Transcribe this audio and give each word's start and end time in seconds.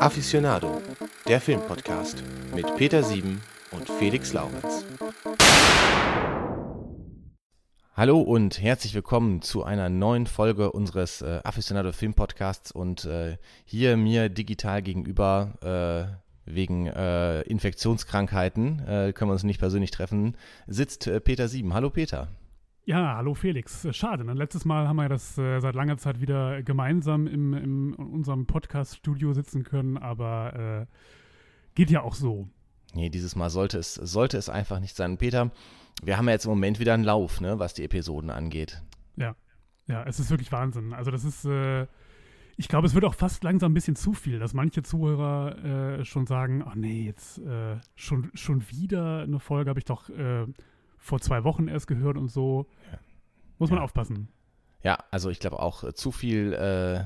Aficionado, 0.00 0.82
der 1.28 1.40
Filmpodcast 1.40 2.24
mit 2.54 2.74
Peter 2.76 3.02
Sieben 3.02 3.40
und 3.70 3.88
Felix 3.88 4.32
Laurenz. 4.32 4.84
Hallo 7.94 8.20
und 8.20 8.60
herzlich 8.60 8.94
willkommen 8.94 9.42
zu 9.42 9.62
einer 9.62 9.88
neuen 9.88 10.26
Folge 10.26 10.72
unseres 10.72 11.22
äh, 11.22 11.40
Aficionado 11.44 11.92
Filmpodcasts 11.92 12.72
und 12.72 13.04
äh, 13.04 13.36
hier 13.64 13.96
mir 13.96 14.28
digital 14.28 14.82
gegenüber 14.82 16.18
äh, 16.46 16.52
wegen 16.52 16.86
äh, 16.86 17.42
Infektionskrankheiten, 17.42 18.80
äh, 18.88 19.12
können 19.12 19.30
wir 19.30 19.34
uns 19.34 19.44
nicht 19.44 19.60
persönlich 19.60 19.92
treffen, 19.92 20.36
sitzt 20.66 21.06
äh, 21.06 21.20
Peter 21.20 21.46
Sieben. 21.46 21.74
Hallo 21.74 21.90
Peter. 21.90 22.28
Ja, 22.90 23.14
hallo 23.14 23.34
Felix. 23.34 23.84
Äh, 23.84 23.92
schade, 23.92 24.24
ne? 24.24 24.34
letztes 24.34 24.64
Mal 24.64 24.88
haben 24.88 24.96
wir 24.96 25.08
das 25.08 25.38
äh, 25.38 25.60
seit 25.60 25.76
langer 25.76 25.96
Zeit 25.96 26.20
wieder 26.20 26.60
gemeinsam 26.64 27.28
im, 27.28 27.54
im 27.54 27.94
in 27.94 27.94
unserem 27.94 28.46
Podcast-Studio 28.46 29.32
sitzen 29.32 29.62
können, 29.62 29.96
aber 29.96 30.88
äh, 30.90 30.94
geht 31.76 31.88
ja 31.92 32.02
auch 32.02 32.16
so. 32.16 32.48
Nee, 32.92 33.08
dieses 33.08 33.36
Mal 33.36 33.48
sollte 33.48 33.78
es, 33.78 33.94
sollte 33.94 34.38
es 34.38 34.48
einfach 34.48 34.80
nicht 34.80 34.96
sein. 34.96 35.18
Peter, 35.18 35.52
wir 36.02 36.16
haben 36.16 36.26
ja 36.26 36.32
jetzt 36.32 36.46
im 36.46 36.50
Moment 36.50 36.80
wieder 36.80 36.92
einen 36.94 37.04
Lauf, 37.04 37.40
ne, 37.40 37.60
was 37.60 37.74
die 37.74 37.84
Episoden 37.84 38.28
angeht. 38.28 38.82
Ja, 39.14 39.36
ja, 39.86 40.02
es 40.02 40.18
ist 40.18 40.30
wirklich 40.30 40.50
Wahnsinn. 40.50 40.92
Also 40.92 41.12
das 41.12 41.22
ist, 41.22 41.44
äh, 41.44 41.86
ich 42.56 42.66
glaube, 42.66 42.88
es 42.88 42.94
wird 42.94 43.04
auch 43.04 43.14
fast 43.14 43.44
langsam 43.44 43.70
ein 43.70 43.74
bisschen 43.74 43.94
zu 43.94 44.14
viel, 44.14 44.40
dass 44.40 44.52
manche 44.52 44.82
Zuhörer 44.82 45.98
äh, 46.00 46.04
schon 46.04 46.26
sagen, 46.26 46.64
oh 46.66 46.72
nee, 46.74 47.04
jetzt 47.04 47.38
äh, 47.38 47.76
schon, 47.94 48.32
schon 48.34 48.68
wieder 48.68 49.20
eine 49.20 49.38
Folge 49.38 49.70
habe 49.70 49.78
ich 49.78 49.84
doch 49.84 50.10
vor 51.00 51.20
zwei 51.20 51.42
Wochen 51.44 51.66
erst 51.66 51.86
gehört 51.86 52.16
und 52.16 52.30
so. 52.30 52.66
Ja. 52.92 52.98
Muss 53.58 53.70
man 53.70 53.78
ja. 53.78 53.84
aufpassen. 53.84 54.28
Ja, 54.82 54.98
also 55.10 55.30
ich 55.30 55.40
glaube 55.40 55.58
auch, 55.58 55.84
äh, 55.84 55.92
zu 55.92 56.12
viel 56.12 56.52
äh, 56.52 57.04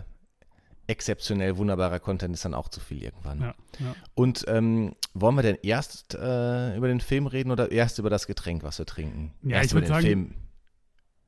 exzeptionell 0.87 1.57
wunderbarer 1.57 1.99
Content 1.99 2.35
ist 2.35 2.45
dann 2.45 2.55
auch 2.55 2.69
zu 2.69 2.81
viel 2.81 3.03
irgendwann. 3.03 3.41
Ja, 3.41 3.55
ja. 3.79 3.95
Und 4.15 4.45
ähm, 4.49 4.95
wollen 5.15 5.35
wir 5.37 5.43
denn 5.43 5.59
erst 5.63 6.15
äh, 6.15 6.77
über 6.77 6.89
den 6.89 7.01
Film 7.01 7.27
reden 7.27 7.51
oder 7.51 7.73
erst 7.73 7.99
über 7.99 8.11
das 8.11 8.27
Getränk, 8.27 8.63
was 8.63 8.79
wir 8.79 8.87
trinken? 8.87 9.33
Ja, 9.43 9.57
erst 9.57 9.67
ich 9.67 9.75
würde 9.75 9.87
sagen. 9.87 10.07
Film. 10.07 10.35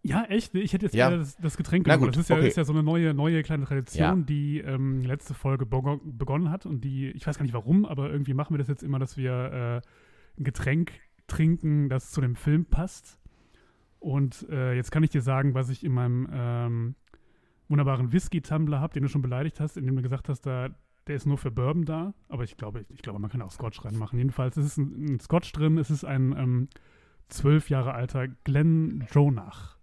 Ja, 0.02 0.24
echt? 0.24 0.54
Ich 0.54 0.72
hätte 0.72 0.86
jetzt 0.86 0.94
ja. 0.94 1.10
das, 1.10 1.36
das, 1.36 1.56
Getränk 1.56 1.84
genommen. 1.84 2.12
Das 2.12 2.18
ist 2.18 2.28
ja, 2.28 2.36
okay. 2.36 2.46
ist 2.46 2.56
ja, 2.56 2.64
so 2.64 2.72
eine 2.72 2.84
neue, 2.84 3.12
neue 3.12 3.42
kleine 3.42 3.64
Tradition, 3.64 4.24
die 4.24 4.60
ähm, 4.60 5.02
letzte 5.02 5.34
Folge 5.34 5.66
begonnen 5.66 6.50
hat 6.50 6.64
und 6.64 6.82
die, 6.82 7.08
ich 7.10 7.26
weiß 7.26 7.38
gar 7.38 7.42
nicht 7.42 7.54
warum, 7.54 7.84
aber 7.84 8.08
irgendwie 8.08 8.32
machen 8.32 8.54
wir 8.54 8.58
das 8.58 8.68
jetzt 8.68 8.84
immer, 8.84 9.00
dass 9.00 9.16
wir 9.16 9.82
äh, 9.82 10.40
ein 10.40 10.44
Getränk 10.44 10.92
trinken, 11.26 11.88
das 11.88 12.10
zu 12.10 12.20
dem 12.20 12.36
Film 12.36 12.66
passt. 12.66 13.18
Und 13.98 14.46
äh, 14.50 14.74
jetzt 14.74 14.90
kann 14.92 15.02
ich 15.02 15.10
dir 15.10 15.22
sagen, 15.22 15.54
was 15.54 15.68
ich 15.68 15.84
in 15.84 15.92
meinem 15.92 16.28
ähm, 16.32 16.94
wunderbaren 17.68 18.12
Whisky-Tumbler 18.12 18.80
habe, 18.80 18.94
den 18.94 19.02
du 19.02 19.08
schon 19.08 19.22
beleidigt 19.22 19.60
hast, 19.60 19.76
indem 19.76 19.96
du 19.96 20.02
gesagt 20.02 20.28
hast, 20.28 20.42
da, 20.42 20.68
der 21.06 21.16
ist 21.16 21.26
nur 21.26 21.38
für 21.38 21.50
Bourbon 21.50 21.84
da. 21.84 22.14
Aber 22.28 22.44
ich 22.44 22.56
glaube, 22.56 22.80
ich, 22.80 22.90
ich 22.90 23.02
glaube, 23.02 23.18
man 23.18 23.30
kann 23.30 23.42
auch 23.42 23.52
Scotch 23.52 23.84
reinmachen. 23.84 24.18
Jedenfalls 24.18 24.56
ist 24.56 24.66
es 24.66 24.76
ein, 24.76 25.14
ein 25.14 25.20
Scotch 25.20 25.52
drin. 25.52 25.78
Es 25.78 25.90
ist 25.90 26.04
ein 26.04 26.32
ähm, 26.36 26.68
zwölf 27.28 27.70
Jahre 27.70 27.94
alter 27.94 28.28
Glen 28.28 29.06
Dronach. 29.12 29.76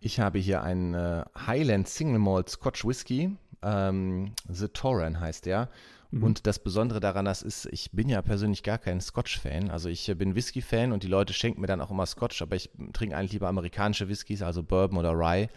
Ich 0.00 0.18
habe 0.20 0.38
hier 0.38 0.62
einen 0.62 0.94
äh, 0.94 1.24
Highland 1.46 1.88
Single 1.88 2.18
Malt 2.18 2.48
Scotch 2.48 2.84
Whisky. 2.84 3.36
Ähm, 3.62 4.32
The 4.48 4.68
Torren 4.68 5.20
heißt 5.20 5.46
der. 5.46 5.70
Mhm. 6.12 6.22
Und 6.22 6.46
das 6.46 6.58
Besondere 6.58 7.00
daran 7.00 7.24
das 7.24 7.42
ist, 7.42 7.66
ich 7.72 7.90
bin 7.90 8.08
ja 8.08 8.22
persönlich 8.22 8.62
gar 8.62 8.78
kein 8.78 9.00
Scotch-Fan. 9.00 9.70
Also 9.70 9.88
ich 9.88 10.08
äh, 10.08 10.14
bin 10.14 10.34
Whisky-Fan 10.34 10.92
und 10.92 11.02
die 11.02 11.08
Leute 11.08 11.32
schenken 11.32 11.60
mir 11.60 11.66
dann 11.66 11.80
auch 11.80 11.90
immer 11.90 12.06
Scotch, 12.06 12.42
aber 12.42 12.54
ich 12.54 12.70
trinke 12.92 13.16
eigentlich 13.16 13.32
lieber 13.32 13.48
amerikanische 13.48 14.08
Whiskys, 14.08 14.42
also 14.42 14.62
Bourbon 14.62 14.98
oder 14.98 15.12
Rye. 15.12 15.48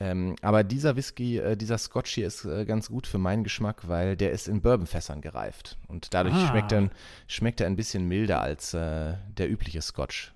Ähm, 0.00 0.34
aber 0.40 0.64
dieser 0.64 0.96
Whisky, 0.96 1.38
äh, 1.38 1.56
dieser 1.56 1.76
Scotch 1.76 2.12
hier 2.12 2.26
ist 2.26 2.46
äh, 2.46 2.64
ganz 2.64 2.88
gut 2.88 3.06
für 3.06 3.18
meinen 3.18 3.44
Geschmack, 3.44 3.86
weil 3.86 4.16
der 4.16 4.32
ist 4.32 4.48
in 4.48 4.62
Bourbonfässern 4.62 5.20
gereift. 5.20 5.78
Und 5.88 6.14
dadurch 6.14 6.34
ah. 6.34 6.48
schmeckt, 6.48 6.72
er, 6.72 6.90
schmeckt 7.26 7.60
er 7.60 7.66
ein 7.66 7.76
bisschen 7.76 8.08
milder 8.08 8.40
als 8.40 8.72
äh, 8.72 9.14
der 9.36 9.50
übliche 9.50 9.82
Scotch. 9.82 10.32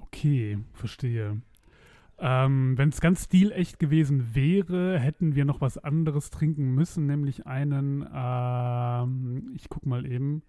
Okay, 0.00 0.58
verstehe. 0.72 1.42
Ähm, 2.20 2.76
Wenn 2.76 2.88
es 2.88 3.00
ganz 3.00 3.24
stilecht 3.24 3.78
gewesen 3.78 4.34
wäre, 4.34 4.98
hätten 4.98 5.36
wir 5.36 5.44
noch 5.44 5.60
was 5.60 5.78
anderes 5.78 6.30
trinken 6.30 6.74
müssen, 6.74 7.06
nämlich 7.06 7.46
einen, 7.46 8.08
ähm, 8.12 9.52
ich 9.54 9.68
guck 9.68 9.86
mal 9.86 10.04
eben, 10.04 10.42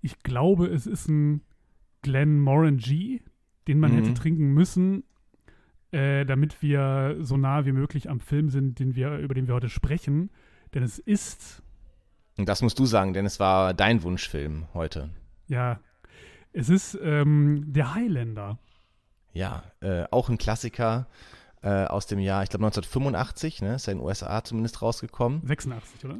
ich 0.00 0.22
glaube, 0.22 0.66
es 0.66 0.86
ist 0.86 1.08
ein 1.08 1.42
Glenmorangie, 2.02 3.22
den 3.66 3.80
man 3.80 3.92
mhm. 3.92 3.96
hätte 3.96 4.14
trinken 4.14 4.52
müssen, 4.54 5.02
äh, 5.90 6.24
damit 6.24 6.62
wir 6.62 7.16
so 7.20 7.36
nah 7.36 7.64
wie 7.64 7.72
möglich 7.72 8.08
am 8.08 8.20
Film 8.20 8.48
sind, 8.48 8.78
den 8.78 8.94
wir, 8.94 9.18
über 9.18 9.34
den 9.34 9.48
wir 9.48 9.54
heute 9.54 9.68
sprechen. 9.68 10.30
Denn 10.74 10.82
es 10.82 10.98
ist. 10.98 11.62
Und 12.38 12.48
das 12.48 12.62
musst 12.62 12.78
du 12.78 12.86
sagen, 12.86 13.12
denn 13.12 13.26
es 13.26 13.40
war 13.40 13.74
dein 13.74 14.02
Wunschfilm 14.02 14.66
heute. 14.72 15.10
Ja. 15.48 15.80
Es 16.52 16.68
ist 16.68 16.98
ähm, 17.02 17.72
der 17.72 17.94
Highlander. 17.94 18.58
Ja, 19.32 19.62
äh, 19.80 20.04
auch 20.10 20.28
ein 20.28 20.38
Klassiker 20.38 21.06
äh, 21.62 21.84
aus 21.84 22.06
dem 22.06 22.18
Jahr, 22.18 22.42
ich 22.42 22.50
glaube 22.50 22.64
1985, 22.66 23.62
ne, 23.62 23.76
ist 23.76 23.86
ja 23.86 23.92
in 23.92 23.98
den 23.98 24.06
USA 24.06 24.42
zumindest 24.44 24.82
rausgekommen. 24.82 25.42
86, 25.46 26.04
oder? 26.04 26.18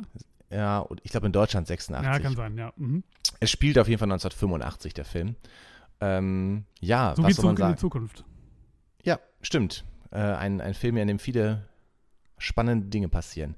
Ja, 0.50 0.86
ich 1.02 1.10
glaube 1.10 1.26
in 1.26 1.32
Deutschland 1.32 1.66
86. 1.66 2.06
Ja, 2.06 2.18
kann 2.18 2.36
sein, 2.36 2.56
ja. 2.56 2.72
Mhm. 2.76 3.02
Es 3.40 3.50
spielt 3.50 3.78
auf 3.78 3.88
jeden 3.88 3.98
Fall 3.98 4.06
1985, 4.06 4.94
der 4.94 5.04
Film. 5.04 5.36
Ähm, 6.00 6.64
ja, 6.80 7.14
so 7.16 7.22
was 7.22 7.36
soll 7.36 7.46
man 7.46 7.56
sagen? 7.56 7.70
in 7.70 7.76
die 7.76 7.80
Zukunft. 7.80 8.24
Ja, 9.02 9.18
stimmt. 9.40 9.84
Äh, 10.10 10.18
ein, 10.18 10.60
ein 10.60 10.74
Film, 10.74 10.96
in 10.96 11.08
dem 11.08 11.18
viele 11.18 11.66
spannende 12.38 12.88
Dinge 12.88 13.08
passieren. 13.08 13.56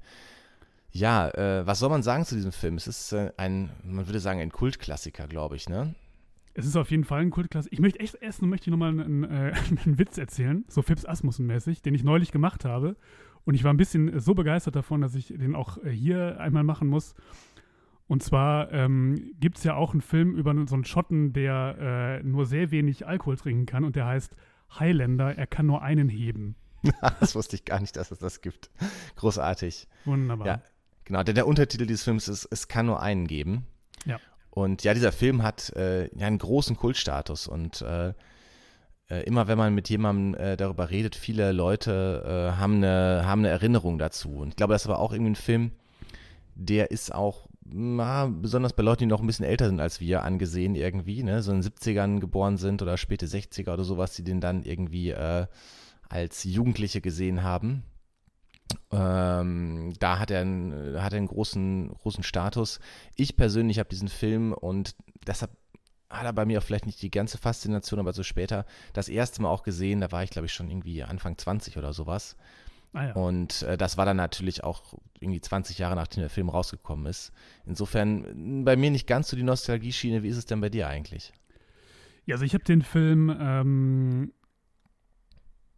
Ja, 0.91 1.27
äh, 1.29 1.67
was 1.67 1.79
soll 1.79 1.89
man 1.89 2.03
sagen 2.03 2.23
zu 2.23 2.35
diesem 2.35 2.53
Film? 2.53 2.75
Es 2.75 2.87
ist 2.87 3.11
äh, 3.11 3.31
ein, 3.35 3.69
man 3.83 4.07
würde 4.07 4.19
sagen, 4.19 4.39
ein 4.39 4.51
Kultklassiker, 4.51 5.27
glaube 5.27 5.57
ich, 5.57 5.67
ne? 5.67 5.93
Es 6.57 6.65
ist 6.65 6.77
auf 6.77 6.89
jeden 6.89 7.03
Fall 7.03 7.21
ein 7.21 7.31
Kultklasse. 7.31 7.67
Ich 7.71 7.79
möchte 7.79 7.99
echt 7.99 8.15
erst 8.15 8.41
möchte 8.41 8.69
ich 8.69 8.71
nochmal 8.71 8.89
einen, 8.89 9.23
äh, 9.25 9.53
einen 9.85 9.99
Witz 9.99 10.17
erzählen, 10.17 10.63
so 10.69 10.81
Fips 10.81 11.05
Asmussen-mäßig, 11.05 11.81
den 11.81 11.93
ich 11.93 12.03
neulich 12.03 12.31
gemacht 12.31 12.63
habe. 12.65 12.95
Und 13.43 13.53
ich 13.53 13.63
war 13.63 13.73
ein 13.73 13.77
bisschen 13.77 14.19
so 14.19 14.33
begeistert 14.33 14.75
davon, 14.75 15.01
dass 15.01 15.15
ich 15.15 15.27
den 15.27 15.53
auch 15.53 15.77
äh, 15.83 15.91
hier 15.91 16.39
einmal 16.39 16.63
machen 16.63 16.87
muss. 16.87 17.13
Und 18.07 18.23
zwar 18.23 18.71
ähm, 18.71 19.33
gibt 19.39 19.57
es 19.57 19.63
ja 19.63 19.75
auch 19.75 19.91
einen 19.91 20.01
Film 20.01 20.35
über 20.35 20.53
so 20.67 20.75
einen 20.75 20.85
Schotten, 20.85 21.33
der 21.33 22.21
äh, 22.21 22.23
nur 22.23 22.45
sehr 22.45 22.71
wenig 22.71 23.05
Alkohol 23.05 23.35
trinken 23.35 23.65
kann 23.65 23.83
und 23.83 23.95
der 23.95 24.05
heißt 24.05 24.35
Highlander, 24.79 25.35
er 25.35 25.47
kann 25.47 25.65
nur 25.65 25.81
einen 25.81 26.07
heben. 26.07 26.55
das 27.19 27.35
wusste 27.35 27.55
ich 27.55 27.65
gar 27.65 27.81
nicht, 27.81 27.97
dass 27.97 28.11
es 28.11 28.19
das 28.19 28.41
gibt. 28.41 28.69
Großartig. 29.15 29.87
Wunderbar. 30.05 30.47
Ja, 30.47 30.61
genau. 31.03 31.23
Der, 31.23 31.33
der 31.33 31.47
Untertitel 31.47 31.85
dieses 31.85 32.03
Films 32.03 32.27
ist 32.27 32.47
Es 32.49 32.67
kann 32.67 32.85
nur 32.85 33.01
einen 33.01 33.27
geben. 33.27 33.65
Ja. 34.05 34.19
Und 34.55 34.85
ja, 34.85 34.93
dieser 34.93 35.11
Film 35.11 35.43
hat 35.43 35.69
äh, 35.75 36.05
ja 36.17 36.27
einen 36.27 36.37
großen 36.37 36.77
Kultstatus 36.77 37.47
und 37.47 37.81
äh, 37.81 38.13
äh, 39.09 39.23
immer 39.25 39.47
wenn 39.49 39.57
man 39.57 39.75
mit 39.75 39.89
jemandem 39.89 40.33
äh, 40.33 40.55
darüber 40.55 40.89
redet, 40.89 41.13
viele 41.15 41.51
Leute 41.51 42.23
äh, 42.55 42.57
haben, 42.57 42.77
eine, 42.77 43.23
haben 43.25 43.41
eine 43.41 43.49
Erinnerung 43.49 43.97
dazu. 43.97 44.29
Und 44.29 44.49
ich 44.49 44.55
glaube, 44.55 44.73
das 44.73 44.83
ist 44.83 44.87
aber 44.87 44.99
auch 44.99 45.11
irgendwie 45.11 45.31
ein 45.31 45.35
Film, 45.35 45.71
der 46.55 46.89
ist 46.89 47.13
auch, 47.13 47.49
na, 47.65 48.27
besonders 48.27 48.71
bei 48.71 48.81
Leuten, 48.81 48.99
die 48.99 49.05
noch 49.07 49.19
ein 49.19 49.27
bisschen 49.27 49.45
älter 49.45 49.67
sind 49.67 49.81
als 49.81 49.99
wir, 49.99 50.23
angesehen 50.23 50.75
irgendwie, 50.75 51.21
ne? 51.21 51.43
so 51.43 51.51
in 51.51 51.61
den 51.61 51.69
70ern 51.69 52.19
geboren 52.21 52.55
sind 52.55 52.81
oder 52.81 52.95
späte 52.95 53.27
60er 53.27 53.73
oder 53.73 53.83
sowas, 53.83 54.15
die 54.15 54.23
den 54.23 54.39
dann 54.39 54.63
irgendwie 54.63 55.09
äh, 55.09 55.47
als 56.07 56.45
Jugendliche 56.45 57.01
gesehen 57.01 57.43
haben. 57.43 57.83
Ähm, 58.91 59.93
da 59.99 60.19
hat 60.19 60.31
er, 60.31 60.41
einen, 60.41 61.01
hat 61.01 61.13
er 61.13 61.17
einen 61.17 61.27
großen, 61.27 61.93
großen 61.93 62.23
Status. 62.23 62.79
Ich 63.15 63.35
persönlich 63.35 63.79
habe 63.79 63.89
diesen 63.89 64.07
Film 64.07 64.53
und 64.53 64.95
deshalb 65.27 65.51
hat 66.09 66.25
er 66.25 66.33
bei 66.33 66.45
mir 66.45 66.59
auch 66.59 66.63
vielleicht 66.63 66.85
nicht 66.85 67.01
die 67.01 67.11
ganze 67.11 67.37
Faszination, 67.37 67.99
aber 67.99 68.13
so 68.13 68.23
später 68.23 68.65
das 68.93 69.09
erste 69.09 69.41
Mal 69.41 69.49
auch 69.49 69.63
gesehen. 69.63 70.01
Da 70.01 70.11
war 70.11 70.23
ich, 70.23 70.29
glaube 70.29 70.45
ich, 70.45 70.53
schon 70.53 70.69
irgendwie 70.69 71.03
Anfang 71.03 71.37
20 71.37 71.77
oder 71.77 71.93
sowas. 71.93 72.35
Ah 72.93 73.07
ja. 73.07 73.13
Und 73.13 73.63
äh, 73.63 73.77
das 73.77 73.97
war 73.97 74.05
dann 74.05 74.17
natürlich 74.17 74.63
auch 74.63 74.93
irgendwie 75.19 75.41
20 75.41 75.77
Jahre 75.77 75.95
nachdem 75.95 76.21
der 76.21 76.29
Film 76.29 76.49
rausgekommen 76.49 77.05
ist. 77.07 77.33
Insofern 77.65 78.63
bei 78.63 78.77
mir 78.77 78.89
nicht 78.89 79.07
ganz 79.07 79.29
so 79.29 79.35
die 79.35 79.43
Nostalgie-Schiene. 79.43 80.23
Wie 80.23 80.29
ist 80.29 80.37
es 80.37 80.45
denn 80.45 80.61
bei 80.61 80.69
dir 80.69 80.87
eigentlich? 80.87 81.33
Ja, 82.25 82.35
also 82.35 82.45
ich 82.45 82.53
habe 82.53 82.63
den 82.63 82.81
Film 82.81 83.35
ähm, 83.37 84.31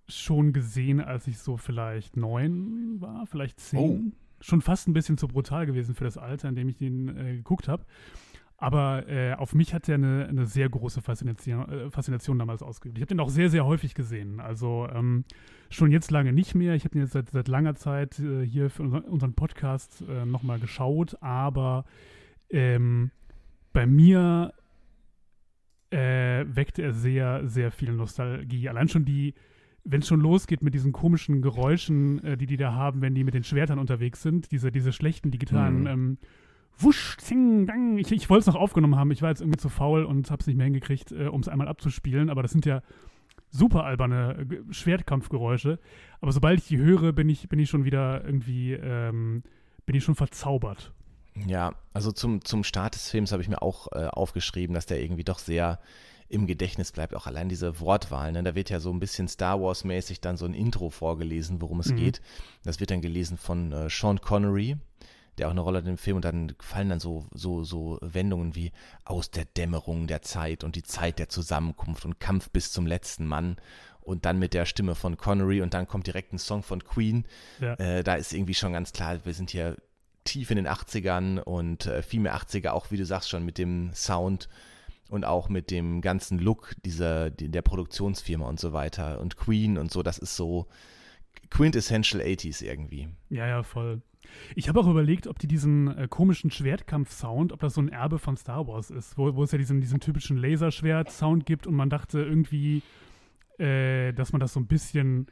schon 0.07 0.53
gesehen, 0.53 1.01
als 1.01 1.27
ich 1.27 1.39
so 1.39 1.57
vielleicht 1.57 2.17
neun 2.17 3.01
war, 3.01 3.25
vielleicht 3.25 3.59
zehn. 3.59 3.79
Oh. 3.79 4.01
Schon 4.39 4.61
fast 4.61 4.87
ein 4.87 4.93
bisschen 4.93 5.17
zu 5.17 5.27
brutal 5.27 5.65
gewesen 5.65 5.95
für 5.95 6.03
das 6.03 6.17
Alter, 6.17 6.49
in 6.49 6.55
dem 6.55 6.69
ich 6.69 6.79
ihn 6.81 7.09
äh, 7.09 7.35
geguckt 7.37 7.67
habe. 7.67 7.85
Aber 8.59 9.07
äh, 9.07 9.33
auf 9.33 9.53
mich 9.53 9.73
hat 9.73 9.87
er 9.87 9.95
eine, 9.95 10.27
eine 10.27 10.47
sehr 10.47 10.67
große 10.67 11.01
Faszination, 11.01 11.69
äh, 11.69 11.91
Faszination 11.91 12.39
damals 12.39 12.63
ausgeübt. 12.63 12.97
Ich 12.97 13.01
habe 13.01 13.09
den 13.09 13.19
auch 13.19 13.29
sehr, 13.29 13.49
sehr 13.49 13.65
häufig 13.65 13.93
gesehen. 13.93 14.39
Also 14.39 14.87
ähm, 14.91 15.25
schon 15.69 15.91
jetzt 15.91 16.09
lange 16.09 16.33
nicht 16.33 16.55
mehr. 16.55 16.73
Ich 16.73 16.83
habe 16.83 16.97
ihn 16.97 17.01
jetzt 17.01 17.13
seit, 17.13 17.29
seit 17.29 17.47
langer 17.47 17.75
Zeit 17.75 18.19
äh, 18.19 18.43
hier 18.43 18.71
für 18.71 18.83
unseren 18.83 19.33
Podcast 19.33 20.03
äh, 20.09 20.25
nochmal 20.25 20.59
geschaut. 20.59 21.21
Aber 21.21 21.85
ähm, 22.49 23.11
bei 23.73 23.85
mir 23.85 24.53
äh, 25.91 26.45
weckte 26.47 26.81
er 26.81 26.93
sehr, 26.93 27.47
sehr 27.47 27.71
viel 27.71 27.93
Nostalgie. 27.93 28.69
Allein 28.69 28.87
schon 28.87 29.05
die, 29.05 29.35
wenn 29.89 30.01
es 30.01 30.07
schon 30.07 30.19
losgeht 30.19 30.61
mit 30.61 30.73
diesen 30.73 30.91
komischen 30.91 31.41
Geräuschen, 31.41 32.23
äh, 32.23 32.37
die 32.37 32.45
die 32.45 32.57
da 32.57 32.73
haben, 32.73 33.01
wenn 33.01 33.15
die 33.15 33.23
mit 33.23 33.33
den 33.33 33.43
Schwertern 33.43 33.79
unterwegs 33.79 34.21
sind, 34.21 34.51
diese, 34.51 34.71
diese 34.71 34.91
schlechten 34.91 35.31
digitalen 35.31 35.81
mhm. 35.81 35.87
ähm, 35.87 36.17
Wusch, 36.79 37.17
zing, 37.17 37.65
dang. 37.65 37.97
Ich, 37.97 38.11
ich 38.11 38.29
wollte 38.29 38.41
es 38.41 38.45
noch 38.47 38.61
aufgenommen 38.61 38.97
haben. 38.97 39.09
Ich 39.09 39.23
war 39.23 39.29
jetzt 39.29 39.41
irgendwie 39.41 39.57
zu 39.57 39.69
faul 39.69 40.03
und 40.03 40.29
habe 40.29 40.41
es 40.41 40.47
nicht 40.47 40.57
mehr 40.57 40.65
hingekriegt, 40.65 41.11
äh, 41.11 41.25
um 41.25 41.41
es 41.41 41.47
einmal 41.47 41.67
abzuspielen. 41.67 42.29
Aber 42.29 42.43
das 42.43 42.51
sind 42.51 42.67
ja 42.67 42.81
super 43.49 43.83
alberne 43.83 44.47
äh, 44.49 44.73
Schwertkampfgeräusche. 44.73 45.79
Aber 46.21 46.31
sobald 46.31 46.59
ich 46.59 46.67
die 46.67 46.77
höre, 46.77 47.13
bin 47.13 47.29
ich, 47.29 47.49
bin 47.49 47.57
ich 47.57 47.69
schon 47.69 47.83
wieder 47.83 48.23
irgendwie, 48.23 48.73
ähm, 48.73 49.41
bin 49.87 49.95
ich 49.95 50.03
schon 50.03 50.13
verzaubert. 50.13 50.93
Ja, 51.47 51.73
also 51.93 52.11
zum, 52.11 52.43
zum 52.43 52.63
Start 52.63 52.95
des 52.95 53.09
Films 53.09 53.31
habe 53.31 53.41
ich 53.41 53.49
mir 53.49 53.61
auch 53.61 53.87
äh, 53.91 54.07
aufgeschrieben, 54.07 54.73
dass 54.73 54.85
der 54.85 55.01
irgendwie 55.01 55.23
doch 55.23 55.39
sehr 55.39 55.79
im 56.29 56.47
Gedächtnis 56.47 56.91
bleibt. 56.91 57.15
Auch 57.15 57.27
allein 57.27 57.49
diese 57.49 57.79
Wortwahl. 57.79 58.31
Ne? 58.31 58.43
Da 58.43 58.55
wird 58.55 58.69
ja 58.69 58.79
so 58.79 58.91
ein 58.91 58.99
bisschen 58.99 59.27
Star 59.27 59.61
Wars-mäßig 59.61 60.21
dann 60.21 60.37
so 60.37 60.45
ein 60.45 60.53
Intro 60.53 60.89
vorgelesen, 60.89 61.61
worum 61.61 61.79
es 61.79 61.89
mhm. 61.89 61.97
geht. 61.97 62.21
Das 62.63 62.79
wird 62.79 62.91
dann 62.91 63.01
gelesen 63.01 63.37
von 63.37 63.71
äh, 63.71 63.89
Sean 63.89 64.19
Connery, 64.21 64.77
der 65.37 65.47
auch 65.47 65.51
eine 65.51 65.61
Rolle 65.61 65.79
hat 65.79 65.87
im 65.87 65.97
Film. 65.97 66.17
Und 66.17 66.25
dann 66.25 66.53
fallen 66.59 66.89
dann 66.89 66.99
so, 66.99 67.25
so, 67.33 67.63
so 67.63 67.97
Wendungen 68.01 68.55
wie 68.55 68.71
aus 69.05 69.31
der 69.31 69.45
Dämmerung 69.45 70.07
der 70.07 70.21
Zeit 70.21 70.63
und 70.63 70.75
die 70.75 70.83
Zeit 70.83 71.19
der 71.19 71.29
Zusammenkunft 71.29 72.05
und 72.05 72.19
Kampf 72.19 72.49
bis 72.49 72.71
zum 72.71 72.85
letzten 72.85 73.25
Mann 73.25 73.57
und 74.01 74.25
dann 74.25 74.39
mit 74.39 74.53
der 74.53 74.65
Stimme 74.65 74.95
von 74.95 75.17
Connery 75.17 75.61
und 75.61 75.73
dann 75.73 75.87
kommt 75.87 76.07
direkt 76.07 76.33
ein 76.33 76.39
Song 76.39 76.63
von 76.63 76.83
Queen. 76.83 77.25
Ja. 77.59 77.73
Äh, 77.73 78.03
da 78.03 78.15
ist 78.15 78.33
irgendwie 78.33 78.53
schon 78.53 78.73
ganz 78.73 78.93
klar, 78.93 79.19
wir 79.25 79.33
sind 79.33 79.49
hier 79.49 79.75
tief 80.23 80.49
in 80.49 80.57
den 80.57 80.67
80ern 80.67 81.39
und 81.39 81.85
äh, 81.85 82.01
viel 82.01 82.19
mehr 82.19 82.35
80er, 82.35 82.69
auch 82.69 82.91
wie 82.91 82.97
du 82.97 83.05
sagst 83.05 83.29
schon, 83.29 83.45
mit 83.45 83.57
dem 83.57 83.91
Sound 83.93 84.49
und 85.09 85.25
auch 85.25 85.49
mit 85.49 85.71
dem 85.71 86.01
ganzen 86.01 86.39
Look 86.39 86.75
dieser, 86.85 87.29
der 87.29 87.61
Produktionsfirma 87.61 88.47
und 88.47 88.59
so 88.59 88.73
weiter 88.73 89.19
und 89.19 89.37
Queen 89.37 89.77
und 89.77 89.91
so, 89.91 90.03
das 90.03 90.17
ist 90.17 90.35
so 90.35 90.67
quintessential 91.49 92.21
80s 92.21 92.63
irgendwie. 92.63 93.07
Ja, 93.29 93.47
ja, 93.47 93.63
voll. 93.63 94.01
Ich 94.55 94.67
habe 94.67 94.79
auch 94.79 94.87
überlegt, 94.87 95.27
ob 95.27 95.39
die 95.39 95.47
diesen 95.47 95.95
äh, 95.97 96.07
komischen 96.09 96.51
Schwertkampf-Sound, 96.51 97.53
ob 97.53 97.59
das 97.59 97.75
so 97.75 97.81
ein 97.81 97.89
Erbe 97.89 98.19
von 98.19 98.35
Star 98.37 98.67
Wars 98.67 98.89
ist, 98.89 99.17
wo, 99.17 99.33
wo 99.35 99.43
es 99.43 99.51
ja 99.51 99.57
diesen, 99.57 99.81
diesen 99.81 99.99
typischen 99.99 100.37
Laserschwert-Sound 100.37 101.45
gibt 101.45 101.67
und 101.67 101.75
man 101.75 101.89
dachte 101.89 102.19
irgendwie, 102.19 102.81
äh, 103.57 104.13
dass 104.13 104.33
man 104.33 104.39
das 104.39 104.53
so 104.53 104.59
ein 104.59 104.67
bisschen, 104.67 105.27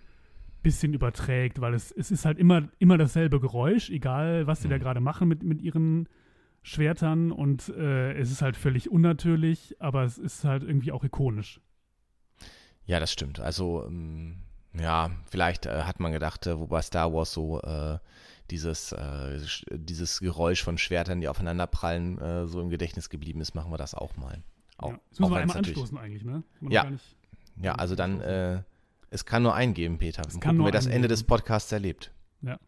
bisschen 0.63 0.93
überträgt, 0.93 1.61
weil 1.61 1.73
es, 1.73 1.91
es 1.91 2.11
ist 2.11 2.25
halt 2.25 2.39
immer, 2.39 2.69
immer 2.79 2.97
dasselbe 2.97 3.39
Geräusch, 3.39 3.89
egal 3.89 4.47
was 4.47 4.61
sie 4.61 4.67
mhm. 4.67 4.71
da 4.71 4.77
gerade 4.77 4.99
machen 4.99 5.27
mit, 5.27 5.43
mit 5.43 5.61
ihren 5.61 6.07
Schwertern 6.65 7.31
und 7.31 7.69
äh, 7.69 8.13
es 8.13 8.31
ist 8.31 8.41
halt 8.41 8.57
völlig 8.57 8.89
unnatürlich, 8.89 9.75
aber 9.79 10.03
es 10.03 10.17
ist 10.17 10.45
halt 10.45 10.63
irgendwie 10.63 10.91
auch 10.91 11.03
ikonisch. 11.03 11.61
Ja, 12.87 12.99
das 12.99 13.11
stimmt. 13.13 13.39
Also, 13.39 13.85
ähm, 13.85 14.37
ja, 14.73 15.11
vielleicht 15.29 15.67
äh, 15.67 15.83
hat 15.83 15.99
man 15.99 16.11
gedacht, 16.11 16.47
äh, 16.47 16.57
wo 16.57 16.65
bei 16.65 16.81
Star 16.81 17.13
Wars 17.13 17.33
so 17.33 17.61
äh, 17.61 17.99
dieses, 18.49 18.93
äh, 18.93 19.39
dieses 19.71 20.19
Geräusch 20.19 20.63
von 20.63 20.79
Schwertern, 20.79 21.21
die 21.21 21.27
aufeinander 21.27 21.67
prallen, 21.67 22.17
äh, 22.17 22.47
so 22.47 22.59
im 22.61 22.71
Gedächtnis 22.71 23.11
geblieben 23.11 23.41
ist, 23.41 23.53
machen 23.53 23.71
wir 23.71 23.77
das 23.77 23.93
auch 23.93 24.17
mal. 24.17 24.41
Auch, 24.77 24.93
ja. 24.93 24.99
Das 25.11 25.19
müssen 25.19 25.33
wir 25.33 25.37
einmal 25.37 25.57
anstoßen 25.57 25.97
eigentlich, 25.99 26.23
ne? 26.23 26.41
Ja. 26.61 26.91
ja, 27.61 27.75
also 27.75 27.93
dann, 27.93 28.63
es 29.11 29.25
kann 29.25 29.43
nur 29.43 29.53
einen 29.53 29.75
geben, 29.75 29.99
Peter. 29.99 30.23
Es 30.27 30.39
kann 30.39 30.57
nur 30.57 30.65
wer 30.65 30.71
das 30.71 30.87
Ende 30.87 31.07
des 31.07 31.23
Podcasts 31.23 31.71
erlebt. 31.71 32.11
Ja. 32.41 32.59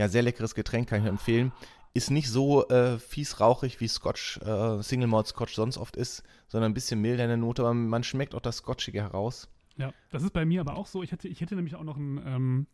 Ja, 0.00 0.08
sehr 0.08 0.22
leckeres 0.22 0.54
Getränk, 0.54 0.88
kann 0.88 1.00
ich 1.00 1.04
nur 1.04 1.10
empfehlen. 1.10 1.52
Ist 1.92 2.10
nicht 2.10 2.30
so 2.30 2.66
äh, 2.70 2.98
fies 2.98 3.38
rauchig, 3.38 3.82
wie 3.82 3.86
Scotch, 3.88 4.38
äh, 4.38 4.82
Single 4.82 5.08
Malt 5.08 5.26
Scotch 5.26 5.54
sonst 5.54 5.76
oft 5.76 5.94
ist, 5.94 6.22
sondern 6.48 6.70
ein 6.70 6.74
bisschen 6.74 7.02
milder 7.02 7.24
in 7.24 7.28
der 7.28 7.36
Note, 7.36 7.60
aber 7.60 7.74
man 7.74 8.02
schmeckt 8.02 8.34
auch 8.34 8.40
das 8.40 8.56
Scotchige 8.56 9.02
heraus. 9.02 9.50
Ja, 9.76 9.92
das 10.08 10.22
ist 10.22 10.32
bei 10.32 10.46
mir 10.46 10.62
aber 10.62 10.78
auch 10.78 10.86
so. 10.86 11.02
Ich 11.02 11.12
hätte, 11.12 11.28
ich 11.28 11.42
hätte 11.42 11.54
nämlich 11.54 11.74
auch 11.74 11.84
noch 11.84 11.98
einen, 11.98 12.18
ähm, 12.24 12.66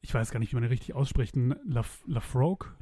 ich 0.00 0.12
weiß 0.12 0.32
gar 0.32 0.40
nicht, 0.40 0.50
wie 0.50 0.56
man 0.56 0.64
den 0.64 0.70
richtig 0.70 0.92
ausspricht, 0.96 1.36
einen 1.36 1.54
Lafroig. 1.64 2.74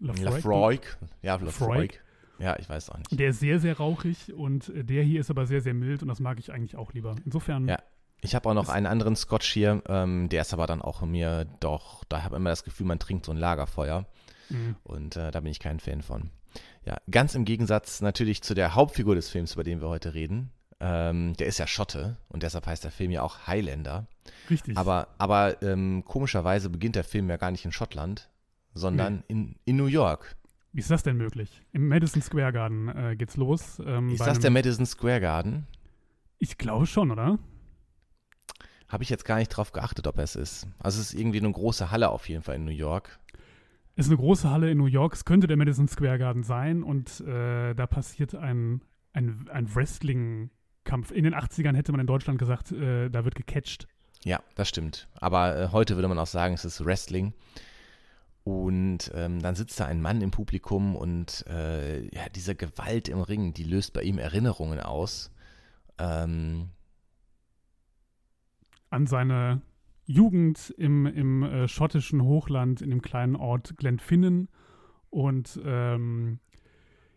Lafroig. 0.00 0.98
Ja, 1.22 1.36
Lafroig. 1.36 2.02
Ja, 2.40 2.58
ich 2.58 2.68
weiß 2.68 2.90
auch 2.90 2.98
nicht. 2.98 3.20
Der 3.20 3.28
ist 3.28 3.38
sehr, 3.38 3.60
sehr 3.60 3.76
rauchig 3.76 4.34
und 4.34 4.72
der 4.74 5.04
hier 5.04 5.20
ist 5.20 5.30
aber 5.30 5.46
sehr, 5.46 5.60
sehr 5.60 5.74
mild 5.74 6.02
und 6.02 6.08
das 6.08 6.18
mag 6.18 6.40
ich 6.40 6.52
eigentlich 6.52 6.74
auch 6.74 6.92
lieber. 6.92 7.14
Insofern. 7.24 7.68
Ja, 7.68 7.78
ich 8.20 8.34
habe 8.34 8.48
auch 8.48 8.54
noch 8.54 8.68
einen 8.68 8.86
anderen 8.86 9.16
Scotch 9.16 9.50
hier, 9.52 9.82
ähm, 9.88 10.28
der 10.28 10.42
ist 10.42 10.52
aber 10.52 10.66
dann 10.66 10.82
auch 10.82 11.02
mir 11.02 11.46
doch, 11.60 12.04
da 12.04 12.22
habe 12.22 12.34
ich 12.34 12.40
immer 12.40 12.50
das 12.50 12.64
Gefühl, 12.64 12.86
man 12.86 12.98
trinkt 12.98 13.26
so 13.26 13.32
ein 13.32 13.38
Lagerfeuer. 13.38 14.06
Mhm. 14.48 14.76
Und 14.82 15.16
äh, 15.16 15.30
da 15.30 15.40
bin 15.40 15.50
ich 15.50 15.60
kein 15.60 15.80
Fan 15.80 16.02
von. 16.02 16.30
Ja, 16.84 16.96
ganz 17.10 17.34
im 17.34 17.44
Gegensatz 17.44 18.00
natürlich 18.00 18.42
zu 18.42 18.54
der 18.54 18.74
Hauptfigur 18.74 19.14
des 19.14 19.28
Films, 19.28 19.54
über 19.54 19.64
den 19.64 19.80
wir 19.80 19.88
heute 19.88 20.14
reden. 20.14 20.50
Ähm, 20.80 21.34
der 21.34 21.48
ist 21.48 21.58
ja 21.58 21.66
Schotte 21.66 22.16
und 22.28 22.42
deshalb 22.42 22.66
heißt 22.66 22.84
der 22.84 22.90
Film 22.90 23.10
ja 23.10 23.22
auch 23.22 23.46
Highlander. 23.46 24.06
Richtig. 24.48 24.76
Aber, 24.76 25.08
aber 25.18 25.60
ähm, 25.62 26.04
komischerweise 26.04 26.70
beginnt 26.70 26.94
der 26.94 27.04
Film 27.04 27.28
ja 27.28 27.36
gar 27.36 27.50
nicht 27.50 27.64
in 27.64 27.72
Schottland, 27.72 28.30
sondern 28.74 29.16
nee. 29.16 29.24
in, 29.28 29.56
in 29.64 29.76
New 29.76 29.86
York. 29.86 30.36
Wie 30.72 30.80
ist 30.80 30.90
das 30.90 31.02
denn 31.02 31.16
möglich? 31.16 31.62
Im 31.72 31.88
Madison 31.88 32.22
Square 32.22 32.52
Garden 32.52 32.88
äh, 32.88 33.16
geht's 33.16 33.36
los. 33.36 33.82
Ähm, 33.84 34.10
ist 34.10 34.20
das 34.20 34.38
der 34.38 34.50
Madison 34.50 34.86
Square 34.86 35.20
Garden? 35.20 35.66
Ich 36.38 36.58
glaube 36.58 36.86
schon, 36.86 37.10
oder? 37.10 37.38
Habe 38.88 39.02
ich 39.02 39.10
jetzt 39.10 39.24
gar 39.24 39.36
nicht 39.36 39.48
drauf 39.48 39.72
geachtet, 39.72 40.06
ob 40.06 40.18
es 40.18 40.34
ist. 40.34 40.66
Also 40.78 41.00
es 41.00 41.12
ist 41.12 41.20
irgendwie 41.20 41.38
eine 41.38 41.52
große 41.52 41.90
Halle 41.90 42.08
auf 42.10 42.28
jeden 42.28 42.42
Fall 42.42 42.56
in 42.56 42.64
New 42.64 42.70
York. 42.70 43.18
Es 43.96 44.06
ist 44.06 44.12
eine 44.12 44.18
große 44.18 44.48
Halle 44.50 44.70
in 44.70 44.78
New 44.78 44.86
York. 44.86 45.14
Es 45.14 45.24
könnte 45.24 45.46
der 45.46 45.56
Madison 45.56 45.88
Square 45.88 46.18
Garden 46.18 46.42
sein 46.42 46.82
und 46.82 47.20
äh, 47.20 47.74
da 47.74 47.86
passiert 47.86 48.34
ein, 48.34 48.80
ein, 49.12 49.48
ein 49.52 49.74
Wrestling-Kampf. 49.74 51.10
In 51.10 51.24
den 51.24 51.34
80ern 51.34 51.74
hätte 51.74 51.92
man 51.92 52.00
in 52.00 52.06
Deutschland 52.06 52.38
gesagt, 52.38 52.72
äh, 52.72 53.10
da 53.10 53.24
wird 53.24 53.34
gecatcht. 53.34 53.88
Ja, 54.24 54.40
das 54.54 54.68
stimmt. 54.68 55.08
Aber 55.20 55.56
äh, 55.56 55.68
heute 55.72 55.96
würde 55.96 56.08
man 56.08 56.18
auch 56.18 56.26
sagen, 56.26 56.54
es 56.54 56.64
ist 56.64 56.84
Wrestling. 56.84 57.34
Und 58.44 59.10
ähm, 59.14 59.42
dann 59.42 59.56
sitzt 59.56 59.78
da 59.78 59.84
ein 59.86 60.00
Mann 60.00 60.22
im 60.22 60.30
Publikum 60.30 60.96
und 60.96 61.44
äh, 61.48 62.04
ja, 62.14 62.28
diese 62.34 62.54
Gewalt 62.54 63.08
im 63.08 63.20
Ring, 63.20 63.52
die 63.52 63.64
löst 63.64 63.92
bei 63.92 64.02
ihm 64.02 64.18
Erinnerungen 64.18 64.80
aus. 64.80 65.30
Ähm, 65.98 66.70
an 68.90 69.06
seine 69.06 69.62
Jugend 70.04 70.74
im, 70.78 71.06
im 71.06 71.42
äh, 71.42 71.68
schottischen 71.68 72.22
Hochland, 72.22 72.80
in 72.80 72.90
dem 72.90 73.02
kleinen 73.02 73.36
Ort 73.36 73.76
Glenfinnan. 73.76 74.48
Und 75.10 75.60
ähm, 75.64 76.38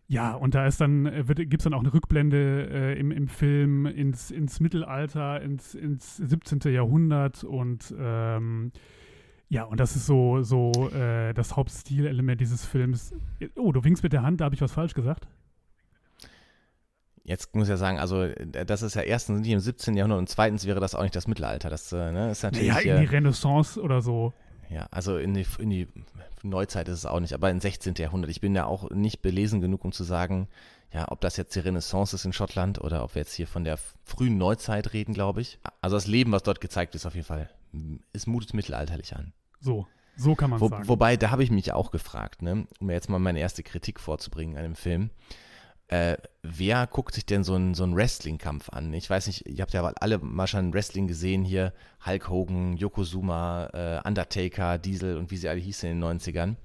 ja, 0.08 0.34
und 0.34 0.56
da 0.56 0.66
ist 0.66 0.82
dann, 0.82 1.06
äh, 1.06 1.24
gibt 1.24 1.62
es 1.62 1.64
dann 1.64 1.74
auch 1.74 1.80
eine 1.80 1.94
Rückblende 1.94 2.70
äh, 2.70 3.00
im, 3.00 3.12
im 3.12 3.30
Film 3.30 3.86
ins, 3.86 4.30
ins 4.30 4.60
Mittelalter, 4.60 5.42
ins, 5.42 5.74
ins 5.74 6.18
17. 6.18 6.60
Jahrhundert 6.74 7.46
und 7.46 7.96
ähm, 7.98 8.74
ja, 9.48 9.64
und 9.64 9.80
das 9.80 9.96
ist 9.96 10.06
so, 10.06 10.44
so 10.44 10.90
äh, 10.92 11.34
das 11.34 11.56
Hauptstilelement 11.56 12.42
dieses 12.42 12.66
Films. 12.66 13.14
Oh, 13.56 13.72
du 13.72 13.84
winkst 13.86 14.04
mit 14.04 14.12
der 14.12 14.22
Hand, 14.22 14.42
da 14.42 14.46
habe 14.46 14.56
ich 14.56 14.62
was 14.62 14.74
falsch 14.74 14.94
gesagt. 14.94 15.28
Jetzt 17.24 17.56
muss 17.56 17.68
ich 17.68 17.70
ja 17.70 17.78
sagen, 17.78 18.00
also 18.00 18.24
äh, 18.24 18.66
das 18.66 18.82
ist 18.82 18.96
ja 18.96 19.02
erstens 19.04 19.42
nicht 19.42 19.52
im 19.52 19.60
17. 19.60 19.96
Jahrhundert 19.96 20.20
und 20.20 20.30
zweitens 20.30 20.66
wäre 20.66 20.80
das 20.80 20.96
auch 20.96 21.04
nicht 21.04 21.16
das 21.16 21.28
Mittelalter. 21.28 21.70
Das 21.70 21.92
äh, 21.92 22.12
ne, 22.12 22.32
ist 22.32 22.44
natürlich. 22.44 22.68
Ja, 22.68 22.80
in 22.80 23.02
die 23.02 23.08
Renaissance 23.08 23.80
oder 23.80 24.02
so. 24.02 24.34
Ja, 24.70 24.88
also 24.90 25.18
in 25.18 25.34
die, 25.34 25.46
in 25.60 25.70
die 25.70 25.88
Neuzeit 26.44 26.88
ist 26.88 27.00
es 27.00 27.06
auch 27.06 27.20
nicht, 27.20 27.34
aber 27.34 27.50
im 27.50 27.60
16. 27.60 27.96
Jahrhundert. 27.96 28.32
Ich 28.32 28.42
bin 28.42 28.56
ja 28.56 28.66
auch 28.66 28.90
nicht 28.90 29.22
belesen 29.22 29.62
genug, 29.62 29.84
um 29.84 29.92
zu 29.92 30.04
sagen, 30.04 30.48
ja, 30.94 31.12
ob 31.12 31.22
das 31.22 31.38
jetzt 31.38 31.56
die 31.56 31.60
Renaissance 31.60 32.16
ist 32.16 32.26
in 32.26 32.34
Schottland 32.34 32.80
oder 32.82 33.04
ob 33.04 33.16
wir 33.16 33.22
jetzt 33.22 33.34
hier 33.34 33.48
von 33.48 33.64
der 33.64 33.78
frühen 34.04 34.38
Neuzeit 34.38 34.94
reden, 34.94 35.14
glaube 35.14 35.42
ich. 35.42 35.60
Also 35.82 35.98
das 35.98 36.08
Leben, 36.08 36.32
was 36.32 36.44
dort 36.44 36.62
gezeigt 36.62 36.96
ist, 36.96 37.06
auf 37.06 37.16
jeden 37.16 37.28
Fall, 37.28 37.50
es 38.14 38.28
mutet 38.28 38.54
mittelalterlich 38.54 39.16
an. 39.16 39.34
So, 39.60 39.88
so 40.18 40.36
kann 40.36 40.50
man 40.50 40.60
Wo, 40.60 40.70
sagen. 40.70 40.88
Wobei, 40.88 41.18
da 41.18 41.32
habe 41.32 41.44
ich 41.44 41.52
mich 41.52 41.72
auch 41.74 41.92
gefragt, 41.92 42.42
ne, 42.42 42.66
um 42.80 42.88
mir 42.88 42.94
jetzt 42.94 43.10
mal 43.10 43.20
meine 43.20 43.40
erste 43.40 43.64
Kritik 43.64 44.00
vorzubringen 44.00 44.58
an 44.58 44.64
dem 44.64 44.76
Film 44.76 45.12
äh, 45.92 46.18
wer 46.44 46.88
guckt 46.88 47.14
sich 47.14 47.26
denn 47.26 47.44
so 47.44 47.54
einen 47.54 47.74
so 47.74 47.90
Wrestling-Kampf 47.92 48.70
an? 48.70 48.94
Ich 48.94 49.10
weiß 49.10 49.28
nicht, 49.28 49.48
ihr 49.48 49.62
habt 49.62 49.74
ja 49.74 49.84
alle 49.84 50.18
mal 50.18 50.48
schon 50.48 50.74
Wrestling 50.74 51.08
gesehen 51.08 51.44
hier, 51.44 51.74
Hulk 52.06 52.30
Hogan, 52.30 52.78
Yokozuna, 52.78 53.70
äh, 53.74 54.08
Undertaker, 54.08 54.78
Diesel 54.78 55.18
und 55.18 55.32
wie 55.32 55.38
sie 55.38 55.50
alle 55.50 55.60
hießen 55.60 55.90
in 55.90 56.00
den 56.00 56.20
90ern. 56.20 56.56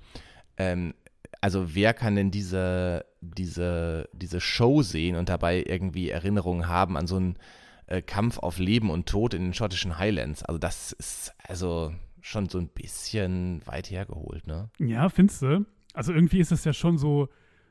Ähm, 0.56 0.94
also 1.40 1.74
wer 1.74 1.92
kann 1.92 2.16
denn 2.16 2.30
diese, 2.30 3.04
diese, 3.20 4.08
diese 4.12 4.40
Show 4.40 4.82
sehen 4.82 5.16
und 5.16 5.28
dabei 5.28 5.62
irgendwie 5.66 6.08
Erinnerungen 6.10 6.68
haben 6.68 6.96
an 6.96 7.06
so 7.06 7.16
einen 7.16 7.36
äh, 7.86 8.00
Kampf 8.00 8.38
auf 8.38 8.58
Leben 8.58 8.90
und 8.90 9.06
Tod 9.06 9.34
in 9.34 9.42
den 9.42 9.54
schottischen 9.54 9.98
Highlands? 9.98 10.42
Also 10.42 10.58
das 10.58 10.92
ist 10.92 11.34
also 11.42 11.92
schon 12.22 12.48
so 12.48 12.58
ein 12.58 12.68
bisschen 12.68 13.60
weit 13.66 13.90
hergeholt, 13.90 14.46
ne? 14.46 14.70
Ja, 14.78 15.08
findest 15.08 15.42
du? 15.42 15.66
Also 15.92 16.12
irgendwie 16.12 16.40
ist 16.40 16.52
es 16.52 16.64
ja 16.64 16.72
schon 16.72 16.98
so, 16.98 17.28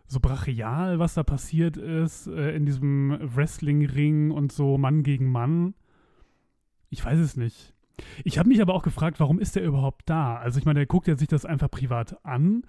so 0.07 0.19
brachial, 0.19 1.00
was 1.00 1.15
da 1.15 1.24
passiert 1.24 1.77
ist 1.77 2.27
äh, 2.27 2.55
in 2.55 2.65
diesem 2.65 3.17
Wrestling-Ring 3.35 4.31
und 4.31 4.51
so 4.51 4.77
Mann 4.77 5.03
gegen 5.03 5.31
Mann. 5.31 5.74
Ich 6.89 7.03
weiß 7.03 7.19
es 7.19 7.35
nicht. 7.35 7.74
Ich 8.24 8.38
habe 8.38 8.50
mich 8.50 8.62
aber 8.62 8.74
auch 8.74 8.83
gefragt, 8.83 9.19
warum 9.19 9.39
ist 9.39 9.55
der 9.55 9.63
überhaupt 9.63 10.09
da? 10.09 10.38
Also 10.38 10.59
ich 10.59 10.65
meine, 10.65 10.79
der 10.79 10.85
guckt 10.85 11.07
ja 11.07 11.15
sich 11.15 11.27
das 11.27 11.45
einfach 11.45 11.71
privat 11.71 12.24
an 12.25 12.63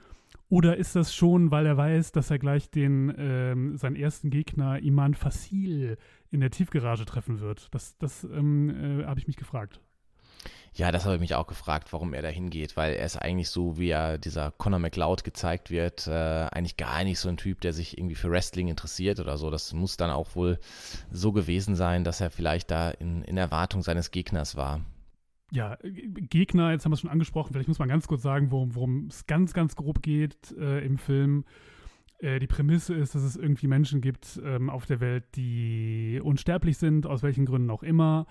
Oder 0.48 0.76
ist 0.76 0.94
das 0.94 1.14
schon, 1.14 1.50
weil 1.50 1.66
er 1.66 1.76
weiß, 1.76 2.12
dass 2.12 2.30
er 2.30 2.38
gleich 2.38 2.70
den, 2.70 3.12
ähm, 3.18 3.76
seinen 3.76 3.96
ersten 3.96 4.30
Gegner, 4.30 4.80
Iman 4.80 5.14
Fasil, 5.14 5.98
in 6.30 6.40
der 6.40 6.50
Tiefgarage 6.50 7.04
treffen 7.04 7.40
wird? 7.40 7.74
Das, 7.74 7.98
das 7.98 8.24
ähm, 8.24 8.70
äh, 8.70 9.04
habe 9.04 9.18
ich 9.18 9.26
mich 9.26 9.36
gefragt. 9.36 9.80
Ja, 10.74 10.92
das 10.92 11.04
habe 11.04 11.14
ich 11.14 11.20
mich 11.20 11.34
auch 11.34 11.46
gefragt, 11.46 11.92
warum 11.92 12.12
er 12.12 12.22
da 12.22 12.28
hingeht, 12.28 12.76
weil 12.76 12.94
er 12.94 13.06
ist 13.06 13.16
eigentlich 13.16 13.48
so, 13.48 13.78
wie 13.78 13.88
er 13.88 14.18
dieser 14.18 14.50
Conor 14.52 14.78
McLeod 14.78 15.24
gezeigt 15.24 15.70
wird, 15.70 16.06
äh, 16.06 16.10
eigentlich 16.10 16.76
gar 16.76 17.02
nicht 17.04 17.18
so 17.18 17.28
ein 17.28 17.38
Typ, 17.38 17.60
der 17.62 17.72
sich 17.72 17.96
irgendwie 17.96 18.14
für 18.14 18.30
Wrestling 18.30 18.68
interessiert 18.68 19.18
oder 19.18 19.38
so. 19.38 19.50
Das 19.50 19.72
muss 19.72 19.96
dann 19.96 20.10
auch 20.10 20.36
wohl 20.36 20.58
so 21.10 21.32
gewesen 21.32 21.76
sein, 21.76 22.04
dass 22.04 22.20
er 22.20 22.30
vielleicht 22.30 22.70
da 22.70 22.90
in, 22.90 23.22
in 23.22 23.36
Erwartung 23.36 23.82
seines 23.82 24.10
Gegners 24.10 24.56
war. 24.56 24.82
Ja, 25.52 25.78
Gegner, 25.82 26.72
jetzt 26.72 26.84
haben 26.84 26.92
wir 26.92 26.94
es 26.94 27.00
schon 27.00 27.10
angesprochen, 27.10 27.52
vielleicht 27.52 27.68
muss 27.68 27.78
man 27.78 27.88
ganz 27.88 28.08
kurz 28.08 28.22
sagen, 28.22 28.50
worum 28.50 29.06
es 29.06 29.26
ganz, 29.26 29.54
ganz 29.54 29.76
grob 29.76 30.02
geht 30.02 30.52
äh, 30.58 30.84
im 30.84 30.98
Film. 30.98 31.44
Äh, 32.18 32.40
die 32.40 32.46
Prämisse 32.46 32.94
ist, 32.94 33.14
dass 33.14 33.22
es 33.22 33.36
irgendwie 33.36 33.68
Menschen 33.68 34.00
gibt 34.00 34.40
ähm, 34.44 34.70
auf 34.70 34.86
der 34.86 35.00
Welt, 35.00 35.24
die 35.36 36.20
unsterblich 36.22 36.78
sind, 36.78 37.06
aus 37.06 37.22
welchen 37.22 37.46
Gründen 37.46 37.70
auch 37.70 37.82
immer 37.82 38.26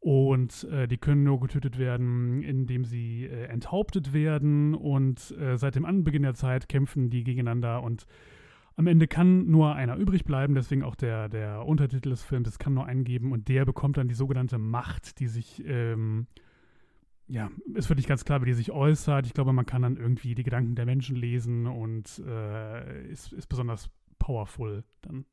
und 0.00 0.64
äh, 0.70 0.86
die 0.86 0.98
können 0.98 1.24
nur 1.24 1.40
getötet 1.40 1.78
werden, 1.78 2.42
indem 2.42 2.84
sie 2.84 3.24
äh, 3.24 3.46
enthauptet 3.46 4.12
werden. 4.12 4.74
Und 4.74 5.32
äh, 5.38 5.56
seit 5.56 5.74
dem 5.74 5.84
Anbeginn 5.84 6.22
der 6.22 6.34
Zeit 6.34 6.68
kämpfen 6.68 7.10
die 7.10 7.24
gegeneinander. 7.24 7.82
Und 7.82 8.06
am 8.76 8.86
Ende 8.86 9.08
kann 9.08 9.50
nur 9.50 9.74
einer 9.74 9.96
übrig 9.96 10.24
bleiben. 10.24 10.54
Deswegen 10.54 10.82
auch 10.82 10.94
der, 10.94 11.28
der 11.28 11.66
Untertitel 11.66 12.10
des 12.10 12.22
Films, 12.22 12.48
es 12.48 12.58
kann 12.58 12.74
nur 12.74 12.86
einen 12.86 13.04
geben. 13.04 13.32
Und 13.32 13.48
der 13.48 13.64
bekommt 13.64 13.96
dann 13.96 14.08
die 14.08 14.14
sogenannte 14.14 14.58
Macht, 14.58 15.18
die 15.18 15.28
sich, 15.28 15.64
ähm, 15.66 16.26
ja, 17.26 17.50
es 17.74 17.88
wird 17.88 17.96
nicht 17.96 18.08
ganz 18.08 18.24
klar, 18.24 18.42
wie 18.42 18.46
die 18.46 18.54
sich 18.54 18.70
äußert. 18.70 19.26
Ich 19.26 19.34
glaube, 19.34 19.52
man 19.52 19.66
kann 19.66 19.82
dann 19.82 19.96
irgendwie 19.96 20.34
die 20.34 20.44
Gedanken 20.44 20.76
der 20.76 20.86
Menschen 20.86 21.16
lesen 21.16 21.66
und 21.66 22.22
äh, 22.24 23.08
ist, 23.08 23.32
ist 23.32 23.48
besonders 23.48 23.90
powerful 24.18 24.84
dann. 25.02 25.24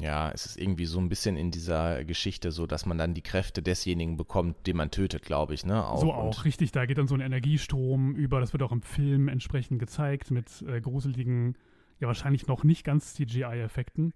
Ja, 0.00 0.30
es 0.32 0.44
ist 0.46 0.58
irgendwie 0.58 0.86
so 0.86 0.98
ein 0.98 1.08
bisschen 1.08 1.36
in 1.36 1.50
dieser 1.52 2.04
Geschichte 2.04 2.50
so, 2.50 2.66
dass 2.66 2.84
man 2.84 2.98
dann 2.98 3.14
die 3.14 3.22
Kräfte 3.22 3.62
desjenigen 3.62 4.16
bekommt, 4.16 4.66
den 4.66 4.76
man 4.76 4.90
tötet, 4.90 5.22
glaube 5.22 5.54
ich, 5.54 5.64
ne? 5.64 5.86
Auch. 5.86 6.00
So 6.00 6.12
auch, 6.12 6.44
richtig. 6.44 6.72
Da 6.72 6.84
geht 6.86 6.98
dann 6.98 7.06
so 7.06 7.14
ein 7.14 7.20
Energiestrom 7.20 8.14
über. 8.16 8.40
Das 8.40 8.52
wird 8.52 8.62
auch 8.62 8.72
im 8.72 8.82
Film 8.82 9.28
entsprechend 9.28 9.78
gezeigt 9.78 10.32
mit 10.32 10.62
äh, 10.62 10.80
gruseligen, 10.80 11.56
ja 12.00 12.08
wahrscheinlich 12.08 12.48
noch 12.48 12.64
nicht 12.64 12.84
ganz 12.84 13.14
CGI-Effekten. 13.14 14.14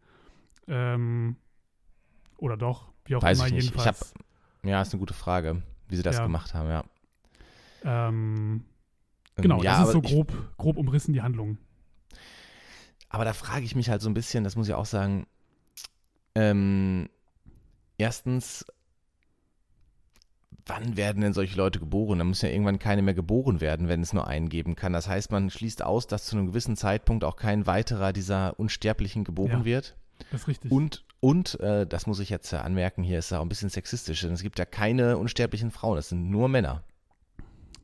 Ähm, 0.66 1.36
oder 2.38 2.56
doch, 2.56 2.92
wie 3.04 3.14
auch 3.14 3.22
Weiß 3.22 3.38
immer 3.38 3.46
ich 3.46 3.52
nicht. 3.52 3.64
jedenfalls. 3.66 4.12
Ich 4.14 4.14
hab, 4.14 4.68
ja, 4.68 4.82
ist 4.82 4.92
eine 4.92 5.00
gute 5.00 5.14
Frage, 5.14 5.62
wie 5.88 5.96
sie 5.96 6.02
das 6.02 6.16
ja. 6.16 6.24
gemacht 6.24 6.54
haben, 6.54 6.68
ja. 6.68 6.84
Ähm, 7.84 8.64
genau, 9.36 9.62
ja, 9.62 9.78
das 9.78 9.88
ist 9.88 9.92
so 9.92 10.02
grob, 10.02 10.32
grob 10.56 10.76
umrissen 10.76 11.12
die 11.12 11.22
Handlung. 11.22 11.58
Aber 13.08 13.24
da 13.24 13.32
frage 13.32 13.64
ich 13.64 13.74
mich 13.76 13.88
halt 13.88 14.02
so 14.02 14.10
ein 14.10 14.14
bisschen, 14.14 14.44
das 14.44 14.56
muss 14.56 14.68
ich 14.68 14.74
auch 14.74 14.86
sagen, 14.86 15.26
ähm, 16.38 17.08
erstens, 17.96 18.64
wann 20.66 20.96
werden 20.96 21.22
denn 21.22 21.32
solche 21.32 21.56
Leute 21.56 21.80
geboren? 21.80 22.18
Da 22.18 22.24
müssen 22.24 22.46
ja 22.46 22.52
irgendwann 22.52 22.78
keine 22.78 23.02
mehr 23.02 23.14
geboren 23.14 23.60
werden, 23.60 23.88
wenn 23.88 24.02
es 24.02 24.12
nur 24.12 24.28
einen 24.28 24.48
geben 24.48 24.76
kann. 24.76 24.92
Das 24.92 25.08
heißt, 25.08 25.32
man 25.32 25.50
schließt 25.50 25.82
aus, 25.82 26.06
dass 26.06 26.26
zu 26.26 26.36
einem 26.36 26.46
gewissen 26.46 26.76
Zeitpunkt 26.76 27.24
auch 27.24 27.36
kein 27.36 27.66
weiterer 27.66 28.12
dieser 28.12 28.58
Unsterblichen 28.58 29.24
geboren 29.24 29.60
ja, 29.60 29.64
wird. 29.64 29.96
Das 30.30 30.42
ist 30.42 30.48
richtig. 30.48 30.70
Und, 30.70 31.04
und 31.20 31.58
äh, 31.60 31.86
das 31.86 32.06
muss 32.06 32.20
ich 32.20 32.28
jetzt 32.28 32.52
anmerken, 32.54 33.02
hier 33.02 33.18
ist 33.18 33.30
ja 33.30 33.38
auch 33.38 33.42
ein 33.42 33.48
bisschen 33.48 33.70
sexistisch, 33.70 34.20
denn 34.20 34.32
es 34.32 34.42
gibt 34.42 34.58
ja 34.58 34.64
keine 34.64 35.18
unsterblichen 35.18 35.70
Frauen, 35.70 35.96
das 35.96 36.10
sind 36.10 36.30
nur 36.30 36.48
Männer. 36.48 36.84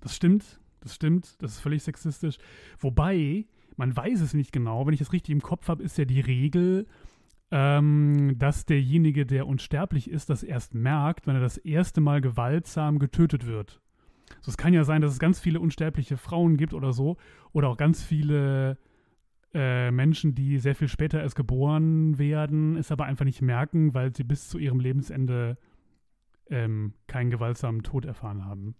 Das 0.01 0.15
stimmt, 0.15 0.45
das 0.81 0.95
stimmt, 0.95 1.43
das 1.43 1.53
ist 1.53 1.61
völlig 1.61 1.83
sexistisch. 1.83 2.39
Wobei, 2.79 3.47
man 3.77 3.97
weiß 3.97 4.21
es 4.21 4.35
nicht 4.35 4.53
genau, 4.53 4.87
wenn 4.87 4.95
ich 4.95 5.01
das 5.01 5.13
richtig 5.13 5.33
im 5.33 5.43
Kopf 5.43 5.69
habe, 5.69 5.83
ist 5.83 5.99
ja 5.99 6.05
die 6.05 6.21
Regel, 6.21 6.87
ähm, 7.51 8.35
dass 8.39 8.67
derjenige, 8.67 9.27
der 9.27 9.47
unsterblich 9.47 10.11
ist, 10.11 10.31
das 10.31 10.43
erst 10.43 10.75
merkt, 10.75 11.27
wenn 11.27 11.37
er 11.37 11.41
das 11.41 11.57
erste 11.59 12.01
Mal 12.01 12.21
gewaltsam 12.21 12.99
getötet 12.99 13.47
wird. 13.47 13.81
So, 14.41 14.51
es 14.51 14.57
kann 14.57 14.75
ja 14.75 14.85
sein, 14.85 15.03
dass 15.03 15.13
es 15.13 15.19
ganz 15.19 15.39
viele 15.39 15.61
unsterbliche 15.61 16.17
Frauen 16.17 16.57
gibt 16.57 16.75
oder 16.75 16.93
so, 16.93 17.17
oder 17.53 17.69
auch 17.69 17.77
ganz 17.77 18.03
viele 18.03 18.79
äh, 19.53 19.91
Menschen, 19.91 20.35
die 20.35 20.59
sehr 20.59 20.75
viel 20.75 20.89
später 20.89 21.21
erst 21.21 21.37
geboren 21.37 22.19
werden, 22.19 22.77
es 22.77 22.91
aber 22.91 23.05
einfach 23.05 23.25
nicht 23.25 23.43
merken, 23.43 23.95
weil 23.95 24.15
sie 24.15 24.25
bis 24.25 24.49
zu 24.49 24.59
ihrem 24.59 24.81
Lebensende 24.81 25.57
ähm, 26.51 26.95
keinen 27.07 27.31
gewaltsamen 27.31 27.83
Tod 27.83 28.05
erfahren 28.05 28.45
haben. 28.45 28.75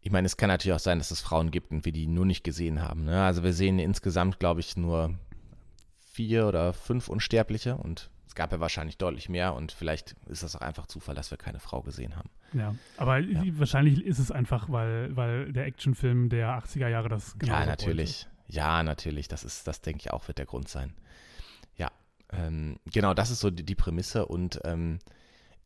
Ich 0.00 0.10
meine, 0.10 0.26
es 0.26 0.36
kann 0.36 0.48
natürlich 0.48 0.74
auch 0.74 0.80
sein, 0.80 0.98
dass 0.98 1.10
es 1.10 1.20
Frauen 1.20 1.50
gibt 1.50 1.70
und 1.70 1.84
wir 1.84 1.92
die 1.92 2.06
nur 2.06 2.26
nicht 2.26 2.44
gesehen 2.44 2.82
haben. 2.82 3.04
Ne? 3.04 3.22
Also 3.22 3.42
wir 3.42 3.52
sehen 3.52 3.78
insgesamt, 3.78 4.38
glaube 4.38 4.60
ich, 4.60 4.76
nur 4.76 5.14
vier 6.18 6.48
oder 6.48 6.72
fünf 6.72 7.08
Unsterbliche 7.08 7.76
und 7.76 8.10
es 8.26 8.34
gab 8.34 8.50
ja 8.50 8.58
wahrscheinlich 8.58 8.98
deutlich 8.98 9.28
mehr 9.28 9.54
und 9.54 9.70
vielleicht 9.70 10.16
ist 10.26 10.42
das 10.42 10.56
auch 10.56 10.62
einfach 10.62 10.88
Zufall, 10.88 11.14
dass 11.14 11.30
wir 11.30 11.38
keine 11.38 11.60
Frau 11.60 11.80
gesehen 11.80 12.16
haben. 12.16 12.28
Ja, 12.54 12.74
aber 12.96 13.20
ja. 13.20 13.40
wahrscheinlich 13.52 14.04
ist 14.04 14.18
es 14.18 14.32
einfach, 14.32 14.68
weil, 14.68 15.14
weil 15.14 15.52
der 15.52 15.66
Actionfilm 15.66 16.28
der 16.28 16.58
80er 16.58 16.88
Jahre 16.88 17.08
das 17.08 17.38
genau 17.38 17.52
Ja, 17.52 17.66
natürlich. 17.66 18.26
Wollte. 18.26 18.56
Ja, 18.56 18.82
natürlich. 18.82 19.28
Das 19.28 19.44
ist, 19.44 19.68
das 19.68 19.80
denke 19.80 20.00
ich 20.00 20.10
auch, 20.10 20.26
wird 20.26 20.38
der 20.38 20.46
Grund 20.46 20.68
sein. 20.68 20.92
Ja, 21.76 21.92
ähm, 22.32 22.80
genau, 22.92 23.14
das 23.14 23.30
ist 23.30 23.38
so 23.38 23.50
die, 23.50 23.62
die 23.62 23.76
Prämisse 23.76 24.26
und 24.26 24.60
ähm, 24.64 24.98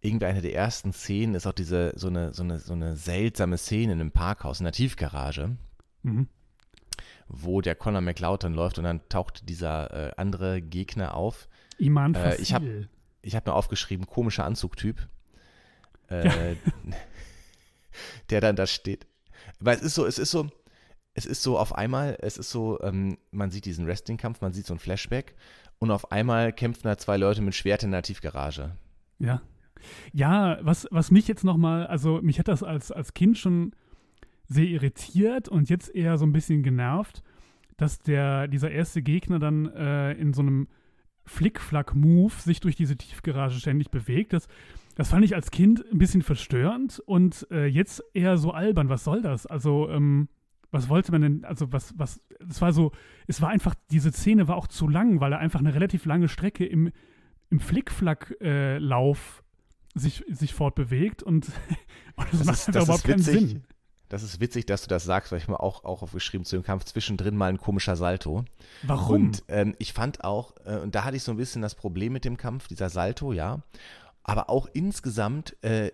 irgendwie 0.03 0.27
eine 0.27 0.43
der 0.43 0.55
ersten 0.55 0.93
Szenen 0.93 1.35
ist 1.35 1.47
auch 1.47 1.55
diese, 1.55 1.95
so 1.97 2.09
eine, 2.09 2.35
so 2.35 2.43
eine, 2.43 2.59
so 2.59 2.75
eine 2.75 2.97
seltsame 2.97 3.57
Szene 3.57 3.95
in 3.95 4.01
einem 4.03 4.13
Parkhaus, 4.13 4.61
in 4.61 4.65
der 4.65 4.75
Tiefgarage. 4.75 5.57
Mhm 6.03 6.29
wo 7.33 7.61
der 7.61 7.75
Conor 7.75 8.03
McLeod 8.03 8.45
dann 8.45 8.55
läuft 8.55 8.79
und 8.79 8.85
dann 8.85 9.01
taucht 9.09 9.49
dieser 9.49 10.11
äh, 10.11 10.13
andere 10.17 10.61
Gegner 10.61 11.15
auf. 11.15 11.49
Iman 11.79 12.15
äh, 12.15 12.37
Ich 12.37 12.55
habe 12.55 12.89
ich 13.23 13.35
hab 13.35 13.47
mir 13.47 13.55
aufgeschrieben, 13.55 14.07
komischer 14.07 14.45
Anzugtyp. 14.45 15.09
Äh, 16.11 16.27
ja. 16.27 16.57
der 18.31 18.41
dann 18.41 18.57
da 18.57 18.67
steht. 18.67 19.07
Weil 19.61 19.77
es 19.77 19.83
ist 19.83 19.95
so, 19.95 20.07
es 20.07 20.19
ist 20.19 20.31
so, 20.31 20.49
es 21.15 21.27
ist 21.27 21.43
so 21.43 21.59
auf 21.59 21.75
einmal, 21.75 22.17
es 22.21 22.37
ist 22.37 22.51
so, 22.51 22.81
ähm, 22.83 23.19
man 23.31 23.51
sieht 23.51 23.65
diesen 23.65 23.87
Wrestling-Kampf, 23.87 24.41
man 24.41 24.53
sieht 24.53 24.67
so 24.67 24.75
ein 24.75 24.79
Flashback 24.79 25.35
und 25.79 25.91
auf 25.91 26.13
einmal 26.13 26.53
kämpfen 26.53 26.85
da 26.85 26.97
zwei 26.99 27.17
Leute 27.17 27.43
mit 27.43 27.55
Schwert 27.55 27.83
in 27.83 27.91
der 27.91 28.03
Tiefgarage. 28.03 28.77
Ja. 29.19 29.43
Ja, 30.13 30.59
was, 30.63 30.87
was 30.91 31.11
mich 31.11 31.27
jetzt 31.27 31.43
nochmal, 31.43 31.87
also 31.89 32.21
mich 32.23 32.39
hat 32.39 32.49
das 32.49 32.63
als, 32.63 32.93
als 32.93 33.15
Kind 33.15 33.37
schon 33.37 33.73
sehr 34.53 34.67
irritiert 34.67 35.49
und 35.49 35.71
jetzt 35.71 35.95
eher 35.95 36.19
so 36.19 36.27
ein 36.27 36.33
bisschen 36.33 36.63
genervt, 36.63 37.23
dass 37.77 37.99
der, 37.99 38.49
dieser 38.49 38.71
erste 38.71 39.03
Gegner 39.03 39.39
dann 39.39 39.67
äh, 39.67 40.13
in 40.13 40.33
so 40.33 40.43
einem 40.43 40.69
Flick-Flack-Move 41.25 42.33
sich 42.35 42.61
durch 42.61 42.77
diese 42.77 42.97
Tiefgarage 42.97 43.59
ständig 43.59 43.91
bewegt. 43.91 44.33
Das, 44.33 44.49
das 44.95 45.09
fand 45.09 45.25
ich 45.25 45.35
als 45.35 45.51
Kind 45.51 45.85
ein 45.91 45.99
bisschen 45.99 46.23
verstörend 46.23 47.01
und 47.07 47.47
äh, 47.51 47.67
jetzt 47.67 48.03
eher 48.15 48.37
so 48.37 48.53
albern. 48.53 48.89
Was 48.89 49.05
soll 49.05 49.23
das? 49.23 49.47
Also, 49.47 49.89
ähm, 49.89 50.29
was 50.71 50.89
wollte 50.89 51.13
man 51.13 51.23
denn, 51.23 51.45
also 51.45 51.73
was, 51.73 51.95
was, 51.99 52.21
es 52.49 52.61
war 52.61 52.73
so, 52.73 52.93
es 53.27 53.41
war 53.41 53.51
einfach, 53.51 53.75
diese 53.91 54.11
Szene 54.11 54.49
war 54.49 54.57
auch 54.57 54.67
zu 54.67 54.89
lang, 54.89 55.21
weil 55.21 55.33
er 55.33 55.39
einfach 55.39 55.61
eine 55.61 55.75
relativ 55.75 56.07
lange 56.07 56.29
Strecke 56.29 56.65
im, 56.65 56.91
im 57.51 57.61
Flickflack-Lauf 57.61 59.43
äh, 59.95 59.99
sich, 59.99 60.25
sich 60.29 60.55
fortbewegt 60.55 61.23
und, 61.23 61.47
und 62.17 62.27
das, 62.33 62.39
das 62.39 62.47
macht 62.47 62.59
ist, 62.59 62.69
einfach 62.69 62.83
überhaupt 62.85 63.05
keinen 63.05 63.19
Sinn. 63.19 63.63
Das 64.13 64.23
ist 64.23 64.41
witzig, 64.41 64.67
dass 64.67 64.83
du 64.83 64.89
das 64.89 65.05
sagst, 65.05 65.33
weil 65.33 65.39
ich 65.39 65.49
mir 65.49 65.59
auch, 65.59 65.85
auch 65.85 66.03
aufgeschrieben 66.03 66.45
zu 66.45 66.57
dem 66.57 66.63
Kampf 66.63 66.85
zwischendrin 66.85 67.35
mal 67.35 67.47
ein 67.47 67.57
komischer 67.57 67.97
Salto. 67.97 68.45
Warum? 68.83 69.15
Und 69.15 69.43
ähm, 69.49 69.75
ich 69.79 69.95
fand 69.95 70.23
auch, 70.23 70.53
äh, 70.67 70.77
und 70.77 70.95
da 70.95 71.05
hatte 71.05 71.17
ich 71.17 71.23
so 71.23 71.33
ein 71.33 71.39
bisschen 71.39 71.63
das 71.63 71.75
Problem 71.75 72.13
mit 72.13 72.27
dem 72.27 72.37
Kampf, 72.37 72.69
dieser 72.69 72.91
Salto, 72.91 73.33
ja. 73.33 73.63
Aber 74.23 74.51
auch 74.51 74.69
insgesamt 74.75 75.57
äh, 75.65 75.93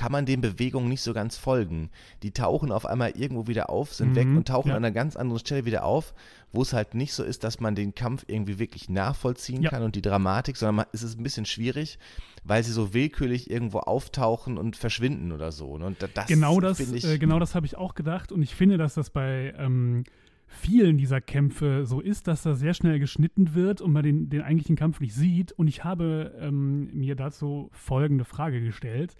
kann 0.00 0.12
man 0.12 0.24
den 0.24 0.40
Bewegungen 0.40 0.88
nicht 0.88 1.02
so 1.02 1.12
ganz 1.12 1.36
folgen. 1.36 1.90
Die 2.22 2.30
tauchen 2.30 2.72
auf 2.72 2.86
einmal 2.86 3.10
irgendwo 3.10 3.48
wieder 3.48 3.68
auf, 3.68 3.92
sind 3.92 4.12
mhm, 4.12 4.16
weg 4.16 4.28
und 4.28 4.48
tauchen 4.48 4.70
ja. 4.70 4.76
an 4.76 4.82
einer 4.82 4.94
ganz 4.94 5.14
anderen 5.14 5.38
Stelle 5.40 5.66
wieder 5.66 5.84
auf, 5.84 6.14
wo 6.52 6.62
es 6.62 6.72
halt 6.72 6.94
nicht 6.94 7.12
so 7.12 7.22
ist, 7.22 7.44
dass 7.44 7.60
man 7.60 7.74
den 7.74 7.94
Kampf 7.94 8.24
irgendwie 8.26 8.58
wirklich 8.58 8.88
nachvollziehen 8.88 9.60
ja. 9.60 9.68
kann 9.68 9.82
und 9.82 9.96
die 9.96 10.00
Dramatik, 10.00 10.56
sondern 10.56 10.76
man, 10.76 10.86
ist 10.92 11.02
es 11.02 11.18
ein 11.18 11.22
bisschen 11.22 11.44
schwierig, 11.44 11.98
weil 12.44 12.64
sie 12.64 12.72
so 12.72 12.94
willkürlich 12.94 13.50
irgendwo 13.50 13.80
auftauchen 13.80 14.56
und 14.56 14.74
verschwinden 14.74 15.32
oder 15.32 15.52
so. 15.52 15.76
Ne? 15.76 15.84
Und 15.84 15.98
das, 16.14 16.28
genau 16.28 16.60
das, 16.60 16.80
ich, 16.80 17.04
äh, 17.04 17.18
genau 17.18 17.38
das 17.38 17.54
habe 17.54 17.66
ich 17.66 17.76
auch 17.76 17.94
gedacht 17.94 18.32
und 18.32 18.40
ich 18.40 18.54
finde, 18.54 18.78
dass 18.78 18.94
das 18.94 19.10
bei 19.10 19.52
ähm, 19.58 20.04
vielen 20.46 20.96
dieser 20.96 21.20
Kämpfe 21.20 21.84
so 21.84 22.00
ist, 22.00 22.26
dass 22.26 22.40
da 22.40 22.54
sehr 22.54 22.72
schnell 22.72 23.00
geschnitten 23.00 23.54
wird 23.54 23.82
und 23.82 23.92
man 23.92 24.02
den, 24.02 24.30
den 24.30 24.40
eigentlichen 24.40 24.76
Kampf 24.76 24.98
nicht 25.00 25.14
sieht. 25.14 25.52
Und 25.52 25.68
ich 25.68 25.84
habe 25.84 26.34
ähm, 26.40 26.88
mir 26.94 27.16
dazu 27.16 27.68
folgende 27.74 28.24
Frage 28.24 28.62
gestellt. 28.62 29.18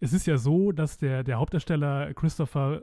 Es 0.00 0.12
ist 0.12 0.26
ja 0.26 0.38
so, 0.38 0.72
dass 0.72 0.98
der, 0.98 1.22
der 1.22 1.38
Hauptdarsteller 1.38 2.12
Christopher 2.14 2.82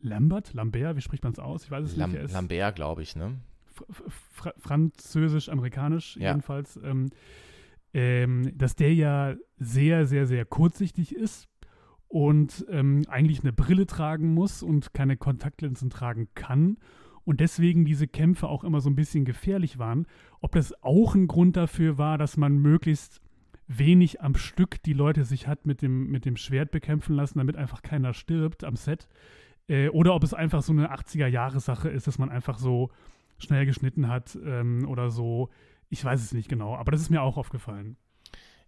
Lambert, 0.00 0.52
Lambert, 0.54 0.96
wie 0.96 1.00
spricht 1.00 1.22
man 1.22 1.32
es 1.32 1.38
aus? 1.38 1.64
Ich 1.64 1.70
weiß 1.70 1.84
es 1.84 1.96
Lam 1.96 2.12
nicht. 2.12 2.32
Lambert, 2.32 2.76
glaube 2.76 3.02
ich, 3.02 3.16
ne? 3.16 3.40
Fr 4.30 4.54
Französisch-amerikanisch 4.58 6.16
ja. 6.16 6.30
jedenfalls. 6.30 6.78
Ähm, 6.82 7.10
ähm, 7.92 8.52
dass 8.56 8.76
der 8.76 8.92
ja 8.92 9.34
sehr, 9.56 10.06
sehr, 10.06 10.26
sehr 10.26 10.44
kurzsichtig 10.44 11.14
ist 11.14 11.48
und 12.08 12.66
ähm, 12.68 13.02
eigentlich 13.08 13.40
eine 13.40 13.52
Brille 13.52 13.86
tragen 13.86 14.34
muss 14.34 14.62
und 14.62 14.94
keine 14.94 15.16
Kontaktlinsen 15.16 15.90
tragen 15.90 16.28
kann. 16.34 16.76
und 17.24 17.40
deswegen 17.40 17.84
diese 17.84 18.06
Kämpfe 18.06 18.48
auch 18.48 18.64
immer 18.64 18.80
so 18.80 18.90
ein 18.90 18.96
bisschen 18.96 19.24
gefährlich 19.24 19.78
waren. 19.78 20.06
Ob 20.40 20.52
das 20.52 20.74
auch 20.82 21.14
ein 21.14 21.26
Grund 21.26 21.56
dafür 21.56 21.98
war, 21.98 22.18
dass 22.18 22.36
man 22.36 22.58
möglichst 22.58 23.20
wenig 23.66 24.20
am 24.20 24.34
Stück 24.34 24.82
die 24.82 24.92
Leute 24.92 25.24
sich 25.24 25.46
hat 25.46 25.66
mit 25.66 25.82
dem, 25.82 26.10
mit 26.10 26.24
dem 26.24 26.36
Schwert 26.36 26.70
bekämpfen 26.70 27.16
lassen, 27.16 27.38
damit 27.38 27.56
einfach 27.56 27.82
keiner 27.82 28.14
stirbt 28.14 28.64
am 28.64 28.76
Set. 28.76 29.08
Äh, 29.68 29.88
oder 29.88 30.14
ob 30.14 30.22
es 30.22 30.34
einfach 30.34 30.62
so 30.62 30.72
eine 30.72 30.92
80er-Jahre-Sache 30.92 31.88
ist, 31.88 32.06
dass 32.06 32.18
man 32.18 32.30
einfach 32.30 32.58
so 32.58 32.90
schnell 33.38 33.66
geschnitten 33.66 34.08
hat 34.08 34.36
ähm, 34.44 34.86
oder 34.88 35.10
so. 35.10 35.50
Ich 35.88 36.04
weiß 36.04 36.22
es 36.22 36.32
nicht 36.32 36.48
genau, 36.48 36.76
aber 36.76 36.92
das 36.92 37.00
ist 37.00 37.10
mir 37.10 37.22
auch 37.22 37.36
aufgefallen. 37.36 37.96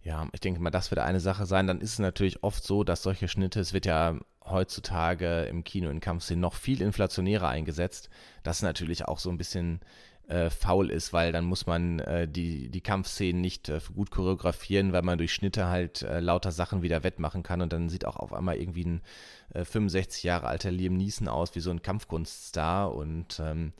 Ja, 0.01 0.27
ich 0.31 0.39
denke 0.39 0.61
mal, 0.61 0.69
das 0.69 0.91
wird 0.91 0.99
eine 0.99 1.19
Sache 1.19 1.45
sein. 1.45 1.67
Dann 1.67 1.81
ist 1.81 1.93
es 1.93 1.99
natürlich 1.99 2.43
oft 2.43 2.63
so, 2.63 2.83
dass 2.83 3.03
solche 3.03 3.27
Schnitte, 3.27 3.59
es 3.59 3.73
wird 3.73 3.85
ja 3.85 4.17
heutzutage 4.45 5.43
im 5.43 5.63
Kino 5.63 5.89
in 5.89 5.99
Kampfszenen 5.99 6.39
noch 6.39 6.53
viel 6.53 6.81
inflationärer 6.81 7.49
eingesetzt. 7.49 8.09
Das 8.43 8.61
natürlich 8.61 9.05
auch 9.05 9.19
so 9.19 9.29
ein 9.29 9.37
bisschen 9.37 9.81
äh, 10.27 10.49
faul 10.49 10.89
ist, 10.89 11.13
weil 11.13 11.31
dann 11.31 11.45
muss 11.45 11.65
man 11.65 11.99
äh, 11.99 12.27
die, 12.27 12.69
die 12.69 12.81
Kampfszenen 12.81 13.41
nicht 13.41 13.69
äh, 13.69 13.79
gut 13.95 14.11
choreografieren, 14.11 14.91
weil 14.91 15.01
man 15.01 15.17
durch 15.17 15.33
Schnitte 15.33 15.67
halt 15.67 16.01
äh, 16.01 16.19
lauter 16.19 16.51
Sachen 16.51 16.81
wieder 16.81 17.03
wettmachen 17.03 17.43
kann 17.43 17.61
und 17.61 17.71
dann 17.71 17.89
sieht 17.89 18.05
auch 18.05 18.17
auf 18.17 18.33
einmal 18.33 18.57
irgendwie 18.57 18.85
ein 18.85 19.01
65 19.53 20.23
äh, 20.23 20.27
Jahre 20.27 20.47
alter 20.47 20.71
Liam 20.71 20.97
Neeson 20.97 21.27
aus 21.29 21.55
wie 21.55 21.61
so 21.61 21.71
ein 21.71 21.81
Kampfkunststar 21.81 22.93
und 22.93 23.41
ähm, 23.41 23.71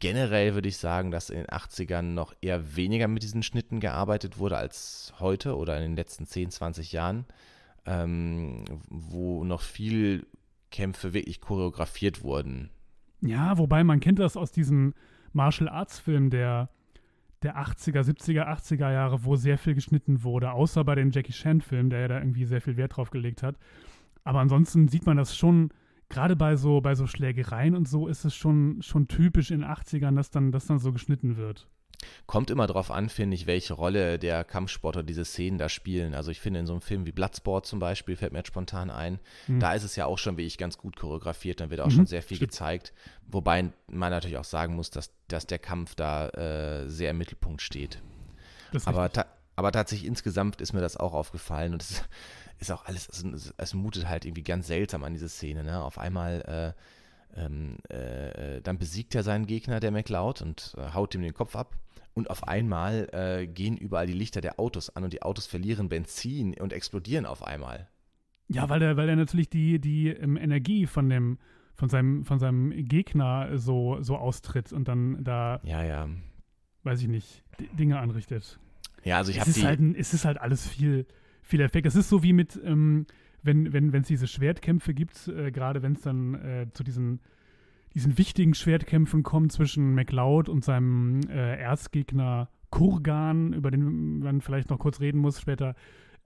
generell 0.00 0.54
würde 0.54 0.68
ich 0.68 0.78
sagen, 0.78 1.10
dass 1.10 1.30
in 1.30 1.36
den 1.36 1.46
80ern 1.46 2.02
noch 2.02 2.34
eher 2.40 2.76
weniger 2.76 3.06
mit 3.06 3.22
diesen 3.22 3.42
Schnitten 3.42 3.80
gearbeitet 3.80 4.38
wurde 4.38 4.56
als 4.56 5.12
heute 5.20 5.56
oder 5.56 5.76
in 5.76 5.82
den 5.82 5.96
letzten 5.96 6.26
10, 6.26 6.50
20 6.50 6.92
Jahren, 6.92 7.26
ähm, 7.84 8.64
wo 8.88 9.44
noch 9.44 9.60
viel 9.60 10.26
Kämpfe 10.70 11.12
wirklich 11.12 11.40
choreografiert 11.40 12.22
wurden. 12.22 12.70
Ja, 13.20 13.58
wobei 13.58 13.84
man 13.84 14.00
kennt 14.00 14.18
das 14.18 14.36
aus 14.36 14.52
diesen 14.52 14.94
Martial 15.32 15.68
Arts 15.68 15.98
Film 15.98 16.30
der, 16.30 16.70
der 17.42 17.58
80er, 17.58 18.02
70er, 18.02 18.46
80er 18.46 18.92
Jahre, 18.92 19.24
wo 19.24 19.36
sehr 19.36 19.58
viel 19.58 19.74
geschnitten 19.74 20.22
wurde, 20.22 20.52
außer 20.52 20.84
bei 20.84 20.94
den 20.94 21.10
Jackie 21.10 21.32
Chan 21.32 21.60
Filmen, 21.60 21.90
der 21.90 22.00
ja 22.00 22.08
da 22.08 22.18
irgendwie 22.18 22.44
sehr 22.44 22.60
viel 22.60 22.76
Wert 22.76 22.96
drauf 22.96 23.10
gelegt 23.10 23.42
hat. 23.42 23.56
Aber 24.24 24.40
ansonsten 24.40 24.88
sieht 24.88 25.06
man 25.06 25.16
das 25.16 25.36
schon, 25.36 25.70
gerade 26.08 26.36
bei 26.36 26.56
so, 26.56 26.80
bei 26.80 26.94
so 26.94 27.06
Schlägereien 27.06 27.76
und 27.76 27.88
so 27.88 28.08
ist 28.08 28.24
es 28.24 28.34
schon, 28.34 28.82
schon 28.82 29.08
typisch 29.08 29.50
in 29.50 29.60
den 29.60 29.68
80ern, 29.68 30.16
dass 30.16 30.30
dann, 30.30 30.52
dass 30.52 30.66
dann 30.66 30.78
so 30.78 30.92
geschnitten 30.92 31.36
wird. 31.36 31.68
Kommt 32.26 32.50
immer 32.50 32.66
drauf 32.66 32.90
an, 32.90 33.08
finde 33.08 33.34
ich, 33.34 33.46
welche 33.46 33.74
Rolle 33.74 34.18
der 34.18 34.44
Kampfsportler 34.44 35.02
diese 35.02 35.24
Szenen 35.24 35.58
da 35.58 35.68
spielen. 35.68 36.14
Also 36.14 36.30
ich 36.30 36.40
finde 36.40 36.60
in 36.60 36.66
so 36.66 36.72
einem 36.72 36.82
Film 36.82 37.06
wie 37.06 37.12
Bloodsport 37.12 37.66
zum 37.66 37.78
Beispiel, 37.78 38.16
fällt 38.16 38.32
mir 38.32 38.38
jetzt 38.38 38.48
spontan 38.48 38.90
ein, 38.90 39.18
mhm. 39.46 39.60
da 39.60 39.74
ist 39.74 39.84
es 39.84 39.96
ja 39.96 40.06
auch 40.06 40.18
schon 40.18 40.36
wirklich 40.36 40.58
ganz 40.58 40.78
gut 40.78 40.96
choreografiert, 40.96 41.60
dann 41.60 41.70
wird 41.70 41.80
auch 41.80 41.86
mhm. 41.86 41.92
schon 41.92 42.06
sehr 42.06 42.22
viel 42.22 42.36
Stimmt. 42.36 42.52
gezeigt. 42.52 42.92
Wobei 43.28 43.70
man 43.88 44.10
natürlich 44.10 44.36
auch 44.36 44.44
sagen 44.44 44.74
muss, 44.74 44.90
dass, 44.90 45.10
dass 45.28 45.46
der 45.46 45.58
Kampf 45.58 45.94
da 45.94 46.28
äh, 46.28 46.88
sehr 46.88 47.10
im 47.10 47.18
Mittelpunkt 47.18 47.62
steht. 47.62 48.00
Aber, 48.84 49.10
ta 49.10 49.26
aber 49.54 49.72
tatsächlich 49.72 50.06
insgesamt 50.06 50.60
ist 50.60 50.72
mir 50.72 50.80
das 50.80 50.96
auch 50.96 51.14
aufgefallen 51.14 51.72
und 51.72 51.82
es 51.82 52.02
ist 52.58 52.70
auch 52.70 52.84
alles, 52.84 53.08
also, 53.10 53.52
es 53.56 53.74
mutet 53.74 54.08
halt 54.08 54.24
irgendwie 54.24 54.42
ganz 54.42 54.66
seltsam 54.66 55.04
an 55.04 55.12
diese 55.12 55.28
Szene. 55.28 55.64
Ne? 55.64 55.82
Auf 55.82 55.98
einmal 55.98 56.74
äh, 56.76 56.80
ähm, 57.34 57.76
äh, 57.88 58.60
dann 58.62 58.78
besiegt 58.78 59.14
er 59.14 59.22
seinen 59.22 59.46
Gegner, 59.46 59.80
der 59.80 59.90
McLeod, 59.90 60.42
und 60.42 60.74
äh, 60.78 60.92
haut 60.94 61.14
ihm 61.14 61.22
den 61.22 61.34
Kopf 61.34 61.56
ab. 61.56 61.76
Und 62.14 62.30
auf 62.30 62.48
einmal 62.48 63.08
äh, 63.12 63.46
gehen 63.46 63.76
überall 63.76 64.06
die 64.06 64.14
Lichter 64.14 64.40
der 64.40 64.58
Autos 64.58 64.88
an 64.88 65.04
und 65.04 65.12
die 65.12 65.22
Autos 65.22 65.46
verlieren 65.46 65.90
Benzin 65.90 66.54
und 66.58 66.72
explodieren 66.72 67.26
auf 67.26 67.42
einmal. 67.42 67.88
Ja, 68.48 68.68
weil 68.68 68.80
er, 68.80 68.96
weil 68.96 69.08
er 69.08 69.16
natürlich 69.16 69.50
die, 69.50 69.78
die 69.78 70.08
ähm, 70.08 70.36
Energie 70.36 70.86
von 70.86 71.10
dem, 71.10 71.38
von 71.74 71.88
seinem, 71.88 72.24
von 72.24 72.38
seinem 72.38 72.70
Gegner 72.86 73.58
so, 73.58 74.00
so 74.00 74.16
austritt 74.16 74.72
und 74.72 74.88
dann 74.88 75.22
da, 75.24 75.60
ja, 75.62 75.84
ja. 75.84 76.08
weiß 76.84 77.02
ich 77.02 77.08
nicht, 77.08 77.44
Dinge 77.78 77.98
anrichtet. 77.98 78.58
Ja, 79.04 79.18
also 79.18 79.30
ich 79.30 79.40
habe 79.40 79.52
die. 79.52 79.64
Halt 79.64 79.80
es 79.96 80.14
ist 80.14 80.24
halt 80.24 80.40
alles 80.40 80.66
viel, 80.66 81.06
viel 81.42 81.60
Effekt. 81.60 81.86
Das 81.86 81.96
ist 81.96 82.08
so 82.08 82.22
wie 82.22 82.32
mit, 82.32 82.58
ähm, 82.64 83.06
wenn 83.42 83.66
es 83.66 83.72
wenn, 83.92 84.02
diese 84.02 84.26
Schwertkämpfe 84.26 84.94
gibt, 84.94 85.28
äh, 85.28 85.50
gerade 85.50 85.82
wenn 85.82 85.92
es 85.92 86.02
dann 86.02 86.34
äh, 86.34 86.66
zu 86.72 86.84
diesen 86.84 87.20
diesen 87.94 88.18
wichtigen 88.18 88.54
Schwertkämpfen 88.54 89.22
kommt 89.22 89.52
zwischen 89.52 89.94
McLeod 89.94 90.50
und 90.50 90.62
seinem 90.64 91.20
äh, 91.30 91.56
Erzgegner 91.56 92.50
Kurgan, 92.70 93.54
über 93.54 93.70
den 93.70 94.18
man 94.18 94.42
vielleicht 94.42 94.68
noch 94.68 94.78
kurz 94.78 95.00
reden 95.00 95.18
muss 95.18 95.40
später. 95.40 95.74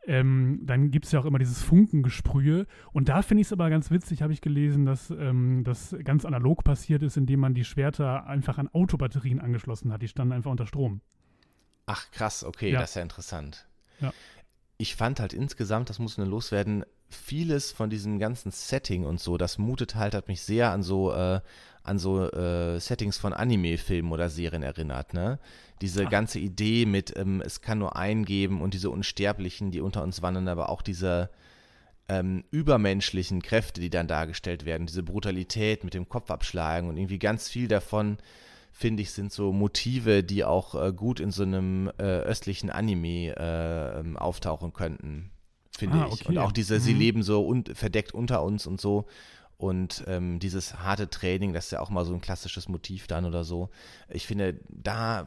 Ähm, 0.07 0.61
dann 0.65 0.91
gibt 0.91 1.05
es 1.05 1.13
ja 1.13 1.21
auch 1.21 1.27
immer 1.27 1.39
dieses 1.39 1.63
Funkengesprühe. 1.63 2.67
Und 2.93 3.09
da 3.09 3.23
finde 3.23 3.43
ich 3.43 3.49
es 3.49 3.53
aber 3.53 3.71
ganz 3.71 3.91
witzig, 3.91 4.23
habe 4.23 4.33
ich 4.33 4.41
gelesen, 4.41 4.87
dass 4.87 5.11
ähm, 5.11 5.63
das 5.63 5.95
ganz 6.03 6.25
analog 6.25 6.65
passiert 6.65 7.03
ist, 7.03 7.17
indem 7.17 7.41
man 7.41 7.55
die 7.55 7.65
Schwerter 7.65 8.27
einfach 8.27 8.59
an 8.59 8.69
Autobatterien 8.69 9.39
angeschlossen 9.39 9.93
hat. 9.93 10.03
Die 10.03 10.09
standen 10.09 10.33
einfach 10.33 10.51
unter 10.51 10.67
Strom. 10.67 11.03
Ach 11.87 12.11
krass, 12.11 12.45
okay, 12.45 12.73
ja. 12.73 12.81
das 12.81 12.91
ist 12.91 12.97
ja 12.97 13.03
interessant. 13.03 13.69
Ja. 14.01 14.13
Ich 14.79 14.97
fand 14.97 15.21
halt 15.21 15.35
insgesamt, 15.35 15.91
das 15.91 15.99
muss 15.99 16.17
nur 16.17 16.27
loswerden, 16.27 16.85
vieles 17.15 17.73
von 17.73 17.91
diesem 17.91 18.19
ganzen 18.19 18.51
Setting 18.51 19.05
und 19.05 19.21
so, 19.21 19.37
das 19.37 19.59
mutet 19.59 19.95
halt, 19.95 20.15
hat 20.15 20.29
mich 20.29 20.43
sehr 20.43 20.71
an 20.71 20.83
so, 20.83 21.13
äh, 21.13 21.41
an 21.83 21.99
so 21.99 22.31
äh, 22.31 22.79
Settings 22.79 23.19
von 23.19 23.33
Anime-Filmen 23.33 24.13
oder 24.13 24.29
Serien 24.29 24.63
erinnert, 24.63 25.15
ne? 25.15 25.39
Diese 25.81 26.07
Ach. 26.07 26.11
ganze 26.11 26.39
Idee 26.39 26.85
mit, 26.87 27.17
ähm, 27.17 27.43
es 27.45 27.63
kann 27.63 27.79
nur 27.79 27.97
einen 27.97 28.25
geben 28.25 28.61
und 28.61 28.75
diese 28.75 28.91
Unsterblichen, 28.91 29.71
die 29.71 29.81
unter 29.81 30.03
uns 30.03 30.21
wandern, 30.21 30.49
aber 30.49 30.69
auch 30.69 30.83
diese 30.83 31.31
ähm, 32.09 32.45
übermenschlichen 32.51 33.41
Kräfte, 33.41 33.81
die 33.81 33.91
dann 33.91 34.09
dargestellt 34.09 34.65
werden, 34.65 34.87
diese 34.87 35.03
Brutalität 35.03 35.85
mit 35.85 35.95
dem 35.95 36.09
Kopf 36.09 36.31
abschlagen 36.31 36.89
und 36.89 36.97
irgendwie 36.97 37.19
ganz 37.19 37.49
viel 37.49 37.67
davon, 37.67 38.19
finde 38.73 39.03
ich, 39.03 39.13
sind 39.13 39.33
so 39.33 39.53
Motive, 39.53 40.23
die 40.23 40.45
auch 40.45 40.75
äh, 40.75 40.93
gut 40.93 41.19
in 41.19 41.31
so 41.31 41.43
einem 41.43 41.91
äh, 41.99 42.03
östlichen 42.03 42.71
Anime 42.71 43.35
äh, 43.37 44.01
ähm, 44.01 44.17
auftauchen 44.17 44.73
könnten 44.73 45.31
finde 45.77 45.99
ah, 45.99 46.11
ich. 46.13 46.27
Und 46.27 46.39
auch 46.39 46.53
diese, 46.53 46.75
mhm. 46.75 46.81
sie 46.81 46.95
leben 46.95 47.23
so 47.23 47.47
un 47.47 47.65
verdeckt 47.65 48.13
unter 48.13 48.43
uns 48.43 48.67
und 48.67 48.81
so. 48.81 49.07
Und 49.57 50.05
ähm, 50.07 50.39
dieses 50.39 50.79
harte 50.79 51.11
Training, 51.11 51.53
das 51.53 51.67
ist 51.67 51.73
ja 51.73 51.81
auch 51.81 51.91
mal 51.91 52.07
so 52.07 52.15
ein 52.15 52.23
klassisches 52.23 52.69
Motiv 52.69 53.07
dann 53.07 53.27
oder 53.27 53.45
so. 53.45 53.69
Ich 54.09 54.27
finde, 54.27 54.59
da 54.71 55.27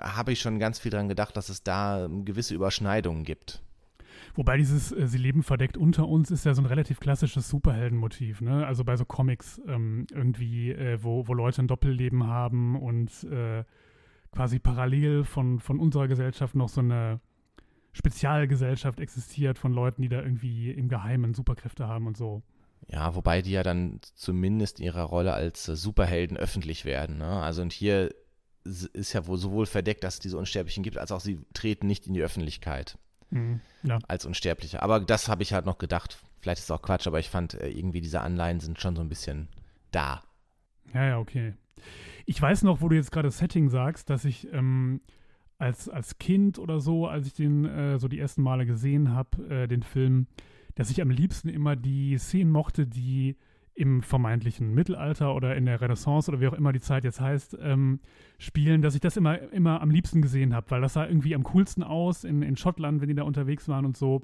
habe 0.00 0.30
ich 0.30 0.40
schon 0.40 0.60
ganz 0.60 0.78
viel 0.78 0.92
dran 0.92 1.08
gedacht, 1.08 1.36
dass 1.36 1.48
es 1.48 1.64
da 1.64 2.08
gewisse 2.24 2.54
Überschneidungen 2.54 3.24
gibt. 3.24 3.60
Wobei 4.34 4.56
dieses 4.56 4.92
äh, 4.92 5.08
Sie 5.08 5.18
leben 5.18 5.42
verdeckt 5.42 5.76
unter 5.76 6.08
uns 6.08 6.30
ist 6.30 6.46
ja 6.46 6.54
so 6.54 6.62
ein 6.62 6.66
relativ 6.66 7.00
klassisches 7.00 7.48
Superheldenmotiv, 7.48 8.40
ne? 8.40 8.66
Also 8.66 8.84
bei 8.84 8.96
so 8.96 9.04
Comics 9.04 9.60
ähm, 9.66 10.06
irgendwie, 10.12 10.70
äh, 10.70 11.02
wo, 11.02 11.26
wo 11.26 11.34
Leute 11.34 11.62
ein 11.62 11.68
Doppelleben 11.68 12.26
haben 12.26 12.80
und 12.80 13.24
äh, 13.24 13.64
quasi 14.30 14.58
parallel 14.58 15.24
von, 15.24 15.58
von 15.58 15.78
unserer 15.78 16.08
Gesellschaft 16.08 16.54
noch 16.54 16.68
so 16.68 16.80
eine 16.80 17.20
Spezialgesellschaft 17.92 19.00
existiert 19.00 19.58
von 19.58 19.72
Leuten, 19.72 20.02
die 20.02 20.08
da 20.08 20.22
irgendwie 20.22 20.70
im 20.70 20.88
Geheimen 20.88 21.34
Superkräfte 21.34 21.86
haben 21.88 22.06
und 22.06 22.16
so. 22.16 22.42
Ja, 22.88 23.14
wobei 23.14 23.42
die 23.42 23.52
ja 23.52 23.62
dann 23.62 24.00
zumindest 24.14 24.80
in 24.80 24.86
ihrer 24.86 25.04
Rolle 25.04 25.34
als 25.34 25.68
äh, 25.68 25.76
Superhelden 25.76 26.36
öffentlich 26.36 26.84
werden. 26.84 27.18
Ne? 27.18 27.26
Also 27.26 27.62
und 27.62 27.72
hier 27.72 28.14
ist 28.64 29.12
ja 29.12 29.26
wohl 29.26 29.38
sowohl 29.38 29.66
verdeckt, 29.66 30.04
dass 30.04 30.14
es 30.14 30.20
diese 30.20 30.38
Unsterblichen 30.38 30.82
gibt, 30.82 30.98
als 30.98 31.12
auch 31.12 31.20
sie 31.20 31.40
treten 31.52 31.86
nicht 31.86 32.06
in 32.06 32.14
die 32.14 32.22
Öffentlichkeit 32.22 32.96
mhm, 33.30 33.60
ja. 33.82 33.98
als 34.08 34.24
Unsterbliche. 34.24 34.82
Aber 34.82 35.00
das 35.00 35.28
habe 35.28 35.42
ich 35.42 35.52
halt 35.52 35.66
noch 35.66 35.78
gedacht. 35.78 36.18
Vielleicht 36.40 36.58
ist 36.58 36.64
es 36.64 36.70
auch 36.70 36.82
Quatsch, 36.82 37.06
aber 37.06 37.18
ich 37.18 37.28
fand 37.28 37.54
äh, 37.54 37.68
irgendwie 37.68 38.00
diese 38.00 38.20
Anleihen 38.20 38.60
sind 38.60 38.80
schon 38.80 38.96
so 38.96 39.02
ein 39.02 39.08
bisschen 39.08 39.48
da. 39.90 40.22
Ja, 40.94 41.06
ja, 41.06 41.18
okay. 41.18 41.54
Ich 42.26 42.40
weiß 42.40 42.62
noch, 42.62 42.80
wo 42.80 42.88
du 42.88 42.96
jetzt 42.96 43.10
gerade 43.10 43.30
Setting 43.30 43.68
sagst, 43.68 44.10
dass 44.10 44.24
ich 44.24 44.52
ähm, 44.52 45.00
als, 45.62 45.88
als 45.88 46.18
Kind 46.18 46.58
oder 46.58 46.80
so, 46.80 47.06
als 47.06 47.28
ich 47.28 47.34
den 47.34 47.64
äh, 47.64 47.96
so 47.96 48.08
die 48.08 48.18
ersten 48.18 48.42
Male 48.42 48.66
gesehen 48.66 49.14
habe, 49.14 49.48
äh, 49.48 49.68
den 49.68 49.84
Film, 49.84 50.26
dass 50.74 50.90
ich 50.90 51.00
am 51.00 51.08
liebsten 51.08 51.48
immer 51.48 51.76
die 51.76 52.18
Szenen 52.18 52.50
mochte, 52.50 52.84
die 52.84 53.36
im 53.74 54.02
vermeintlichen 54.02 54.74
Mittelalter 54.74 55.34
oder 55.36 55.54
in 55.54 55.64
der 55.64 55.80
Renaissance 55.80 56.28
oder 56.28 56.40
wie 56.40 56.48
auch 56.48 56.52
immer 56.52 56.72
die 56.72 56.80
Zeit 56.80 57.04
jetzt 57.04 57.20
heißt, 57.20 57.56
ähm, 57.60 58.00
spielen, 58.38 58.82
dass 58.82 58.96
ich 58.96 59.00
das 59.00 59.16
immer, 59.16 59.38
immer 59.52 59.80
am 59.80 59.90
liebsten 59.90 60.20
gesehen 60.20 60.52
habe, 60.52 60.68
weil 60.72 60.80
das 60.80 60.94
sah 60.94 61.06
irgendwie 61.06 61.34
am 61.34 61.44
coolsten 61.44 61.84
aus 61.84 62.24
in, 62.24 62.42
in 62.42 62.56
Schottland, 62.56 63.00
wenn 63.00 63.08
die 63.08 63.14
da 63.14 63.22
unterwegs 63.22 63.68
waren 63.68 63.86
und 63.86 63.96
so. 63.96 64.22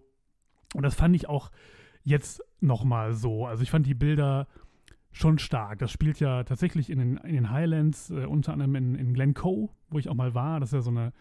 Und 0.74 0.82
das 0.82 0.96
fand 0.96 1.14
ich 1.14 1.28
auch 1.28 1.52
jetzt 2.02 2.42
nochmal 2.60 3.12
so. 3.12 3.46
Also 3.46 3.62
ich 3.62 3.70
fand 3.70 3.86
die 3.86 3.94
Bilder 3.94 4.48
schon 5.18 5.38
stark. 5.38 5.80
Das 5.80 5.90
spielt 5.90 6.20
ja 6.20 6.44
tatsächlich 6.44 6.90
in 6.90 6.98
den, 6.98 7.16
in 7.18 7.34
den 7.34 7.50
Highlands, 7.50 8.10
äh, 8.10 8.24
unter 8.24 8.52
anderem 8.52 8.76
in, 8.76 8.94
in 8.94 9.14
Glencoe, 9.14 9.68
wo 9.90 9.98
ich 9.98 10.08
auch 10.08 10.14
mal 10.14 10.34
war. 10.34 10.60
Das 10.60 10.70
ist 10.70 10.74
ja 10.74 10.80
so 10.80 10.90
eine, 10.90 11.12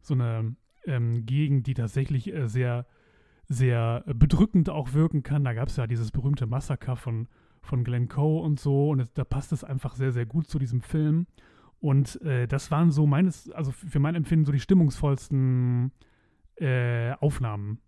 so 0.00 0.14
eine 0.14 0.56
ähm, 0.86 1.26
Gegend, 1.26 1.66
die 1.66 1.74
tatsächlich 1.74 2.32
äh, 2.32 2.48
sehr, 2.48 2.86
sehr 3.48 4.04
bedrückend 4.06 4.70
auch 4.70 4.94
wirken 4.94 5.22
kann. 5.22 5.44
Da 5.44 5.52
gab 5.52 5.68
es 5.68 5.76
ja 5.76 5.86
dieses 5.86 6.10
berühmte 6.10 6.46
Massaker 6.46 6.96
von, 6.96 7.28
von 7.60 7.84
Glencoe 7.84 8.40
und 8.40 8.58
so. 8.58 8.90
Und 8.90 9.00
es, 9.00 9.12
da 9.12 9.24
passt 9.24 9.52
es 9.52 9.64
einfach 9.64 9.94
sehr, 9.94 10.12
sehr 10.12 10.24
gut 10.26 10.48
zu 10.48 10.58
diesem 10.58 10.80
Film. 10.80 11.26
Und 11.78 12.22
äh, 12.22 12.48
das 12.48 12.70
waren 12.70 12.90
so 12.90 13.06
meines, 13.06 13.50
also 13.50 13.70
für 13.70 13.98
mein 13.98 14.14
Empfinden 14.14 14.46
so 14.46 14.52
die 14.52 14.60
stimmungsvollsten 14.60 15.92
äh, 16.56 17.12
Aufnahmen 17.20 17.80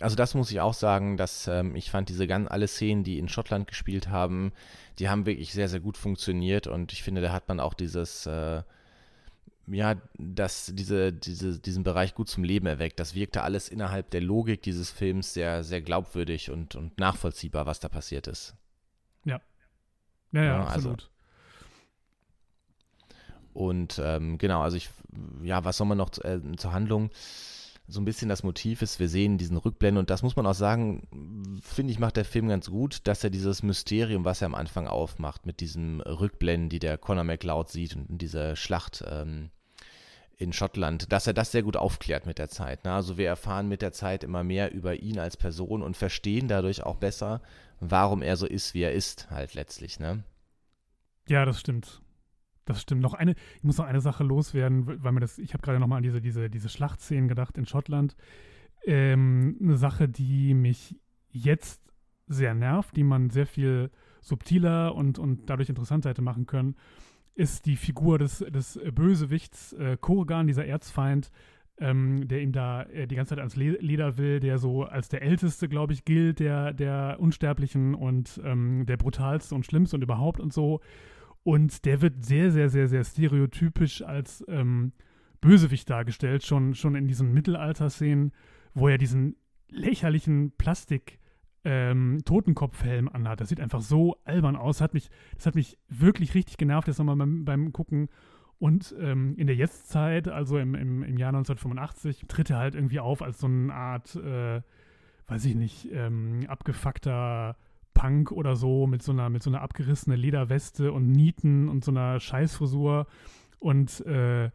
Also 0.00 0.16
das 0.16 0.34
muss 0.34 0.50
ich 0.50 0.60
auch 0.60 0.74
sagen, 0.74 1.16
dass 1.16 1.46
ähm, 1.46 1.76
ich 1.76 1.90
fand 1.90 2.08
diese 2.08 2.26
ganz 2.26 2.50
alle 2.50 2.66
Szenen, 2.66 3.04
die 3.04 3.18
in 3.18 3.28
Schottland 3.28 3.68
gespielt 3.68 4.08
haben, 4.08 4.52
die 4.98 5.08
haben 5.08 5.24
wirklich 5.24 5.52
sehr, 5.52 5.68
sehr 5.68 5.80
gut 5.80 5.96
funktioniert 5.96 6.66
und 6.66 6.92
ich 6.92 7.02
finde, 7.02 7.20
da 7.20 7.32
hat 7.32 7.46
man 7.46 7.60
auch 7.60 7.74
dieses, 7.74 8.26
äh, 8.26 8.62
ja, 9.66 9.94
dass 10.18 10.72
diese, 10.74 11.12
diese, 11.12 11.60
diesen 11.60 11.84
Bereich 11.84 12.14
gut 12.14 12.28
zum 12.28 12.42
Leben 12.44 12.66
erweckt. 12.66 12.98
Das 12.98 13.14
wirkte 13.14 13.42
alles 13.42 13.68
innerhalb 13.68 14.10
der 14.10 14.20
Logik 14.20 14.62
dieses 14.62 14.90
Films 14.90 15.32
sehr, 15.32 15.62
sehr 15.62 15.80
glaubwürdig 15.80 16.50
und, 16.50 16.74
und 16.74 16.98
nachvollziehbar, 16.98 17.64
was 17.66 17.80
da 17.80 17.88
passiert 17.88 18.26
ist. 18.26 18.54
Ja. 19.24 19.40
Ja, 20.32 20.42
ja, 20.42 20.44
ja 20.44 20.64
absolut. 20.64 21.02
Also, 21.02 21.14
und 23.54 24.00
ähm, 24.04 24.36
genau, 24.38 24.62
also 24.62 24.76
ich, 24.76 24.90
ja, 25.44 25.64
was 25.64 25.76
soll 25.76 25.86
man 25.86 25.98
noch 25.98 26.10
äh, 26.24 26.40
zur 26.56 26.72
Handlung? 26.72 27.10
So 27.86 28.00
ein 28.00 28.04
bisschen 28.04 28.28
das 28.28 28.42
Motiv 28.42 28.80
ist, 28.80 28.98
wir 28.98 29.08
sehen 29.08 29.36
diesen 29.36 29.56
Rückblenden 29.56 29.98
und 29.98 30.10
das 30.10 30.22
muss 30.22 30.36
man 30.36 30.46
auch 30.46 30.54
sagen, 30.54 31.60
finde 31.62 31.92
ich, 31.92 31.98
macht 31.98 32.16
der 32.16 32.24
Film 32.24 32.48
ganz 32.48 32.70
gut, 32.70 33.00
dass 33.04 33.22
er 33.22 33.30
dieses 33.30 33.62
Mysterium, 33.62 34.24
was 34.24 34.40
er 34.40 34.46
am 34.46 34.54
Anfang 34.54 34.86
aufmacht, 34.86 35.44
mit 35.44 35.60
diesem 35.60 36.00
Rückblenden, 36.00 36.70
die 36.70 36.78
der 36.78 36.96
Conor 36.96 37.24
McLeod 37.24 37.68
sieht 37.68 37.94
und 37.94 38.06
dieser 38.08 38.56
Schlacht 38.56 39.04
ähm, 39.06 39.50
in 40.36 40.52
Schottland, 40.52 41.12
dass 41.12 41.26
er 41.26 41.34
das 41.34 41.52
sehr 41.52 41.62
gut 41.62 41.76
aufklärt 41.76 42.26
mit 42.26 42.38
der 42.38 42.48
Zeit. 42.48 42.84
Ne? 42.84 42.92
Also 42.92 43.18
wir 43.18 43.28
erfahren 43.28 43.68
mit 43.68 43.82
der 43.82 43.92
Zeit 43.92 44.24
immer 44.24 44.44
mehr 44.44 44.72
über 44.72 44.96
ihn 44.96 45.18
als 45.18 45.36
Person 45.36 45.82
und 45.82 45.96
verstehen 45.96 46.48
dadurch 46.48 46.82
auch 46.82 46.96
besser, 46.96 47.42
warum 47.80 48.22
er 48.22 48.36
so 48.36 48.46
ist, 48.46 48.74
wie 48.74 48.82
er 48.82 48.92
ist, 48.92 49.30
halt 49.30 49.54
letztlich. 49.54 50.00
Ne? 50.00 50.24
Ja, 51.28 51.44
das 51.44 51.60
stimmt. 51.60 52.00
Das 52.64 52.80
stimmt. 52.80 53.02
Noch 53.02 53.14
eine, 53.14 53.34
ich 53.56 53.64
muss 53.64 53.78
noch 53.78 53.86
eine 53.86 54.00
Sache 54.00 54.24
loswerden, 54.24 55.02
weil 55.02 55.12
mir 55.12 55.20
das, 55.20 55.38
ich 55.38 55.52
habe 55.52 55.62
gerade 55.62 55.78
noch 55.78 55.86
mal 55.86 55.98
an 55.98 56.02
diese, 56.02 56.20
diese, 56.20 56.48
diese 56.48 56.68
Schlachtszenen 56.68 57.28
gedacht 57.28 57.58
in 57.58 57.66
Schottland. 57.66 58.16
Ähm, 58.86 59.58
eine 59.60 59.76
Sache, 59.76 60.08
die 60.08 60.54
mich 60.54 60.98
jetzt 61.30 61.82
sehr 62.26 62.54
nervt, 62.54 62.96
die 62.96 63.04
man 63.04 63.30
sehr 63.30 63.46
viel 63.46 63.90
subtiler 64.20 64.94
und, 64.94 65.18
und 65.18 65.50
dadurch 65.50 65.68
interessanter 65.68 66.10
hätte 66.10 66.22
machen 66.22 66.46
können, 66.46 66.76
ist 67.34 67.66
die 67.66 67.76
Figur 67.76 68.18
des, 68.18 68.38
des 68.38 68.80
Bösewichts 68.94 69.72
äh, 69.74 69.96
Kurgan, 70.00 70.46
dieser 70.46 70.66
Erzfeind, 70.66 71.30
ähm, 71.78 72.28
der 72.28 72.40
ihm 72.40 72.52
da 72.52 72.84
äh, 72.84 73.06
die 73.06 73.16
ganze 73.16 73.30
Zeit 73.30 73.40
ans 73.40 73.56
Leder 73.56 74.16
will, 74.16 74.40
der 74.40 74.58
so 74.58 74.84
als 74.84 75.08
der 75.08 75.22
Älteste, 75.22 75.68
glaube 75.68 75.92
ich, 75.92 76.04
gilt, 76.04 76.38
der, 76.38 76.72
der 76.72 77.16
Unsterblichen 77.18 77.94
und 77.94 78.40
ähm, 78.44 78.86
der 78.86 78.96
brutalste 78.96 79.54
und 79.54 79.66
schlimmste 79.66 79.96
und 79.96 80.02
überhaupt 80.02 80.40
und 80.40 80.52
so. 80.52 80.80
Und 81.44 81.84
der 81.84 82.02
wird 82.02 82.24
sehr, 82.24 82.50
sehr, 82.50 82.68
sehr, 82.68 82.88
sehr 82.88 83.04
stereotypisch 83.04 84.02
als 84.02 84.44
ähm, 84.48 84.92
Bösewicht 85.40 85.88
dargestellt, 85.88 86.42
schon, 86.42 86.74
schon 86.74 86.96
in 86.96 87.06
diesen 87.06 87.32
Mittelalter-Szenen, 87.32 88.32
wo 88.72 88.88
er 88.88 88.98
diesen 88.98 89.36
lächerlichen 89.68 90.52
Plastik- 90.56 91.20
ähm, 91.64 92.20
Totenkopfhelm 92.24 93.08
anhat. 93.08 93.40
Das 93.40 93.48
sieht 93.48 93.60
einfach 93.60 93.80
so 93.80 94.16
albern 94.24 94.56
aus. 94.56 94.80
Hat 94.80 94.94
mich, 94.94 95.08
das 95.36 95.46
hat 95.46 95.54
mich 95.54 95.78
wirklich 95.88 96.34
richtig 96.34 96.58
genervt, 96.58 96.88
jetzt 96.88 96.98
nochmal 96.98 97.16
beim, 97.16 97.44
beim 97.44 97.72
Gucken. 97.72 98.08
Und 98.58 98.94
ähm, 98.98 99.34
in 99.36 99.46
der 99.46 99.56
Jetztzeit, 99.56 100.28
also 100.28 100.58
im, 100.58 100.74
im, 100.74 101.02
im 101.02 101.16
Jahr 101.16 101.30
1985, 101.30 102.26
tritt 102.28 102.50
er 102.50 102.58
halt 102.58 102.74
irgendwie 102.74 103.00
auf 103.00 103.22
als 103.22 103.40
so 103.40 103.46
eine 103.46 103.74
Art, 103.74 104.14
äh, 104.14 104.60
weiß 105.26 105.44
ich 105.46 105.54
nicht, 105.54 105.88
ähm, 105.90 106.40
abgefuckter 106.48 107.56
Punk 107.94 108.32
oder 108.32 108.56
so 108.56 108.86
mit 108.86 109.02
so 109.02 109.12
einer, 109.12 109.30
mit 109.30 109.42
so 109.42 109.50
einer 109.50 109.62
abgerissenen 109.62 110.18
Lederweste 110.18 110.92
und 110.92 111.10
Nieten 111.10 111.68
und 111.68 111.84
so 111.84 111.90
einer 111.90 112.20
Scheißfrisur. 112.20 113.06
Und 113.58 114.04
äh, 114.06 114.50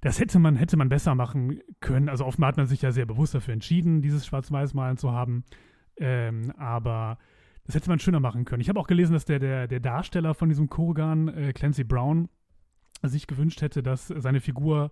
das 0.00 0.18
hätte 0.18 0.38
man, 0.38 0.56
hätte 0.56 0.76
man 0.76 0.88
besser 0.88 1.14
machen 1.14 1.60
können. 1.80 2.08
Also 2.08 2.26
offenbar 2.26 2.48
hat 2.48 2.56
man 2.56 2.66
sich 2.66 2.82
ja 2.82 2.90
sehr 2.92 3.06
bewusst 3.06 3.34
dafür 3.34 3.54
entschieden, 3.54 4.02
dieses 4.02 4.26
Schwarz-Weiß-Malen 4.26 4.96
zu 4.96 5.12
haben. 5.12 5.44
Ähm, 5.96 6.52
aber 6.58 7.18
das 7.64 7.76
hätte 7.76 7.88
man 7.88 8.00
schöner 8.00 8.20
machen 8.20 8.44
können. 8.44 8.60
Ich 8.60 8.68
habe 8.68 8.80
auch 8.80 8.88
gelesen, 8.88 9.12
dass 9.12 9.24
der, 9.24 9.38
der, 9.38 9.68
der 9.68 9.80
Darsteller 9.80 10.34
von 10.34 10.48
diesem 10.48 10.68
Kurgan, 10.68 11.28
äh, 11.28 11.52
Clancy 11.52 11.84
Brown, 11.84 12.28
sich 13.02 13.26
gewünscht 13.26 13.62
hätte, 13.62 13.82
dass 13.82 14.08
seine 14.08 14.40
Figur 14.40 14.90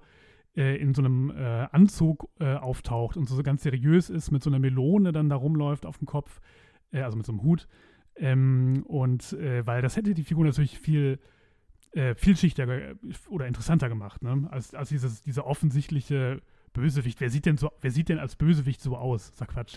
äh, 0.56 0.76
in 0.76 0.94
so 0.94 1.02
einem 1.02 1.30
äh, 1.30 1.68
Anzug 1.70 2.28
äh, 2.40 2.54
auftaucht 2.54 3.16
und 3.16 3.28
so 3.28 3.40
ganz 3.42 3.62
seriös 3.62 4.10
ist, 4.10 4.30
mit 4.30 4.42
so 4.42 4.50
einer 4.50 4.58
Melone 4.58 5.12
dann 5.12 5.28
da 5.28 5.36
rumläuft 5.36 5.86
auf 5.86 5.98
dem 5.98 6.06
Kopf 6.06 6.40
äh, 6.92 7.02
also 7.02 7.16
mit 7.16 7.26
so 7.26 7.32
einem 7.32 7.42
Hut. 7.42 7.66
Ähm, 8.16 8.84
und 8.86 9.32
äh, 9.34 9.66
weil 9.66 9.82
das 9.82 9.96
hätte 9.96 10.14
die 10.14 10.24
Figur 10.24 10.44
natürlich 10.44 10.78
viel 10.78 11.18
äh, 11.92 12.14
vielschichtiger 12.14 12.94
oder 13.28 13.46
interessanter 13.46 13.88
gemacht, 13.88 14.22
ne? 14.22 14.48
Als, 14.50 14.74
als 14.74 14.90
dieses, 14.90 15.22
dieser 15.22 15.46
offensichtliche 15.46 16.40
Bösewicht. 16.72 17.20
Wer 17.20 17.30
sieht 17.30 17.46
denn 17.46 17.56
so, 17.56 17.72
wer 17.80 17.90
sieht 17.90 18.08
denn 18.08 18.18
als 18.18 18.36
Bösewicht 18.36 18.80
so 18.80 18.96
aus? 18.96 19.32
Sag 19.34 19.48
Quatsch. 19.48 19.74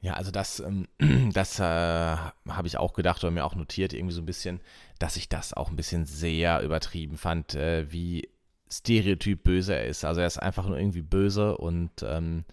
Ja, 0.00 0.14
also 0.14 0.30
das, 0.30 0.60
ähm, 0.60 0.86
das 1.32 1.58
äh, 1.58 1.62
habe 1.62 2.66
ich 2.66 2.78
auch 2.78 2.92
gedacht 2.92 3.24
oder 3.24 3.32
mir 3.32 3.44
auch 3.44 3.56
notiert, 3.56 3.92
irgendwie 3.92 4.14
so 4.14 4.22
ein 4.22 4.26
bisschen, 4.26 4.60
dass 4.98 5.16
ich 5.16 5.28
das 5.28 5.52
auch 5.52 5.70
ein 5.70 5.76
bisschen 5.76 6.06
sehr 6.06 6.62
übertrieben 6.62 7.16
fand, 7.16 7.54
äh, 7.54 7.90
wie 7.90 8.28
stereotyp 8.70 9.42
böse 9.42 9.74
er 9.74 9.86
ist. 9.86 10.04
Also 10.04 10.20
er 10.20 10.26
ist 10.26 10.38
einfach 10.38 10.68
nur 10.68 10.78
irgendwie 10.78 11.02
böse 11.02 11.56
und 11.56 11.90
ähm, 12.02 12.44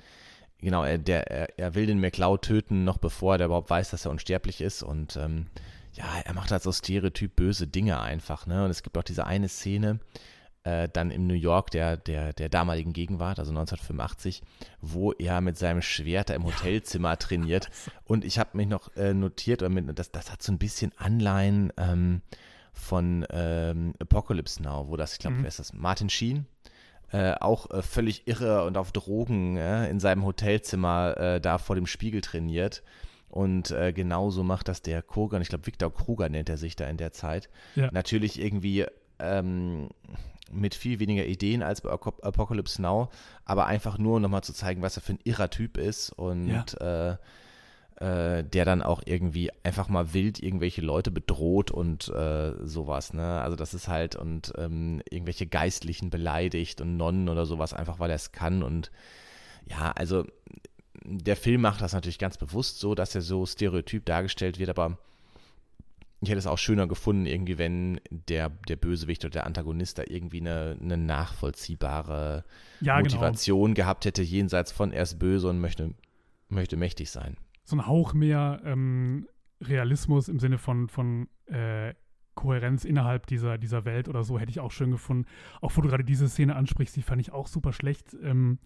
genau, 0.66 0.84
er, 0.84 0.98
der, 0.98 1.32
er, 1.32 1.60
er, 1.60 1.76
will 1.76 1.86
den 1.86 2.00
McLeod 2.00 2.42
töten, 2.42 2.84
noch 2.84 2.98
bevor 2.98 3.38
er 3.38 3.46
überhaupt 3.46 3.70
weiß, 3.70 3.92
dass 3.92 4.06
er 4.06 4.12
unsterblich 4.12 4.62
ist. 4.62 4.84
Und 4.84 5.16
ähm, 5.16 5.46
ja, 5.94 6.06
er 6.26 6.34
macht 6.34 6.52
halt 6.52 6.64
so 6.64 6.72
stereotyp 6.72 7.36
böse 7.36 7.68
Dinge 7.68 8.02
einfach. 8.02 8.48
Ne? 8.48 8.66
Und 8.66 8.72
es 8.72 8.84
gibt 8.84 8.98
auch 8.98 9.04
diese 9.04 9.26
eine 9.28 9.48
Szene, 9.48 10.00
äh, 10.64 10.90
dann 10.92 11.12
in 11.12 11.28
New 11.28 11.36
York 11.36 11.70
der, 11.72 11.98
der, 11.98 12.34
der 12.34 12.50
damaligen 12.50 12.94
Gegenwart, 12.94 13.40
also 13.40 13.52
1985, 13.52 14.42
wo 14.82 15.12
er 15.14 15.40
mit 15.40 15.58
seinem 15.58 15.84
Schwert 15.84 16.32
im 16.32 16.44
Hotelzimmer 16.46 17.18
trainiert. 17.20 17.70
Und 18.04 18.26
ich 18.26 18.40
habe 18.40 18.58
mich 18.58 18.68
noch 18.68 18.94
äh, 18.96 19.14
notiert, 19.14 19.62
oder 19.62 19.70
mit, 19.70 19.98
das, 19.98 20.12
das 20.12 20.32
hat 20.32 20.42
so 20.42 20.52
ein 20.52 20.58
bisschen 20.58 20.92
Anleihen 20.98 21.72
ähm, 21.78 22.22
von 22.74 23.26
ähm, 23.30 23.94
Apocalypse 24.00 24.62
Now, 24.62 24.88
wo 24.90 24.98
das, 24.98 25.14
ich 25.14 25.20
glaube, 25.20 25.38
mhm. 25.38 25.44
wer 25.44 25.48
ist 25.48 25.60
das? 25.60 25.74
Martin 25.74 26.10
Sheen, 26.10 26.48
äh, 27.16 27.36
auch 27.40 27.72
äh, 27.72 27.82
völlig 27.82 28.28
irre 28.28 28.66
und 28.66 28.76
auf 28.76 28.92
Drogen 28.92 29.56
äh, 29.56 29.90
in 29.90 30.02
seinem 30.02 30.26
Hotelzimmer 30.26 31.16
äh, 31.18 31.42
da 31.42 31.58
vor 31.58 31.76
dem 31.76 31.88
Spiegel 31.88 32.20
trainiert. 32.20 32.84
Und 33.30 33.72
äh, 33.72 33.94
genauso 33.94 34.44
macht 34.44 34.68
das 34.68 34.82
der 34.82 35.02
Kogan, 35.02 35.42
ich 35.42 35.48
glaube, 35.48 35.66
Viktor 35.66 35.94
Kruger 35.94 36.28
nennt 36.28 36.50
er 36.50 36.58
sich 36.58 36.76
da 36.76 36.88
in 36.88 36.98
der 36.98 37.14
Zeit. 37.14 37.50
Ja. 37.76 37.90
Natürlich 37.92 38.42
irgendwie 38.42 38.86
ähm, 39.20 39.90
mit 40.52 40.76
viel 40.76 41.00
weniger 41.00 41.26
Ideen 41.26 41.64
als 41.64 41.80
bei 41.82 41.90
Apocalypse 41.90 42.82
Now, 42.82 43.10
aber 43.46 43.66
einfach 43.66 43.98
nur, 43.98 44.18
um 44.18 44.22
nochmal 44.22 44.44
zu 44.44 44.54
zeigen, 44.54 44.82
was 44.82 44.98
er 44.98 45.02
für 45.02 45.14
ein 45.14 45.20
irrer 45.24 45.50
Typ 45.50 45.78
ist 45.78 46.12
und 46.12 46.50
ja. 46.80 47.18
Äh, 47.98 48.44
der 48.44 48.66
dann 48.66 48.82
auch 48.82 49.02
irgendwie 49.06 49.52
einfach 49.64 49.88
mal 49.88 50.14
wild 50.14 50.44
irgendwelche 50.44 50.82
Leute 50.82 51.12
bedroht 51.12 51.72
und 51.72 52.10
äh, 52.10 52.54
sowas, 52.66 53.14
ne? 53.14 53.42
Also 53.42 53.56
das 53.56 53.74
ist 53.74 53.88
halt 53.88 54.18
und 54.18 54.52
ähm, 54.58 55.02
irgendwelche 55.10 55.48
Geistlichen 55.48 56.10
beleidigt 56.10 56.82
und 56.82 56.98
Nonnen 56.98 57.30
oder 57.30 57.46
sowas, 57.46 57.74
einfach 57.74 58.00
weil 58.00 58.10
er 58.10 58.18
es 58.18 58.34
kann 58.34 58.64
und 58.64 58.92
ja, 59.70 59.92
also 59.92 60.26
der 61.06 61.38
Film 61.38 61.62
macht 61.62 61.82
das 61.82 61.94
natürlich 61.94 62.20
ganz 62.20 62.38
bewusst 62.38 62.80
so, 62.80 62.96
dass 62.96 63.16
er 63.16 63.22
so 63.22 63.46
stereotyp 63.46 64.06
dargestellt 64.06 64.60
wird, 64.60 64.70
aber 64.70 64.98
ich 66.20 66.30
hätte 66.30 66.40
es 66.40 66.48
auch 66.48 66.58
schöner 66.58 66.88
gefunden, 66.88 67.26
irgendwie, 67.26 67.58
wenn 67.58 68.02
der, 68.10 68.50
der 68.50 68.76
Bösewicht 68.76 69.24
oder 69.24 69.32
der 69.32 69.46
Antagonist 69.46 70.00
da 70.00 70.04
irgendwie 70.06 70.42
eine, 70.42 70.78
eine 70.82 70.98
nachvollziehbare 70.98 72.44
ja, 72.82 72.98
genau. 72.98 73.04
Motivation 73.04 73.74
genau. 73.74 73.86
gehabt 73.86 74.06
hätte, 74.06 74.22
jenseits 74.22 74.72
von 74.72 74.92
er 74.92 75.04
ist 75.04 75.20
böse 75.20 75.48
und 75.48 75.60
möchte, 75.60 75.94
möchte 76.50 76.76
mächtig 76.76 77.12
sein 77.12 77.38
so 77.66 77.76
ein 77.76 77.86
Hauch 77.86 78.14
mehr 78.14 78.62
ähm, 78.64 79.28
Realismus 79.62 80.30
im 80.30 80.40
Sinne 80.40 80.58
von, 80.58 80.88
von 80.88 81.28
äh, 81.48 81.94
Kohärenz 82.36 82.86
innerhalb 82.86 83.26
dieser, 83.28 83.58
dieser 83.58 83.86
Welt 83.86 84.08
oder 84.08 84.24
so 84.24 84.38
hätte 84.38 84.52
ich 84.52 84.60
auch 84.60 84.72
schön 84.72 84.92
gefunden. 84.92 85.26
Auch 85.62 85.76
wo 85.76 85.82
du 85.82 85.90
gerade 85.90 86.04
diese 86.04 86.30
Szene 86.30 86.56
ansprichst, 86.56 86.96
die 86.96 87.02
fand 87.02 87.22
ich 87.22 87.32
auch 87.32 87.48
super 87.48 87.74
schlecht. 87.74 88.16
Ähm, 88.22 88.60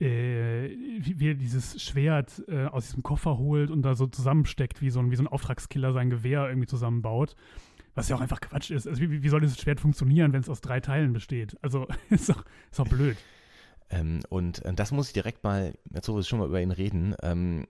äh, 0.00 0.70
wie, 1.00 1.20
wie, 1.20 1.28
er 1.28 1.34
dieses 1.34 1.82
Schwert 1.82 2.42
äh, 2.48 2.66
aus 2.66 2.86
diesem 2.86 3.02
Koffer 3.02 3.38
holt 3.38 3.70
und 3.70 3.82
da 3.82 3.94
so 3.94 4.06
zusammensteckt, 4.06 4.80
wie 4.80 4.90
so 4.90 5.00
ein, 5.00 5.10
wie 5.10 5.16
so 5.16 5.22
ein 5.22 5.28
Auftragskiller 5.28 5.92
sein 5.92 6.10
Gewehr 6.10 6.48
irgendwie 6.48 6.66
zusammenbaut. 6.66 7.36
Was 7.94 8.08
ja 8.08 8.16
auch 8.16 8.20
einfach 8.20 8.40
Quatsch 8.40 8.70
ist. 8.70 8.88
Also 8.88 9.00
wie, 9.00 9.22
wie 9.22 9.28
soll 9.28 9.40
dieses 9.40 9.60
Schwert 9.60 9.78
funktionieren, 9.80 10.32
wenn 10.32 10.40
es 10.40 10.48
aus 10.48 10.60
drei 10.60 10.80
Teilen 10.80 11.12
besteht? 11.12 11.56
Also 11.62 11.86
ist 12.10 12.28
doch, 12.28 12.44
ist 12.70 12.78
doch 12.78 12.88
blöd. 12.88 13.16
Ähm, 13.90 14.20
und 14.30 14.64
äh, 14.64 14.72
das 14.72 14.90
muss 14.92 15.08
ich 15.08 15.12
direkt 15.12 15.44
mal, 15.44 15.74
jetzt 15.92 16.08
wo 16.08 16.16
wir 16.16 16.22
schon 16.22 16.40
mal 16.40 16.48
über 16.48 16.60
ihn 16.60 16.72
reden, 16.72 17.14
ähm, 17.22 17.66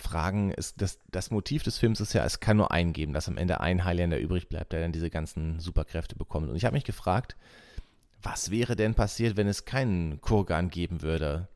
fragen, 0.00 0.50
ist 0.50 0.80
das, 0.80 0.98
das 1.10 1.30
Motiv 1.30 1.62
des 1.62 1.78
Films 1.78 2.00
ist 2.00 2.12
ja, 2.12 2.24
es 2.24 2.40
kann 2.40 2.56
nur 2.56 2.72
einen 2.72 2.92
geben, 2.92 3.12
dass 3.12 3.28
am 3.28 3.36
Ende 3.36 3.60
ein 3.60 3.84
Highlander 3.84 4.18
übrig 4.18 4.48
bleibt, 4.48 4.72
der 4.72 4.80
dann 4.80 4.92
diese 4.92 5.10
ganzen 5.10 5.60
Superkräfte 5.60 6.16
bekommt. 6.16 6.48
Und 6.48 6.56
ich 6.56 6.64
habe 6.64 6.74
mich 6.74 6.84
gefragt, 6.84 7.36
was 8.22 8.50
wäre 8.50 8.76
denn 8.76 8.94
passiert, 8.94 9.36
wenn 9.36 9.48
es 9.48 9.64
keinen 9.64 10.20
Kurgan 10.20 10.70
geben 10.70 11.02
würde? 11.02 11.48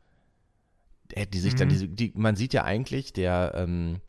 Die 1.32 1.38
sich 1.38 1.54
mhm. 1.54 1.58
dann 1.58 1.68
diese, 1.68 1.88
die, 1.88 2.12
man 2.14 2.36
sieht 2.36 2.54
ja 2.54 2.64
eigentlich, 2.64 3.12
der, 3.12 3.52
ähm, 3.56 4.00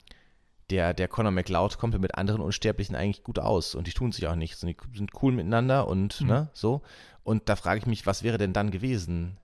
der, 0.69 0.93
der 0.93 1.07
Conor 1.07 1.31
McLeod 1.31 1.77
kommt 1.77 1.93
ja 1.93 1.99
mit 1.99 2.15
anderen 2.15 2.41
Unsterblichen 2.41 2.95
eigentlich 2.95 3.23
gut 3.23 3.39
aus 3.39 3.75
und 3.75 3.87
die 3.87 3.91
tun 3.91 4.11
sich 4.11 4.27
auch 4.27 4.35
nichts 4.35 4.63
und 4.63 4.69
die 4.69 4.97
sind 4.97 5.11
cool 5.21 5.33
miteinander 5.33 5.87
und 5.87 6.21
mhm. 6.21 6.27
ne, 6.27 6.49
so. 6.53 6.81
Und 7.23 7.49
da 7.49 7.55
frage 7.55 7.79
ich 7.79 7.85
mich, 7.85 8.05
was 8.05 8.23
wäre 8.23 8.37
denn 8.37 8.53
dann 8.53 8.71
gewesen? 8.71 9.37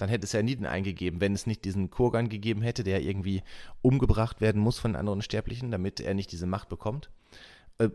Dann 0.00 0.08
hätte 0.08 0.24
es 0.24 0.32
ja 0.32 0.42
Nieden 0.42 0.66
eingegeben, 0.66 1.20
wenn 1.20 1.34
es 1.34 1.46
nicht 1.46 1.64
diesen 1.64 1.90
Kurgan 1.90 2.28
gegeben 2.28 2.62
hätte, 2.62 2.84
der 2.84 3.02
irgendwie 3.02 3.42
umgebracht 3.82 4.40
werden 4.40 4.60
muss 4.60 4.78
von 4.78 4.96
anderen 4.96 5.22
Sterblichen, 5.22 5.70
damit 5.70 6.00
er 6.00 6.14
nicht 6.14 6.32
diese 6.32 6.46
Macht 6.46 6.68
bekommt. 6.68 7.10
Äh, 7.78 7.90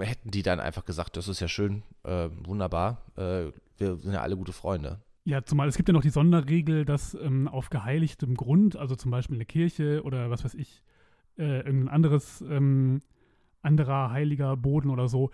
hätten 0.00 0.30
die 0.30 0.42
dann 0.42 0.60
einfach 0.60 0.84
gesagt, 0.84 1.16
das 1.16 1.28
ist 1.28 1.40
ja 1.40 1.48
schön, 1.48 1.82
äh, 2.04 2.28
wunderbar, 2.44 3.02
äh, 3.16 3.52
wir 3.76 3.96
sind 3.96 4.12
ja 4.12 4.22
alle 4.22 4.36
gute 4.36 4.52
Freunde. 4.52 5.00
Ja, 5.24 5.42
zumal 5.42 5.68
es 5.68 5.76
gibt 5.76 5.88
ja 5.88 5.94
noch 5.94 6.02
die 6.02 6.10
Sonderregel, 6.10 6.84
dass 6.84 7.14
ähm, 7.14 7.48
auf 7.48 7.70
geheiligtem 7.70 8.36
Grund, 8.36 8.76
also 8.76 8.94
zum 8.94 9.10
Beispiel 9.10 9.36
eine 9.36 9.46
Kirche 9.46 10.02
oder 10.04 10.30
was 10.30 10.44
weiß 10.44 10.54
ich, 10.54 10.82
äh, 11.38 11.60
irgendein 11.60 11.88
anderes, 11.88 12.42
ähm, 12.42 13.00
anderer 13.62 14.10
heiliger 14.10 14.56
Boden 14.56 14.90
oder 14.90 15.08
so, 15.08 15.30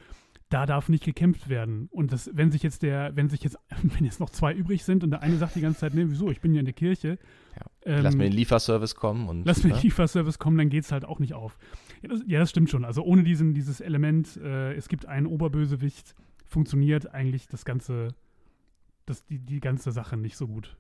da 0.51 0.67
darf 0.67 0.89
nicht 0.89 1.05
gekämpft 1.05 1.49
werden. 1.49 1.89
Und 1.91 2.13
das, 2.13 2.29
wenn 2.35 2.51
sich 2.51 2.63
jetzt 2.63 2.83
der, 2.83 3.15
wenn 3.15 3.31
sich 3.31 3.43
jetzt, 3.43 3.57
wenn 3.83 4.05
jetzt 4.05 4.21
noch 4.21 4.31
zwei 4.31 4.53
übrig 4.53 4.85
sind 4.85 5.03
und 5.03 5.11
der 5.11 5.23
eine 5.23 5.37
sagt 5.37 5.55
die 5.55 5.61
ganze 5.61 5.81
Zeit, 5.81 5.95
nee, 5.95 6.05
wieso, 6.07 6.31
ich 6.31 6.41
bin 6.41 6.53
ja 6.53 6.59
in 6.59 6.67
der 6.67 6.75
Kirche. 6.75 7.19
Ja. 7.57 7.67
Ähm, 7.85 8.03
lass 8.03 8.17
mir 8.17 8.25
den 8.25 8.33
Lieferservice 8.33 8.95
kommen 8.95 9.29
und. 9.29 9.47
Lass 9.47 9.63
mir 9.63 9.71
den 9.71 9.77
ne? 9.77 9.83
Lieferservice 9.83 10.39
kommen, 10.39 10.59
dann 10.59 10.69
geht 10.69 10.85
es 10.85 10.93
halt 10.93 11.05
auch 11.05 11.21
nicht 11.21 11.35
auf. 11.35 11.57
Ja 12.03 12.09
das, 12.09 12.21
ja 12.27 12.41
das, 12.41 12.51
stimmt 12.51 12.69
schon. 12.69 12.85
Also 12.85 13.03
ohne 13.03 13.23
diesen, 13.23 13.55
dieses 13.55 13.81
Element, 13.81 14.37
äh, 14.37 14.75
es 14.75 14.89
gibt 14.89 15.07
einen 15.07 15.27
Oberbösewicht, 15.27 16.15
funktioniert 16.47 17.15
eigentlich 17.15 17.47
das 17.47 17.65
ganze, 17.65 18.15
das, 19.07 19.25
die, 19.27 19.39
die 19.39 19.61
ganze 19.61 19.93
Sache 19.93 20.17
nicht 20.17 20.37
so 20.37 20.49
gut. 20.49 20.77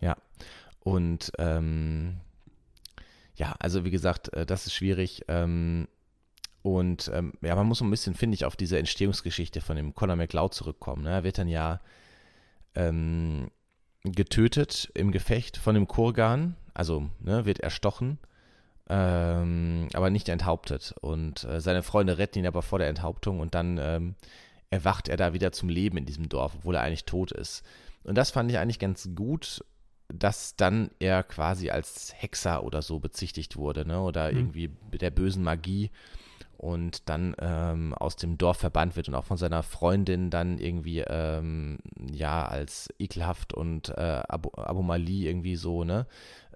Ja. 0.00 0.16
Und 0.80 1.32
ähm, 1.38 2.16
ja, 3.34 3.54
also 3.58 3.84
wie 3.84 3.90
gesagt, 3.90 4.32
äh, 4.32 4.46
das 4.46 4.66
ist 4.66 4.74
schwierig. 4.74 5.22
Ähm, 5.28 5.86
und 6.62 7.10
ähm, 7.14 7.32
ja, 7.40 7.54
man 7.54 7.66
muss 7.66 7.78
so 7.78 7.84
ein 7.84 7.90
bisschen, 7.90 8.14
finde 8.14 8.34
ich, 8.34 8.44
auf 8.44 8.56
diese 8.56 8.78
Entstehungsgeschichte 8.78 9.60
von 9.60 9.76
dem 9.76 9.94
Conor 9.94 10.16
McLeod 10.16 10.52
zurückkommen. 10.52 11.04
Ne? 11.04 11.10
Er 11.10 11.24
wird 11.24 11.38
dann 11.38 11.48
ja 11.48 11.80
ähm, 12.74 13.50
getötet 14.04 14.90
im 14.94 15.10
Gefecht 15.10 15.56
von 15.56 15.74
dem 15.74 15.88
Kurgan, 15.88 16.56
also 16.74 17.10
ne, 17.20 17.44
wird 17.44 17.60
erstochen, 17.60 18.18
ähm, 18.88 19.88
aber 19.94 20.10
nicht 20.10 20.28
enthauptet. 20.28 20.94
Und 21.00 21.44
äh, 21.44 21.60
seine 21.60 21.82
Freunde 21.82 22.18
retten 22.18 22.40
ihn 22.40 22.46
aber 22.46 22.62
vor 22.62 22.78
der 22.78 22.88
Enthauptung 22.88 23.40
und 23.40 23.54
dann 23.54 23.78
ähm, 23.78 24.14
erwacht 24.70 25.08
er 25.08 25.16
da 25.16 25.32
wieder 25.32 25.52
zum 25.52 25.68
Leben 25.68 25.96
in 25.96 26.06
diesem 26.06 26.28
Dorf, 26.28 26.54
obwohl 26.56 26.74
er 26.74 26.82
eigentlich 26.82 27.04
tot 27.04 27.32
ist. 27.32 27.62
Und 28.04 28.16
das 28.16 28.30
fand 28.30 28.50
ich 28.50 28.58
eigentlich 28.58 28.78
ganz 28.78 29.10
gut, 29.14 29.64
dass 30.08 30.56
dann 30.56 30.90
er 30.98 31.22
quasi 31.22 31.70
als 31.70 32.12
Hexer 32.16 32.64
oder 32.64 32.82
so 32.82 32.98
bezichtigt 32.98 33.56
wurde, 33.56 33.86
ne? 33.86 34.00
Oder 34.00 34.30
mhm. 34.30 34.38
irgendwie 34.38 34.70
der 34.92 35.10
bösen 35.10 35.42
Magie 35.42 35.90
und 36.60 37.08
dann 37.08 37.34
ähm, 37.38 37.94
aus 37.94 38.16
dem 38.16 38.36
Dorf 38.36 38.58
verbannt 38.58 38.94
wird 38.94 39.08
und 39.08 39.14
auch 39.14 39.24
von 39.24 39.38
seiner 39.38 39.62
Freundin 39.62 40.28
dann 40.28 40.58
irgendwie 40.58 41.00
ähm, 41.00 41.78
ja 42.12 42.44
als 42.44 42.90
ekelhaft 42.98 43.54
und 43.54 43.88
äh, 43.88 44.20
Ab 44.28 44.46
Abomalie 44.58 45.26
irgendwie 45.26 45.56
so 45.56 45.84
ne 45.84 46.06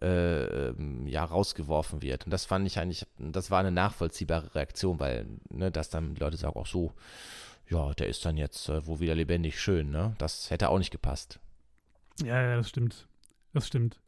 äh, 0.02 0.44
ähm, 0.44 1.06
ja 1.06 1.24
rausgeworfen 1.24 2.02
wird. 2.02 2.26
Und 2.26 2.32
das 2.32 2.44
fand 2.44 2.66
ich 2.66 2.78
eigentlich 2.78 3.06
das 3.18 3.50
war 3.50 3.60
eine 3.60 3.70
nachvollziehbare 3.70 4.54
Reaktion 4.54 5.00
weil 5.00 5.26
ne 5.48 5.70
dass 5.70 5.88
dann 5.88 6.16
Leute 6.16 6.36
sagen 6.36 6.56
auch 6.56 6.66
so 6.66 6.92
ja 7.70 7.94
der 7.94 8.08
ist 8.08 8.26
dann 8.26 8.36
jetzt 8.36 8.68
äh, 8.68 8.86
wo 8.86 9.00
wieder 9.00 9.14
lebendig 9.14 9.58
schön 9.58 9.90
ne? 9.90 10.14
Das 10.18 10.50
hätte 10.50 10.68
auch 10.68 10.78
nicht 10.78 10.90
gepasst. 10.90 11.40
Ja, 12.22 12.42
ja 12.42 12.56
das 12.56 12.68
stimmt. 12.68 13.08
Das 13.54 13.66
stimmt 13.66 13.98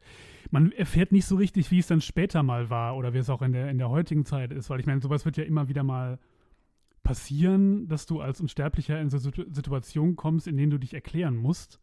man 0.51 0.71
erfährt 0.71 1.11
nicht 1.11 1.25
so 1.25 1.35
richtig, 1.35 1.71
wie 1.71 1.79
es 1.79 1.87
dann 1.87 2.01
später 2.01 2.43
mal 2.43 2.69
war 2.69 2.95
oder 2.95 3.13
wie 3.13 3.17
es 3.17 3.29
auch 3.29 3.41
in 3.41 3.53
der, 3.53 3.69
in 3.69 3.77
der 3.77 3.89
heutigen 3.89 4.25
Zeit 4.25 4.51
ist, 4.51 4.69
weil 4.69 4.79
ich 4.79 4.85
meine, 4.85 5.01
sowas 5.01 5.25
wird 5.25 5.37
ja 5.37 5.43
immer 5.43 5.67
wieder 5.67 5.83
mal 5.83 6.19
passieren, 7.03 7.87
dass 7.87 8.05
du 8.05 8.19
als 8.19 8.41
Unsterblicher 8.41 8.99
in 8.99 9.09
so 9.09 9.17
Situationen 9.17 10.15
kommst, 10.15 10.47
in 10.47 10.57
denen 10.57 10.71
du 10.71 10.77
dich 10.77 10.93
erklären 10.93 11.37
musst. 11.37 11.79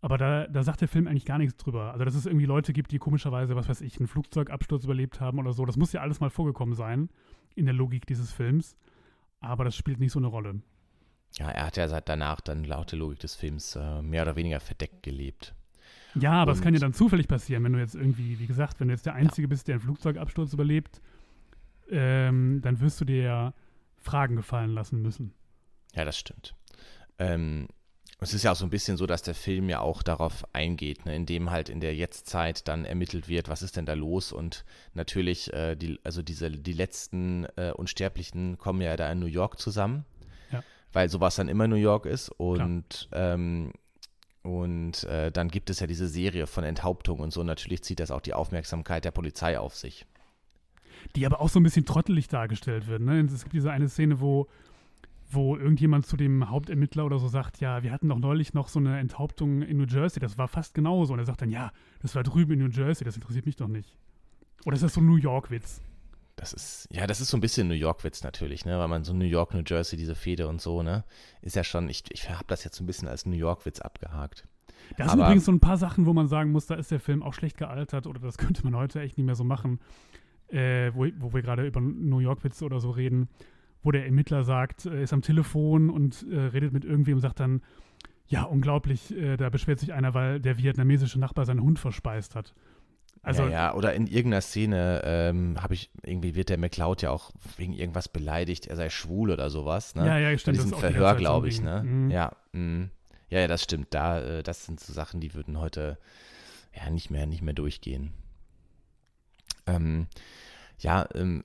Aber 0.00 0.18
da, 0.18 0.46
da 0.46 0.62
sagt 0.62 0.80
der 0.80 0.88
Film 0.88 1.06
eigentlich 1.06 1.24
gar 1.24 1.38
nichts 1.38 1.56
drüber. 1.56 1.92
Also, 1.92 2.04
dass 2.04 2.14
es 2.14 2.26
irgendwie 2.26 2.46
Leute 2.46 2.72
gibt, 2.72 2.92
die 2.92 2.98
komischerweise, 2.98 3.56
was 3.56 3.68
weiß 3.68 3.80
ich, 3.80 3.98
einen 3.98 4.08
Flugzeugabsturz 4.08 4.84
überlebt 4.84 5.20
haben 5.20 5.38
oder 5.38 5.52
so. 5.52 5.64
Das 5.64 5.76
muss 5.76 5.92
ja 5.92 6.00
alles 6.00 6.20
mal 6.20 6.30
vorgekommen 6.30 6.74
sein 6.74 7.08
in 7.54 7.64
der 7.64 7.74
Logik 7.74 8.06
dieses 8.06 8.32
Films. 8.32 8.76
Aber 9.40 9.64
das 9.64 9.74
spielt 9.76 10.00
nicht 10.00 10.12
so 10.12 10.18
eine 10.18 10.28
Rolle. 10.28 10.60
Ja, 11.38 11.50
er 11.50 11.66
hat 11.66 11.76
ja 11.76 11.88
seit 11.88 12.08
danach 12.08 12.40
dann 12.40 12.64
laut 12.64 12.92
der 12.92 12.98
Logik 12.98 13.20
des 13.20 13.34
Films 13.34 13.76
äh, 13.76 14.02
mehr 14.02 14.22
oder 14.22 14.36
weniger 14.36 14.60
verdeckt 14.60 15.02
gelebt. 15.02 15.54
Ja, 16.20 16.32
aber 16.32 16.52
es 16.52 16.60
kann 16.60 16.74
ja 16.74 16.80
dann 16.80 16.92
zufällig 16.92 17.28
passieren, 17.28 17.64
wenn 17.64 17.72
du 17.72 17.78
jetzt 17.78 17.94
irgendwie, 17.94 18.38
wie 18.38 18.46
gesagt, 18.46 18.80
wenn 18.80 18.88
du 18.88 18.94
jetzt 18.94 19.06
der 19.06 19.14
Einzige 19.14 19.46
ja. 19.46 19.48
bist, 19.48 19.68
der 19.68 19.74
einen 19.74 19.82
Flugzeugabsturz 19.82 20.52
überlebt, 20.52 21.00
ähm, 21.90 22.60
dann 22.62 22.80
wirst 22.80 23.00
du 23.00 23.04
dir 23.04 23.22
ja 23.22 23.54
Fragen 23.96 24.36
gefallen 24.36 24.70
lassen 24.70 25.02
müssen. 25.02 25.32
Ja, 25.94 26.04
das 26.04 26.18
stimmt. 26.18 26.54
Ähm, 27.18 27.68
es 28.20 28.32
ist 28.32 28.44
ja 28.44 28.52
auch 28.52 28.56
so 28.56 28.64
ein 28.64 28.70
bisschen 28.70 28.96
so, 28.96 29.06
dass 29.06 29.22
der 29.22 29.34
Film 29.34 29.68
ja 29.68 29.80
auch 29.80 30.02
darauf 30.02 30.46
eingeht, 30.54 31.04
ne, 31.04 31.14
indem 31.14 31.50
halt 31.50 31.68
in 31.68 31.80
der 31.80 31.94
Jetztzeit 31.94 32.66
dann 32.66 32.84
ermittelt 32.84 33.28
wird, 33.28 33.48
was 33.48 33.62
ist 33.62 33.76
denn 33.76 33.84
da 33.84 33.92
los 33.92 34.32
und 34.32 34.64
natürlich, 34.94 35.52
äh, 35.52 35.76
die, 35.76 36.00
also 36.02 36.22
diese, 36.22 36.50
die 36.50 36.72
letzten 36.72 37.46
äh, 37.56 37.72
Unsterblichen 37.72 38.56
kommen 38.56 38.80
ja 38.80 38.96
da 38.96 39.10
in 39.12 39.18
New 39.18 39.26
York 39.26 39.60
zusammen, 39.60 40.06
ja. 40.50 40.62
weil 40.92 41.10
sowas 41.10 41.36
dann 41.36 41.48
immer 41.48 41.68
New 41.68 41.76
York 41.76 42.06
ist 42.06 42.30
und 42.30 43.08
ähm, 43.12 43.72
und 44.46 45.02
äh, 45.04 45.32
dann 45.32 45.48
gibt 45.48 45.70
es 45.70 45.80
ja 45.80 45.86
diese 45.86 46.06
Serie 46.06 46.46
von 46.46 46.62
Enthauptungen 46.62 47.24
und 47.24 47.32
so. 47.32 47.42
Natürlich 47.42 47.82
zieht 47.82 47.98
das 47.98 48.12
auch 48.12 48.20
die 48.20 48.32
Aufmerksamkeit 48.32 49.04
der 49.04 49.10
Polizei 49.10 49.58
auf 49.58 49.74
sich. 49.74 50.06
Die 51.16 51.26
aber 51.26 51.40
auch 51.40 51.48
so 51.48 51.58
ein 51.58 51.64
bisschen 51.64 51.84
trottelig 51.84 52.28
dargestellt 52.28 52.86
wird. 52.86 53.02
Ne? 53.02 53.20
Es 53.20 53.42
gibt 53.42 53.54
diese 53.54 53.72
eine 53.72 53.88
Szene, 53.88 54.20
wo, 54.20 54.46
wo 55.30 55.56
irgendjemand 55.56 56.06
zu 56.06 56.16
dem 56.16 56.48
Hauptermittler 56.48 57.04
oder 57.04 57.18
so 57.18 57.26
sagt, 57.26 57.60
ja, 57.60 57.82
wir 57.82 57.90
hatten 57.90 58.08
doch 58.08 58.18
neulich 58.18 58.54
noch 58.54 58.68
so 58.68 58.78
eine 58.78 58.98
Enthauptung 59.00 59.62
in 59.62 59.78
New 59.78 59.86
Jersey, 59.86 60.20
das 60.20 60.38
war 60.38 60.46
fast 60.46 60.74
genauso. 60.74 61.12
Und 61.12 61.18
er 61.18 61.26
sagt 61.26 61.42
dann, 61.42 61.50
ja, 61.50 61.72
das 62.00 62.14
war 62.14 62.22
drüben 62.22 62.52
in 62.52 62.60
New 62.60 62.70
Jersey, 62.70 63.04
das 63.04 63.16
interessiert 63.16 63.46
mich 63.46 63.56
doch 63.56 63.68
nicht. 63.68 63.96
Oder 64.64 64.76
ist 64.76 64.82
das 64.82 64.94
so 64.94 65.00
ein 65.00 65.06
New 65.06 65.16
York-Witz? 65.16 65.80
Das 66.36 66.52
ist, 66.52 66.86
ja, 66.92 67.06
das 67.06 67.20
ist 67.22 67.30
so 67.30 67.36
ein 67.38 67.40
bisschen 67.40 67.66
New 67.66 67.74
York-Witz 67.74 68.22
natürlich, 68.22 68.66
ne? 68.66 68.78
Weil 68.78 68.88
man 68.88 69.04
so 69.04 69.14
New 69.14 69.24
York, 69.24 69.54
New 69.54 69.62
Jersey, 69.66 69.96
diese 69.96 70.14
Fehde 70.14 70.48
und 70.48 70.60
so, 70.60 70.82
ne? 70.82 71.04
Ist 71.40 71.56
ja 71.56 71.64
schon, 71.64 71.88
ich, 71.88 72.04
ich 72.10 72.28
habe 72.28 72.44
das 72.46 72.62
jetzt 72.62 72.76
so 72.76 72.84
ein 72.84 72.86
bisschen 72.86 73.08
als 73.08 73.24
New 73.24 73.36
York-Witz 73.36 73.80
abgehakt. 73.80 74.46
Da 74.98 75.08
sind 75.08 75.18
übrigens 75.18 75.46
so 75.46 75.52
ein 75.52 75.60
paar 75.60 75.78
Sachen, 75.78 76.06
wo 76.06 76.12
man 76.12 76.28
sagen 76.28 76.52
muss, 76.52 76.66
da 76.66 76.74
ist 76.74 76.90
der 76.90 77.00
Film 77.00 77.22
auch 77.22 77.32
schlecht 77.32 77.56
gealtert 77.56 78.06
oder 78.06 78.20
das 78.20 78.36
könnte 78.38 78.62
man 78.64 78.76
heute 78.76 79.00
echt 79.00 79.16
nicht 79.16 79.26
mehr 79.26 79.34
so 79.34 79.44
machen, 79.44 79.80
äh, 80.48 80.92
wo, 80.94 81.06
wo 81.18 81.32
wir 81.32 81.42
gerade 81.42 81.66
über 81.66 81.80
New 81.80 82.18
York-Witze 82.18 82.64
oder 82.64 82.80
so 82.80 82.90
reden, 82.90 83.28
wo 83.82 83.90
der 83.90 84.04
Ermittler 84.04 84.44
sagt, 84.44 84.86
äh, 84.86 85.02
ist 85.02 85.12
am 85.12 85.22
Telefon 85.22 85.90
und 85.90 86.26
äh, 86.30 86.38
redet 86.38 86.72
mit 86.72 86.84
irgendwem 86.84 87.14
und 87.14 87.20
sagt 87.22 87.40
dann, 87.40 87.62
ja, 88.28 88.42
unglaublich, 88.42 89.16
äh, 89.16 89.36
da 89.36 89.48
beschwert 89.50 89.78
sich 89.78 89.92
einer, 89.92 90.12
weil 90.14 90.40
der 90.40 90.58
vietnamesische 90.58 91.18
Nachbar 91.18 91.46
seinen 91.46 91.62
Hund 91.62 91.78
verspeist 91.78 92.34
hat. 92.34 92.54
Also, 93.26 93.42
ja, 93.42 93.50
ja, 93.50 93.74
oder 93.74 93.92
in 93.94 94.06
irgendeiner 94.06 94.40
Szene 94.40 95.02
ähm, 95.04 95.60
habe 95.60 95.74
ich, 95.74 95.90
irgendwie 96.04 96.36
wird 96.36 96.48
der 96.48 96.58
McCloud 96.58 97.02
ja 97.02 97.10
auch 97.10 97.32
wegen 97.56 97.72
irgendwas 97.72 98.08
beleidigt, 98.08 98.68
er 98.68 98.76
sei 98.76 98.88
schwul 98.88 99.32
oder 99.32 99.50
sowas, 99.50 99.96
ne? 99.96 100.06
Ja, 100.06 100.16
ja, 100.16 100.38
stimmt. 100.38 100.58
Bei 100.58 100.62
diesem 100.62 100.78
Verhör, 100.78 101.16
glaube 101.16 101.48
ich, 101.48 101.60
ne? 101.60 101.82
Mhm. 101.82 102.10
Ja, 102.12 102.30
mh. 102.52 102.88
ja, 103.28 103.40
ja, 103.40 103.48
das 103.48 103.64
stimmt. 103.64 103.88
Da, 103.90 104.20
äh, 104.20 104.42
das 104.44 104.64
sind 104.64 104.78
so 104.78 104.92
Sachen, 104.92 105.18
die 105.18 105.34
würden 105.34 105.58
heute 105.58 105.98
ja 106.72 106.88
nicht 106.88 107.10
mehr, 107.10 107.26
nicht 107.26 107.42
mehr 107.42 107.52
durchgehen. 107.52 108.12
Ähm, 109.66 110.06
ja, 110.78 111.08
ähm, 111.16 111.42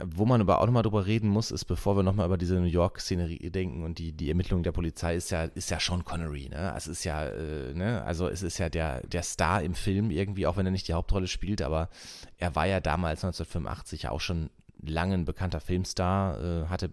wo 0.00 0.24
man 0.24 0.40
aber 0.40 0.60
auch 0.60 0.66
nochmal 0.66 0.82
drüber 0.82 1.06
reden 1.06 1.28
muss, 1.28 1.50
ist, 1.50 1.64
bevor 1.64 1.96
wir 1.96 2.02
nochmal 2.02 2.26
über 2.26 2.38
diese 2.38 2.54
New 2.54 2.66
York-Szenerie 2.66 3.50
denken 3.50 3.82
und 3.82 3.98
die, 3.98 4.12
die 4.12 4.28
Ermittlungen 4.28 4.62
der 4.62 4.72
Polizei, 4.72 5.16
ist 5.16 5.30
ja, 5.30 5.44
ist 5.44 5.70
ja 5.70 5.80
Sean 5.80 6.04
Connery, 6.04 6.48
ne? 6.48 6.72
Es 6.76 6.86
ist 6.86 7.04
ja, 7.04 7.26
äh, 7.26 7.74
ne? 7.74 8.02
Also 8.04 8.28
es 8.28 8.42
ist 8.42 8.58
ja 8.58 8.68
der, 8.68 9.06
der 9.06 9.22
Star 9.22 9.62
im 9.62 9.74
Film 9.74 10.10
irgendwie, 10.10 10.46
auch 10.46 10.56
wenn 10.56 10.66
er 10.66 10.72
nicht 10.72 10.86
die 10.88 10.94
Hauptrolle 10.94 11.26
spielt, 11.26 11.62
aber 11.62 11.88
er 12.36 12.54
war 12.54 12.66
ja 12.66 12.80
damals 12.80 13.24
1985 13.24 14.08
auch 14.08 14.20
schon 14.20 14.50
lange 14.80 15.14
ein 15.14 15.24
bekannter 15.24 15.60
Filmstar, 15.60 16.40
äh, 16.42 16.66
hatte 16.68 16.92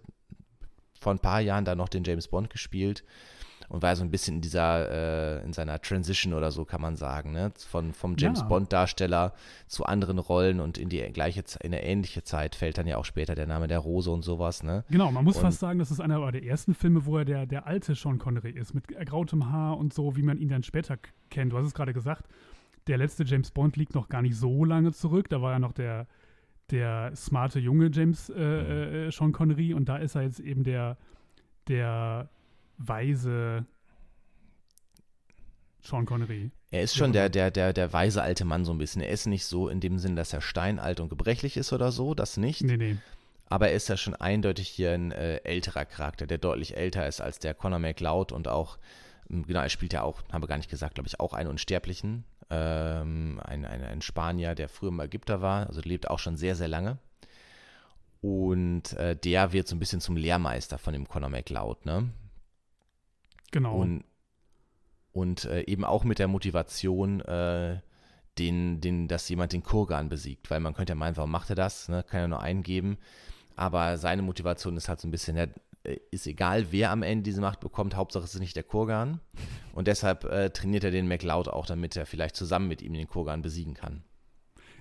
vor 1.00 1.13
ein 1.13 1.19
paar 1.19 1.41
Jahren 1.41 1.65
da 1.65 1.76
noch 1.76 1.89
den 1.89 2.04
James 2.04 2.28
Bond 2.28 2.50
gespielt 2.50 3.04
und 3.69 3.82
war 3.82 3.95
so 3.95 4.04
ein 4.04 4.12
bisschen 4.12 4.36
in 4.36 4.41
dieser, 4.41 5.39
äh, 5.39 5.45
in 5.45 5.54
seiner 5.54 5.82
Transition 5.82 6.34
oder 6.34 6.51
so 6.51 6.65
kann 6.65 6.82
man 6.82 6.95
sagen, 6.95 7.32
ne? 7.32 7.51
Von, 7.58 7.93
vom 7.93 8.15
James 8.17 8.39
ja. 8.39 8.45
Bond-Darsteller 8.45 9.34
zu 9.67 9.86
anderen 9.86 10.19
Rollen 10.19 10.60
und 10.60 10.78
in 10.78 10.89
die 10.89 11.01
gleiche, 11.12 11.43
in 11.62 11.73
eine 11.73 11.84
ähnliche 11.84 12.23
Zeit 12.23 12.56
fällt 12.56 12.78
dann 12.78 12.88
ja 12.88 12.97
auch 12.97 13.06
später 13.06 13.36
der 13.36 13.47
Name 13.47 13.67
der 13.67 13.80
Rose 13.80 14.12
und 14.12 14.23
sowas, 14.23 14.63
ne? 14.63 14.84
Genau, 14.89 15.12
man 15.12 15.23
muss 15.23 15.38
und, 15.38 15.41
fast 15.41 15.60
sagen, 15.60 15.80
das 15.80 15.91
ist 15.91 15.99
einer 15.99 16.32
der 16.32 16.43
ersten 16.43 16.73
Filme, 16.73 17.06
wo 17.06 17.17
er 17.17 17.25
der, 17.25 17.45
der 17.45 17.67
alte 17.67 17.95
Sean 17.95 18.17
Connery 18.17 18.51
ist, 18.51 18.73
mit 18.73 18.91
ergrautem 18.91 19.51
Haar 19.51 19.78
und 19.78 19.93
so, 19.93 20.15
wie 20.15 20.23
man 20.23 20.38
ihn 20.38 20.49
dann 20.49 20.63
später 20.63 20.97
kennt. 21.30 21.54
Du 21.54 21.58
hast 21.58 21.65
es 21.65 21.73
gerade 21.73 21.93
gesagt, 21.93 22.25
der 22.88 22.97
letzte 22.97 23.23
James 23.23 23.51
Bond 23.51 23.78
liegt 23.78 23.95
noch 23.95 24.10
gar 24.10 24.21
nicht 24.21 24.36
so 24.36 24.63
lange 24.63 24.91
zurück, 24.91 25.30
da 25.30 25.41
war 25.41 25.54
ja 25.54 25.60
noch 25.60 25.73
der, 25.73 26.08
der 26.71 27.15
smarte 27.15 27.60
junge 27.60 27.89
James 27.91 28.30
äh, 28.30 28.34
mhm. 28.34 28.95
äh, 29.08 29.12
Sean 29.12 29.32
Connery 29.32 29.73
und 29.73 29.89
da 29.89 29.97
ist 29.97 30.15
er 30.15 30.23
jetzt 30.23 30.39
eben 30.39 30.63
der, 30.63 30.97
der 31.67 32.30
weise 32.77 33.65
Sean 35.81 36.05
Connery. 36.05 36.51
Er 36.71 36.81
ist 36.81 36.95
schon 36.95 37.13
der, 37.13 37.29
der, 37.29 37.51
der, 37.51 37.73
der 37.73 37.93
weise 37.93 38.21
alte 38.21 38.45
Mann 38.45 38.65
so 38.65 38.73
ein 38.73 38.77
bisschen. 38.77 39.01
Er 39.01 39.09
ist 39.09 39.27
nicht 39.27 39.45
so 39.45 39.69
in 39.69 39.79
dem 39.79 39.99
Sinn, 39.99 40.15
dass 40.15 40.33
er 40.33 40.41
steinalt 40.41 40.99
und 40.99 41.09
gebrechlich 41.09 41.57
ist 41.57 41.73
oder 41.73 41.91
so, 41.91 42.13
das 42.13 42.38
nicht. 42.38 42.61
Nee, 42.63 42.77
nee. 42.77 42.97
Aber 43.47 43.69
er 43.69 43.75
ist 43.75 43.89
ja 43.89 43.97
schon 43.97 44.15
eindeutig 44.15 44.67
hier 44.67 44.93
ein 44.93 45.11
äh, 45.11 45.38
älterer 45.43 45.85
Charakter, 45.85 46.25
der 46.25 46.39
deutlich 46.39 46.75
älter 46.75 47.07
ist 47.07 47.21
als 47.21 47.39
der 47.39 47.53
Conor 47.53 47.79
McLeod 47.79 48.31
und 48.31 48.47
auch 48.47 48.77
Ähm, 49.29 49.45
genau, 49.45 49.61
er 49.61 49.69
spielt 49.69 49.93
ja 49.93 50.03
auch, 50.03 50.21
haben 50.31 50.43
wir 50.43 50.47
gar 50.47 50.57
nicht 50.57 50.69
gesagt, 50.69 50.95
glaube 50.95 51.07
ich, 51.07 51.19
auch 51.19 51.33
einen 51.33 51.49
Unsterblichen. 51.49 52.25
Ähm, 52.49 53.39
ein, 53.43 53.65
ein, 53.65 53.83
ein 53.83 54.01
Spanier, 54.01 54.55
der 54.55 54.69
früher 54.69 54.89
im 54.89 54.99
Ägypter 54.99 55.41
war, 55.41 55.67
also 55.67 55.81
lebt 55.81 56.09
auch 56.09 56.19
schon 56.19 56.38
sehr, 56.38 56.55
sehr 56.55 56.67
lange. 56.67 56.99
Und 58.21 58.93
äh, 58.93 59.15
der 59.15 59.51
wird 59.51 59.67
so 59.67 59.75
ein 59.75 59.79
bisschen 59.79 60.01
zum 60.01 60.17
Lehrmeister 60.17 60.77
von 60.77 60.93
dem 60.93 61.07
Conor 61.07 61.29
McLeod, 61.29 61.85
ne? 61.85 62.09
Genau. 63.51 63.75
Und, 63.77 64.03
und 65.12 65.45
äh, 65.45 65.62
eben 65.62 65.86
auch 65.86 66.03
mit 66.03 66.19
der 66.19 66.27
Motivation, 66.27 67.21
äh, 67.21 67.79
den, 68.38 68.81
den, 68.81 69.08
dass 69.08 69.29
jemand 69.29 69.53
den 69.53 69.63
Kurgan 69.63 70.10
besiegt. 70.10 70.49
Weil 70.49 70.60
man 70.60 70.73
könnte 70.73 70.91
ja 70.91 70.95
meinen, 70.95 71.17
warum 71.17 71.31
macht 71.31 71.49
er 71.49 71.55
das? 71.55 71.88
Ne? 71.89 72.03
Kann 72.03 72.21
ja 72.21 72.27
nur 72.27 72.41
eingeben. 72.41 72.97
Aber 73.55 73.97
seine 73.97 74.21
Motivation 74.21 74.75
ist 74.75 74.89
halt 74.89 74.99
so 74.99 75.08
ein 75.08 75.12
bisschen, 75.12 75.38
ja, 75.38 75.47
äh, 75.84 75.99
ist 76.12 76.27
egal, 76.27 76.71
wer 76.71 76.91
am 76.91 77.03
Ende 77.03 77.23
diese 77.23 77.41
Macht 77.41 77.60
bekommt, 77.60 77.95
Hauptsache 77.95 78.25
es 78.25 78.34
ist 78.34 78.39
nicht 78.39 78.55
der 78.55 78.63
Kurgan. 78.63 79.19
Und 79.73 79.88
deshalb 79.88 80.25
äh, 80.25 80.49
trainiert 80.49 80.84
er 80.84 80.91
den 80.91 81.08
McLeod 81.08 81.47
auch, 81.47 81.65
damit 81.65 81.95
er 81.95 82.05
vielleicht 82.05 82.36
zusammen 82.36 82.67
mit 82.67 82.81
ihm 82.81 82.93
den 82.93 83.08
Kurgan 83.08 83.41
besiegen 83.41 83.73
kann. 83.73 84.03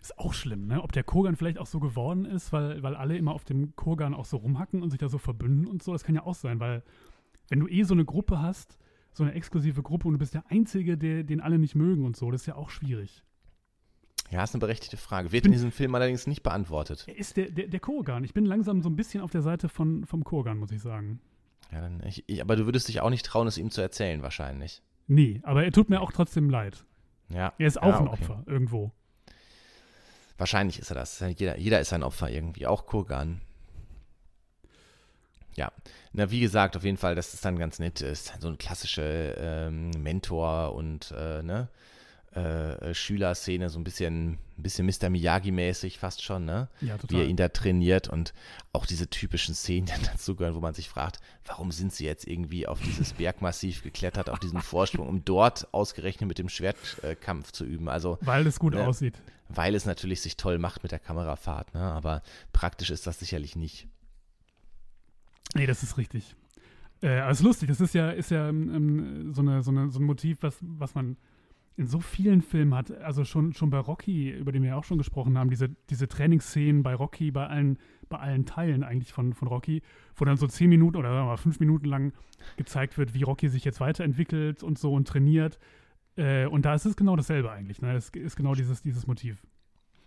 Ist 0.00 0.18
auch 0.18 0.34
schlimm, 0.34 0.66
ne? 0.66 0.82
Ob 0.82 0.92
der 0.92 1.02
Kurgan 1.02 1.34
vielleicht 1.34 1.58
auch 1.58 1.66
so 1.66 1.80
geworden 1.80 2.26
ist, 2.26 2.52
weil, 2.52 2.82
weil 2.82 2.94
alle 2.94 3.16
immer 3.16 3.32
auf 3.32 3.44
dem 3.44 3.74
Kurgan 3.74 4.12
auch 4.12 4.26
so 4.26 4.36
rumhacken 4.36 4.82
und 4.82 4.90
sich 4.90 4.98
da 4.98 5.08
so 5.08 5.18
verbünden 5.18 5.66
und 5.66 5.82
so. 5.82 5.92
Das 5.92 6.04
kann 6.04 6.14
ja 6.14 6.26
auch 6.26 6.34
sein, 6.34 6.60
weil 6.60 6.82
wenn 7.48 7.60
du 7.60 7.68
eh 7.68 7.82
so 7.82 7.94
eine 7.94 8.04
Gruppe 8.04 8.40
hast, 8.40 8.78
so 9.12 9.22
eine 9.22 9.32
exklusive 9.34 9.82
Gruppe 9.82 10.08
und 10.08 10.14
du 10.14 10.18
bist 10.18 10.34
der 10.34 10.44
Einzige, 10.50 10.98
der, 10.98 11.22
den 11.22 11.40
alle 11.40 11.58
nicht 11.58 11.74
mögen 11.74 12.04
und 12.04 12.16
so, 12.16 12.30
das 12.30 12.42
ist 12.42 12.46
ja 12.46 12.56
auch 12.56 12.70
schwierig. 12.70 13.22
Ja, 14.30 14.42
ist 14.42 14.54
eine 14.54 14.60
berechtigte 14.60 14.96
Frage. 14.96 15.32
Wird 15.32 15.44
bin, 15.44 15.52
in 15.52 15.56
diesem 15.56 15.70
Film 15.70 15.94
allerdings 15.94 16.26
nicht 16.26 16.42
beantwortet. 16.42 17.06
Ist 17.08 17.36
der, 17.36 17.50
der, 17.50 17.68
der 17.68 17.80
Kurgan. 17.80 18.24
Ich 18.24 18.34
bin 18.34 18.46
langsam 18.46 18.82
so 18.82 18.88
ein 18.88 18.96
bisschen 18.96 19.20
auf 19.20 19.30
der 19.30 19.42
Seite 19.42 19.68
von, 19.68 20.04
vom 20.06 20.24
Kurgan, 20.24 20.58
muss 20.58 20.72
ich 20.72 20.80
sagen. 20.80 21.20
Ja, 21.70 21.80
dann, 21.80 22.02
ich, 22.04 22.24
ich, 22.26 22.40
aber 22.40 22.56
du 22.56 22.64
würdest 22.64 22.88
dich 22.88 23.00
auch 23.00 23.10
nicht 23.10 23.26
trauen, 23.26 23.46
es 23.46 23.58
ihm 23.58 23.70
zu 23.70 23.80
erzählen, 23.80 24.22
wahrscheinlich. 24.22 24.82
Nee, 25.06 25.40
aber 25.42 25.64
er 25.64 25.72
tut 25.72 25.90
mir 25.90 26.00
auch 26.00 26.12
trotzdem 26.12 26.48
leid. 26.48 26.84
Ja. 27.28 27.52
Er 27.58 27.66
ist 27.66 27.80
auch 27.80 27.86
ja, 27.86 28.00
okay. 28.00 28.02
ein 28.02 28.08
Opfer, 28.08 28.42
irgendwo. 28.46 28.92
Wahrscheinlich 30.38 30.78
ist 30.78 30.90
er 30.90 30.96
das. 30.96 31.20
Jeder, 31.20 31.58
jeder 31.58 31.80
ist 31.80 31.92
ein 31.92 32.02
Opfer 32.02 32.30
irgendwie, 32.30 32.66
auch 32.66 32.86
Kurgan. 32.86 33.40
Ja, 35.56 35.72
na 36.12 36.30
wie 36.30 36.40
gesagt, 36.40 36.76
auf 36.76 36.84
jeden 36.84 36.96
Fall, 36.96 37.14
das 37.14 37.34
ist 37.34 37.44
dann 37.44 37.58
ganz 37.58 37.78
nett. 37.78 38.00
Ist 38.00 38.32
so 38.40 38.48
eine 38.48 38.56
klassische 38.56 39.36
ähm, 39.38 39.90
Mentor 39.90 40.74
und 40.74 41.12
äh, 41.16 41.42
ne, 41.42 41.68
äh, 42.36 42.90
äh, 42.90 42.94
Schülerszene, 42.94 43.70
so 43.70 43.78
ein 43.78 43.84
bisschen, 43.84 44.32
ein 44.32 44.62
bisschen 44.62 44.86
Mr. 44.86 45.08
Miyagi-mäßig 45.08 45.98
fast 45.98 46.20
schon, 46.20 46.44
ne? 46.44 46.68
Ja, 46.80 46.98
total. 46.98 47.16
Wie 47.16 47.22
er 47.22 47.28
ihn 47.28 47.36
da 47.36 47.48
trainiert 47.48 48.08
und 48.08 48.34
auch 48.72 48.86
diese 48.86 49.08
typischen 49.08 49.54
Szenen, 49.54 49.86
die 50.00 50.04
dazugehören, 50.04 50.56
wo 50.56 50.60
man 50.60 50.74
sich 50.74 50.88
fragt, 50.88 51.20
warum 51.44 51.70
sind 51.70 51.92
sie 51.92 52.04
jetzt 52.04 52.26
irgendwie 52.26 52.66
auf 52.66 52.80
dieses 52.80 53.12
Bergmassiv 53.14 53.84
geklettert, 53.84 54.30
auf 54.30 54.40
diesen 54.40 54.60
Vorsprung, 54.60 55.08
um 55.08 55.24
dort 55.24 55.72
ausgerechnet 55.72 56.26
mit 56.26 56.38
dem 56.38 56.48
Schwertkampf 56.48 57.52
zu 57.52 57.64
üben. 57.64 57.88
Also, 57.88 58.18
weil 58.22 58.44
es 58.48 58.58
gut 58.58 58.74
ne, 58.74 58.84
aussieht. 58.84 59.14
Weil 59.48 59.76
es 59.76 59.86
natürlich 59.86 60.20
sich 60.20 60.36
toll 60.36 60.58
macht 60.58 60.82
mit 60.82 60.90
der 60.90 60.98
Kamerafahrt, 60.98 61.72
ne? 61.72 61.82
Aber 61.82 62.22
praktisch 62.52 62.90
ist 62.90 63.06
das 63.06 63.20
sicherlich 63.20 63.54
nicht. 63.54 63.86
Nee, 65.54 65.66
das 65.66 65.82
ist 65.82 65.96
richtig. 65.96 66.34
Äh, 67.02 67.18
aber 67.20 67.30
ist 67.30 67.42
lustig, 67.42 67.68
das 67.68 67.80
ist 67.80 67.94
ja, 67.94 68.10
ist 68.10 68.30
ja 68.30 68.48
ähm, 68.48 69.32
so, 69.32 69.42
eine, 69.42 69.62
so, 69.62 69.70
eine, 69.70 69.90
so 69.90 70.00
ein 70.00 70.04
Motiv, 70.04 70.38
was, 70.42 70.58
was 70.60 70.94
man 70.94 71.16
in 71.76 71.86
so 71.86 72.00
vielen 72.00 72.40
Filmen 72.40 72.74
hat, 72.74 72.92
also 73.02 73.24
schon, 73.24 73.52
schon 73.52 73.70
bei 73.70 73.78
Rocky, 73.78 74.30
über 74.30 74.52
den 74.52 74.62
wir 74.62 74.70
ja 74.70 74.76
auch 74.76 74.84
schon 74.84 74.98
gesprochen 74.98 75.36
haben, 75.36 75.50
diese, 75.50 75.70
diese 75.90 76.06
Trainingsszenen 76.06 76.82
bei 76.82 76.94
Rocky, 76.94 77.32
bei 77.32 77.46
allen, 77.48 77.78
bei 78.08 78.18
allen 78.18 78.46
Teilen 78.46 78.84
eigentlich 78.84 79.12
von, 79.12 79.34
von 79.34 79.48
Rocky, 79.48 79.82
wo 80.14 80.24
dann 80.24 80.36
so 80.36 80.46
zehn 80.46 80.70
Minuten 80.70 80.96
oder 80.96 81.10
sagen 81.10 81.26
wir 81.26 81.30
mal, 81.30 81.36
fünf 81.36 81.58
Minuten 81.58 81.86
lang 81.86 82.12
gezeigt 82.56 82.96
wird, 82.96 83.14
wie 83.14 83.24
Rocky 83.24 83.48
sich 83.48 83.64
jetzt 83.64 83.80
weiterentwickelt 83.80 84.62
und 84.62 84.78
so 84.78 84.92
und 84.92 85.08
trainiert. 85.08 85.58
Äh, 86.16 86.46
und 86.46 86.64
da 86.64 86.74
ist 86.74 86.86
es 86.86 86.94
genau 86.94 87.16
dasselbe 87.16 87.50
eigentlich. 87.50 87.82
Ne? 87.82 87.92
Es 87.94 88.10
ist 88.10 88.36
genau 88.36 88.54
dieses, 88.54 88.82
dieses 88.82 89.08
Motiv. 89.08 89.42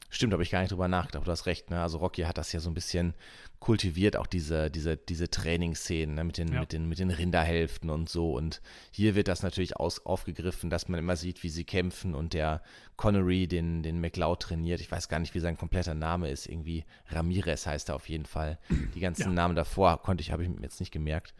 Stimmt, 0.10 0.32
habe 0.32 0.44
ich 0.44 0.52
gar 0.52 0.62
nicht 0.62 0.72
drüber 0.72 0.88
nachgedacht, 0.88 1.28
du 1.28 1.32
hast 1.32 1.48
recht. 1.48 1.70
Ne? 1.70 1.82
Also 1.82 1.98
Rocky 1.98 2.22
hat 2.22 2.38
das 2.38 2.54
ja 2.54 2.62
so 2.62 2.70
ein 2.70 2.74
bisschen 2.74 3.14
kultiviert, 3.60 4.16
auch 4.16 4.28
diese, 4.28 4.72
diese, 4.72 4.96
diese 4.96 5.30
Trainingsszenen 5.30 6.16
ne? 6.16 6.24
mit, 6.24 6.38
den, 6.38 6.54
ja. 6.54 6.62
mit, 6.62 6.72
den, 6.72 6.88
mit 6.88 7.00
den 7.00 7.10
Rinderhälften 7.10 7.90
und 7.90 8.08
so. 8.08 8.32
Und 8.32 8.62
hier 8.92 9.16
wird 9.16 9.28
das 9.28 9.44
natürlich 9.44 9.76
aus, 9.76 10.06
aufgegriffen, 10.06 10.70
dass 10.70 10.88
man 10.88 11.00
immer 11.00 11.18
sieht, 11.18 11.44
wie 11.44 11.50
sie 11.50 11.66
kämpfen 11.66 12.16
und 12.16 12.34
der 12.34 12.62
Connery 12.96 13.48
den, 13.48 13.84
den 13.84 14.00
McLeod 14.00 14.42
trainiert. 14.42 14.80
Ich 14.80 14.90
weiß 14.90 15.10
gar 15.10 15.20
nicht, 15.20 15.36
wie 15.36 15.40
sein 15.40 15.58
kompletter 15.58 15.94
Name 15.94 16.30
ist. 16.30 16.48
Irgendwie 16.48 16.86
Ramirez 17.10 17.66
heißt 17.66 17.90
er 17.90 17.96
auf 17.96 18.08
jeden 18.08 18.26
Fall. 18.26 18.60
Die 18.96 19.02
ganzen 19.02 19.24
ja. 19.24 19.30
Namen 19.30 19.56
davor 19.56 20.02
konnte 20.02 20.22
ich, 20.22 20.32
habe 20.32 20.44
ich 20.44 20.50
mir 20.50 20.62
jetzt 20.62 20.80
nicht 20.80 20.92
gemerkt. 20.92 21.34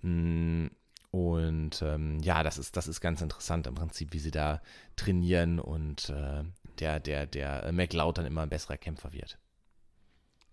Mm, 0.00 0.68
und 1.10 1.82
ähm, 1.82 2.18
ja, 2.20 2.42
das 2.42 2.58
ist, 2.58 2.76
das 2.76 2.88
ist 2.88 3.00
ganz 3.00 3.20
interessant 3.20 3.66
im 3.66 3.74
Prinzip, 3.74 4.12
wie 4.12 4.18
sie 4.18 4.30
da 4.30 4.60
trainieren 4.96 5.58
und 5.60 6.10
äh, 6.10 6.44
der, 6.80 7.00
der, 7.00 7.26
der 7.26 7.70
McLeod 7.72 8.18
dann 8.18 8.26
immer 8.26 8.42
ein 8.42 8.48
besserer 8.48 8.76
Kämpfer 8.76 9.12
wird. 9.12 9.38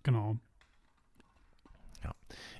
Genau. 0.02 0.36
Ja. 2.02 2.14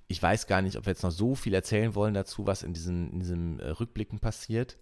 Ich 0.08 0.22
weiß 0.22 0.46
gar 0.46 0.62
nicht, 0.62 0.76
ob 0.76 0.86
wir 0.86 0.92
jetzt 0.92 1.02
noch 1.02 1.10
so 1.10 1.34
viel 1.34 1.54
erzählen 1.54 1.94
wollen 1.94 2.14
dazu, 2.14 2.46
was 2.46 2.62
in 2.62 2.72
diesen, 2.72 3.12
in 3.12 3.20
diesem 3.20 3.60
äh, 3.60 3.68
Rückblicken 3.68 4.18
passiert. 4.18 4.78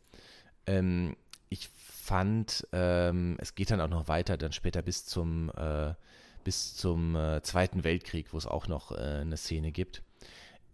Ähm, 0.66 1.16
ich 1.48 1.68
fand, 1.68 2.66
ähm, 2.72 3.36
es 3.38 3.54
geht 3.54 3.70
dann 3.70 3.80
auch 3.80 3.88
noch 3.88 4.08
weiter, 4.08 4.36
dann 4.36 4.52
später 4.52 4.82
bis 4.82 5.04
zum, 5.04 5.50
äh, 5.56 5.94
bis 6.44 6.74
zum 6.74 7.14
äh, 7.14 7.42
Zweiten 7.42 7.84
Weltkrieg, 7.84 8.32
wo 8.32 8.38
es 8.38 8.46
auch 8.46 8.68
noch 8.68 8.92
äh, 8.92 9.20
eine 9.20 9.36
Szene 9.36 9.72
gibt. 9.72 10.02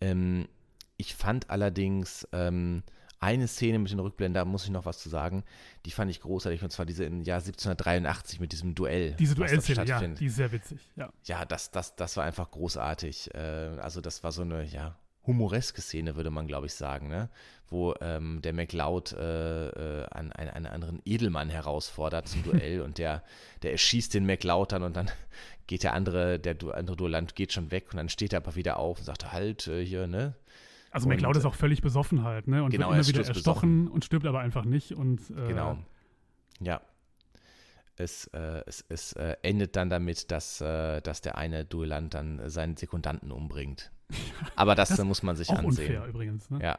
Ähm, 0.01 0.49
ich 0.97 1.15
fand 1.15 1.51
allerdings, 1.51 2.29
ähm, 2.33 2.83
eine 3.21 3.49
Szene 3.49 3.79
mit 3.79 3.91
den 3.91 3.99
Rückblenden, 3.99 4.35
da 4.35 4.45
muss 4.45 4.65
ich 4.65 4.71
noch 4.71 4.85
was 4.85 4.99
zu 4.99 5.09
sagen, 5.09 5.45
die 5.85 5.91
fand 5.91 6.11
ich 6.11 6.21
großartig 6.21 6.63
und 6.63 6.71
zwar 6.71 6.87
diese 6.87 7.05
im 7.05 7.23
Jahr 7.23 7.39
1783 7.39 8.41
mit 8.41 8.53
diesem 8.53 8.75
Duell. 8.75 9.15
Diese 9.19 9.35
Duellszene, 9.35 9.85
ja, 9.85 10.01
die 10.07 10.27
ist 10.27 10.37
sehr 10.37 10.53
witzig, 10.53 10.81
ja. 10.97 11.13
Ja, 11.25 11.45
das, 11.45 11.71
das, 11.71 11.97
das 11.97 12.17
war 12.17 12.25
einfach 12.25 12.51
großartig. 12.51 13.35
Äh, 13.35 13.39
also 13.81 14.01
das 14.01 14.23
war 14.23 14.33
so 14.33 14.43
eine, 14.43 14.65
ja, 14.65 14.97
humoreske 15.29 15.83
Szene, 15.83 16.17
würde 16.17 16.31
man, 16.31 16.49
glaube 16.49 16.67
ich, 16.67 16.75
sagen, 16.75 17.09
ne? 17.09 17.29
wo 17.69 17.95
ähm, 18.01 18.41
der 18.43 18.55
McLeod 18.55 19.13
äh, 19.13 19.69
äh, 19.69 20.07
an, 20.11 20.33
einen, 20.33 20.51
einen 20.51 20.67
anderen 20.67 21.03
Edelmann 21.05 21.51
herausfordert 21.51 22.27
zum 22.27 22.43
Duell 22.43 22.81
und 22.85 22.99
der, 22.99 23.23
der 23.63 23.73
erschießt 23.73 24.15
den 24.15 24.25
McLeod 24.27 24.73
dann 24.73 24.83
und 24.83 24.97
dann 24.97 25.11
geht 25.67 25.83
der 25.83 25.93
andere, 25.93 26.41
der 26.41 26.57
andere 26.75 26.97
Duellant 26.97 27.37
geht 27.37 27.53
schon 27.53 27.71
weg 27.71 27.89
und 27.93 27.99
dann 27.99 28.09
steht 28.09 28.33
er 28.33 28.39
aber 28.39 28.57
wieder 28.57 28.79
auf 28.79 28.99
und 28.99 29.05
sagt, 29.05 29.31
halt, 29.31 29.69
äh, 29.69 29.85
hier, 29.85 30.07
ne? 30.07 30.35
Also 30.91 31.09
McLeod 31.09 31.37
ist 31.37 31.45
auch 31.45 31.55
völlig 31.55 31.83
besoffen 31.83 32.23
halt, 32.23 32.49
ne? 32.49 32.63
Und 32.65 32.71
genau, 32.71 32.91
wird 32.91 32.99
immer 32.99 33.09
wieder 33.09 33.27
erstochen 33.27 33.85
besoffen. 33.85 33.89
und 33.89 34.05
stirbt 34.05 34.27
aber 34.27 34.41
einfach 34.41 34.65
nicht. 34.65 34.93
Und, 34.93 35.21
äh, 35.31 35.49
genau. 35.49 35.79
Ja. 36.61 36.81
Es, 37.97 38.27
äh, 38.29 38.63
es, 38.67 38.85
es 38.89 39.13
äh, 39.15 39.37
endet 39.43 39.77
dann 39.77 39.91
damit, 39.91 40.31
dass, 40.31 40.61
äh, 40.61 41.01
dass 41.03 41.21
der 41.21 41.37
eine 41.37 41.65
Duellant 41.65 42.15
dann 42.15 42.49
seinen 42.49 42.77
Sekundanten 42.77 43.33
umbringt. 43.33 43.91
Aber 44.57 44.75
das, 44.75 44.91
das 44.91 45.05
muss 45.05 45.23
man 45.23 45.37
sich 45.37 45.51
auch 45.51 45.59
ansehen. 45.59 45.97
Unfair 45.97 46.07
übrigens, 46.07 46.49
ne? 46.49 46.61
Ja. 46.63 46.79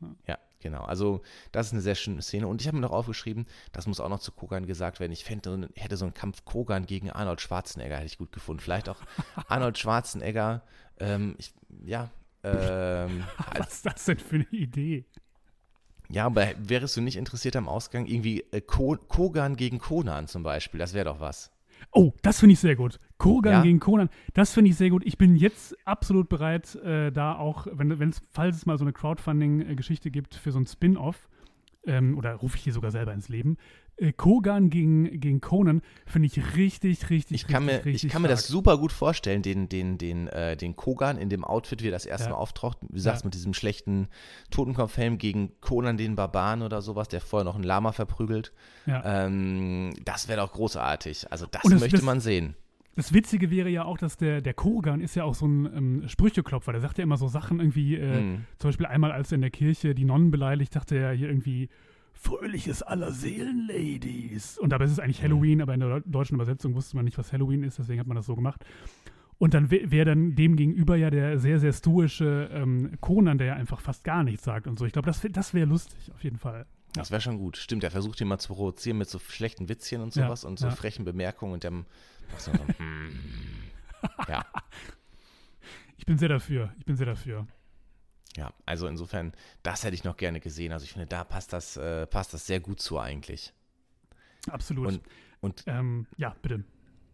ja. 0.00 0.08
ja. 0.26 0.38
genau. 0.60 0.84
Also, 0.84 1.22
das 1.52 1.66
ist 1.66 1.72
eine 1.74 1.82
sehr 1.82 1.94
schöne 1.94 2.22
Szene. 2.22 2.48
Und 2.48 2.60
ich 2.62 2.66
habe 2.66 2.76
mir 2.76 2.80
noch 2.80 2.92
aufgeschrieben, 2.92 3.46
das 3.72 3.86
muss 3.86 4.00
auch 4.00 4.08
noch 4.08 4.20
zu 4.20 4.32
Kogan 4.32 4.66
gesagt 4.66 5.00
werden. 5.00 5.12
Ich 5.12 5.24
fände, 5.24 5.68
hätte 5.76 5.96
so 5.96 6.06
einen 6.06 6.14
Kampf 6.14 6.44
Kogan 6.44 6.86
gegen 6.86 7.10
Arnold 7.10 7.42
Schwarzenegger 7.42 7.96
hätte 7.96 8.06
ich 8.06 8.18
gut 8.18 8.32
gefunden. 8.32 8.60
Vielleicht 8.60 8.88
auch 8.88 9.00
Arnold 9.48 9.78
Schwarzenegger. 9.78 10.62
Ähm, 10.98 11.34
ich, 11.38 11.52
ja, 11.84 12.10
ähm, 12.44 13.24
Was 13.56 13.74
ist 13.74 13.86
das 13.86 14.04
denn 14.04 14.18
für 14.18 14.36
eine 14.36 14.46
Idee? 14.50 15.04
Ja, 16.10 16.26
aber 16.26 16.48
wärst 16.58 16.96
du 16.96 17.00
nicht 17.00 17.16
interessiert 17.16 17.56
am 17.56 17.68
Ausgang? 17.68 18.06
Irgendwie 18.06 18.44
äh, 18.52 18.60
Ko 18.60 18.96
Kogan 19.08 19.56
gegen 19.56 19.78
Conan 19.78 20.28
zum 20.28 20.42
Beispiel, 20.42 20.78
das 20.78 20.94
wäre 20.94 21.06
doch 21.06 21.20
was. 21.20 21.50
Oh, 21.92 22.12
das 22.22 22.40
finde 22.40 22.54
ich 22.54 22.60
sehr 22.60 22.76
gut. 22.76 23.00
Kogan 23.18 23.52
ja? 23.52 23.62
gegen 23.62 23.80
Conan, 23.80 24.10
das 24.32 24.52
finde 24.52 24.70
ich 24.70 24.76
sehr 24.76 24.90
gut. 24.90 25.02
Ich 25.04 25.18
bin 25.18 25.36
jetzt 25.36 25.76
absolut 25.86 26.28
bereit, 26.28 26.74
äh, 26.76 27.10
da 27.10 27.36
auch, 27.36 27.66
wenn 27.72 27.90
es, 28.10 28.22
falls 28.30 28.56
es 28.56 28.66
mal 28.66 28.78
so 28.78 28.84
eine 28.84 28.92
Crowdfunding-Geschichte 28.92 30.10
gibt 30.10 30.34
für 30.34 30.52
so 30.52 30.58
ein 30.58 30.66
Spin-off, 30.66 31.28
ähm, 31.86 32.16
oder 32.16 32.34
rufe 32.34 32.56
ich 32.56 32.64
hier 32.64 32.72
sogar 32.72 32.90
selber 32.90 33.12
ins 33.12 33.28
Leben, 33.28 33.56
äh, 33.96 34.12
Kogan 34.12 34.70
gegen, 34.70 35.20
gegen 35.20 35.40
Conan 35.40 35.82
finde 36.06 36.26
ich 36.26 36.56
richtig, 36.56 37.10
richtig, 37.10 37.42
ich 37.42 37.46
kann 37.46 37.64
richtig, 37.64 37.84
mir, 37.84 37.84
richtig 37.84 38.04
Ich 38.04 38.12
kann 38.12 38.20
stark. 38.20 38.22
mir 38.22 38.28
das 38.28 38.46
super 38.46 38.78
gut 38.78 38.92
vorstellen, 38.92 39.42
den, 39.42 39.68
den, 39.68 39.98
den, 39.98 40.28
äh, 40.28 40.56
den 40.56 40.76
Kogan 40.76 41.18
in 41.18 41.28
dem 41.28 41.44
Outfit, 41.44 41.82
wie 41.82 41.88
er 41.88 41.92
das 41.92 42.06
erste 42.06 42.28
ja. 42.28 42.34
Mal 42.34 42.38
auftaucht, 42.38 42.78
wie 42.82 42.94
du 42.94 43.00
sagst, 43.00 43.22
ja. 43.22 43.26
mit 43.26 43.34
diesem 43.34 43.54
schlechten 43.54 44.08
Totenkopfhelm 44.50 45.18
gegen 45.18 45.52
Conan 45.60 45.96
den 45.96 46.16
Barbaren 46.16 46.62
oder 46.62 46.82
sowas, 46.82 47.08
der 47.08 47.20
vorher 47.20 47.44
noch 47.44 47.54
einen 47.54 47.64
Lama 47.64 47.92
verprügelt. 47.92 48.52
Ja. 48.86 49.26
Ähm, 49.26 49.94
das 50.04 50.28
wäre 50.28 50.40
doch 50.40 50.52
großartig. 50.52 51.30
Also 51.30 51.46
das, 51.46 51.62
das 51.62 51.80
möchte 51.80 51.96
das, 51.96 52.02
man 52.02 52.20
sehen. 52.20 52.56
Das 52.96 53.12
Witzige 53.12 53.50
wäre 53.50 53.68
ja 53.68 53.84
auch, 53.84 53.98
dass 53.98 54.16
der, 54.16 54.40
der 54.40 54.54
Kogan 54.54 55.00
ist 55.00 55.16
ja 55.16 55.24
auch 55.24 55.34
so 55.34 55.46
ein 55.46 55.66
ähm, 55.66 56.08
Sprücheklopfer. 56.08 56.72
Der 56.72 56.80
sagt 56.80 56.98
ja 56.98 57.04
immer 57.04 57.16
so 57.16 57.26
Sachen 57.26 57.58
irgendwie, 57.58 57.96
äh, 57.96 58.18
hm. 58.18 58.44
zum 58.58 58.68
Beispiel 58.68 58.86
einmal, 58.86 59.10
als 59.10 59.32
er 59.32 59.36
in 59.36 59.40
der 59.40 59.50
Kirche 59.50 59.94
die 59.94 60.04
Nonnen 60.04 60.30
beleidigt, 60.30 60.74
dachte 60.76 60.96
er 60.96 61.12
hier 61.12 61.28
irgendwie, 61.28 61.68
fröhliches 62.24 62.82
aller 62.82 63.12
Seelen, 63.12 63.68
Ladies. 63.68 64.58
Und 64.58 64.70
dabei 64.70 64.86
ist 64.86 64.92
es 64.92 64.98
eigentlich 64.98 65.22
Halloween, 65.22 65.60
aber 65.60 65.74
in 65.74 65.80
der 65.80 66.00
deutschen 66.00 66.34
Übersetzung 66.34 66.74
wusste 66.74 66.96
man 66.96 67.04
nicht, 67.04 67.18
was 67.18 67.32
Halloween 67.32 67.62
ist, 67.62 67.78
deswegen 67.78 68.00
hat 68.00 68.06
man 68.06 68.16
das 68.16 68.26
so 68.26 68.34
gemacht. 68.34 68.64
Und 69.36 69.52
dann 69.52 69.70
wäre 69.70 69.90
wär 69.90 70.04
dann 70.04 70.34
dem 70.34 70.56
gegenüber 70.56 70.96
ja 70.96 71.10
der 71.10 71.38
sehr, 71.38 71.58
sehr 71.58 71.72
stoische 71.72 72.48
ähm, 72.52 72.96
Conan, 73.00 73.36
der 73.36 73.48
ja 73.48 73.54
einfach 73.54 73.80
fast 73.80 74.04
gar 74.04 74.22
nichts 74.22 74.44
sagt 74.44 74.66
und 74.66 74.78
so. 74.78 74.86
Ich 74.86 74.92
glaube, 74.92 75.06
das, 75.06 75.20
das 75.30 75.54
wäre 75.54 75.66
lustig, 75.66 76.10
auf 76.14 76.24
jeden 76.24 76.38
Fall. 76.38 76.66
Das 76.94 77.10
wäre 77.10 77.20
schon 77.20 77.38
gut. 77.38 77.56
Stimmt, 77.56 77.84
er 77.84 77.90
versucht 77.90 78.20
ihn 78.20 78.28
mal 78.28 78.38
zu 78.38 78.54
provozieren 78.54 78.98
mit 78.98 79.08
so 79.08 79.18
schlechten 79.18 79.68
Witzchen 79.68 80.00
und 80.00 80.12
sowas 80.12 80.44
ja, 80.44 80.48
und 80.48 80.58
so 80.58 80.68
ja. 80.68 80.72
frechen 80.72 81.04
Bemerkungen 81.04 81.54
und 81.54 81.64
dann 81.64 81.84
so, 82.38 82.52
hm, 82.52 83.10
ja. 84.28 84.46
Ich 85.96 86.06
bin 86.06 86.16
sehr 86.16 86.28
dafür. 86.28 86.72
Ich 86.78 86.84
bin 86.84 86.96
sehr 86.96 87.06
dafür. 87.06 87.46
Ja, 88.36 88.52
also 88.66 88.88
insofern, 88.88 89.32
das 89.62 89.84
hätte 89.84 89.94
ich 89.94 90.04
noch 90.04 90.16
gerne 90.16 90.40
gesehen. 90.40 90.72
Also 90.72 90.84
ich 90.84 90.92
finde, 90.92 91.06
da 91.06 91.24
passt 91.24 91.52
das, 91.52 91.76
äh, 91.76 92.06
passt 92.06 92.34
das 92.34 92.46
sehr 92.46 92.60
gut 92.60 92.80
zu 92.80 92.98
eigentlich. 92.98 93.52
Absolut. 94.50 94.88
Und, 94.88 95.02
und 95.40 95.64
ähm, 95.66 96.06
ja, 96.16 96.34
bitte 96.42 96.64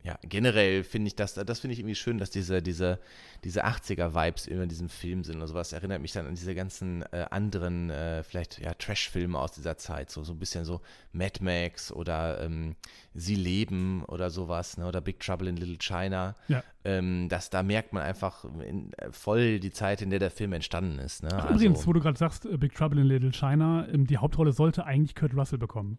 ja, 0.03 0.19
generell 0.23 0.83
finde 0.83 1.09
ich 1.09 1.17
das, 1.17 1.35
das 1.35 1.61
finde 1.61 1.75
ich 1.75 1.81
irgendwie 1.81 1.95
schön, 1.95 2.17
dass 2.17 2.31
diese, 2.31 2.63
diese, 2.63 2.99
diese 3.45 3.67
80er-Vibes 3.67 4.49
immer 4.49 4.63
in 4.63 4.69
diesem 4.71 4.89
Film 4.89 5.25
sind 5.25 5.37
oder 5.37 5.47
sowas. 5.47 5.75
Erinnert 5.75 6.01
mich 6.01 6.13
dann 6.13 6.27
an 6.27 6.35
diese 6.35 6.55
ganzen 6.55 7.03
äh, 7.13 7.27
anderen, 7.31 7.91
äh, 7.91 8.23
vielleicht 8.23 8.59
ja, 8.61 8.73
Trash-Filme 8.73 9.39
aus 9.39 9.53
dieser 9.53 9.77
Zeit. 9.77 10.11
So, 10.11 10.25
so 10.25 10.33
ein 10.33 10.39
bisschen 10.39 10.65
so 10.65 10.81
Mad 11.13 11.45
Max 11.45 11.93
oder 11.93 12.41
ähm, 12.41 12.77
Sie 13.13 13.35
leben 13.35 14.03
oder 14.07 14.31
sowas, 14.31 14.79
ne? 14.79 14.87
oder 14.87 15.03
Big 15.03 15.21
Trouble 15.21 15.49
in 15.49 15.57
Little 15.57 15.79
China. 15.79 16.35
Ja. 16.49 16.63
Ähm, 16.83 17.29
dass 17.29 17.51
da 17.51 17.63
merkt 17.63 17.93
man 17.93 18.03
einfach 18.03 18.45
in, 18.45 18.95
äh, 18.95 19.13
voll 19.13 19.61
die 19.61 19.71
Zeit, 19.71 20.01
in 20.01 20.09
der 20.09 20.19
der 20.19 20.31
Film 20.31 20.55
entstanden 20.55 20.99
ist. 20.99 21.23
Ne? 21.23 21.29
Ach, 21.31 21.51
also, 21.51 21.57
übrigens, 21.57 21.87
wo 21.87 21.93
du 21.93 22.01
gerade 22.01 22.19
sagst, 22.19 22.47
äh, 22.47 22.57
Big 22.57 22.75
Trouble 22.75 23.03
in 23.03 23.07
Little 23.07 23.33
China, 23.33 23.87
ähm, 23.93 24.07
die 24.07 24.17
Hauptrolle 24.17 24.53
sollte 24.53 24.87
eigentlich 24.87 25.15
Kurt 25.15 25.35
Russell 25.35 25.59
bekommen. 25.59 25.99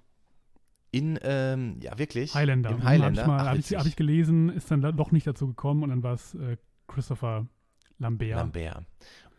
In, 0.91 1.17
ähm, 1.21 1.77
ja, 1.81 1.97
wirklich? 1.97 2.35
Highlander. 2.35 2.71
Im 2.71 2.83
Highlander. 2.83 3.25
Habe 3.25 3.57
ich, 3.57 3.73
hab 3.73 3.81
ich, 3.81 3.89
ich, 3.89 3.95
gelesen, 3.95 4.49
ist 4.49 4.69
dann 4.69 4.81
doch 4.81 5.11
nicht 5.11 5.25
dazu 5.25 5.47
gekommen 5.47 5.83
und 5.83 5.89
dann 5.89 6.03
war 6.03 6.13
es 6.13 6.35
äh, 6.35 6.57
Christopher 6.87 7.47
Lambert. 7.97 8.35
Lambert. 8.35 8.85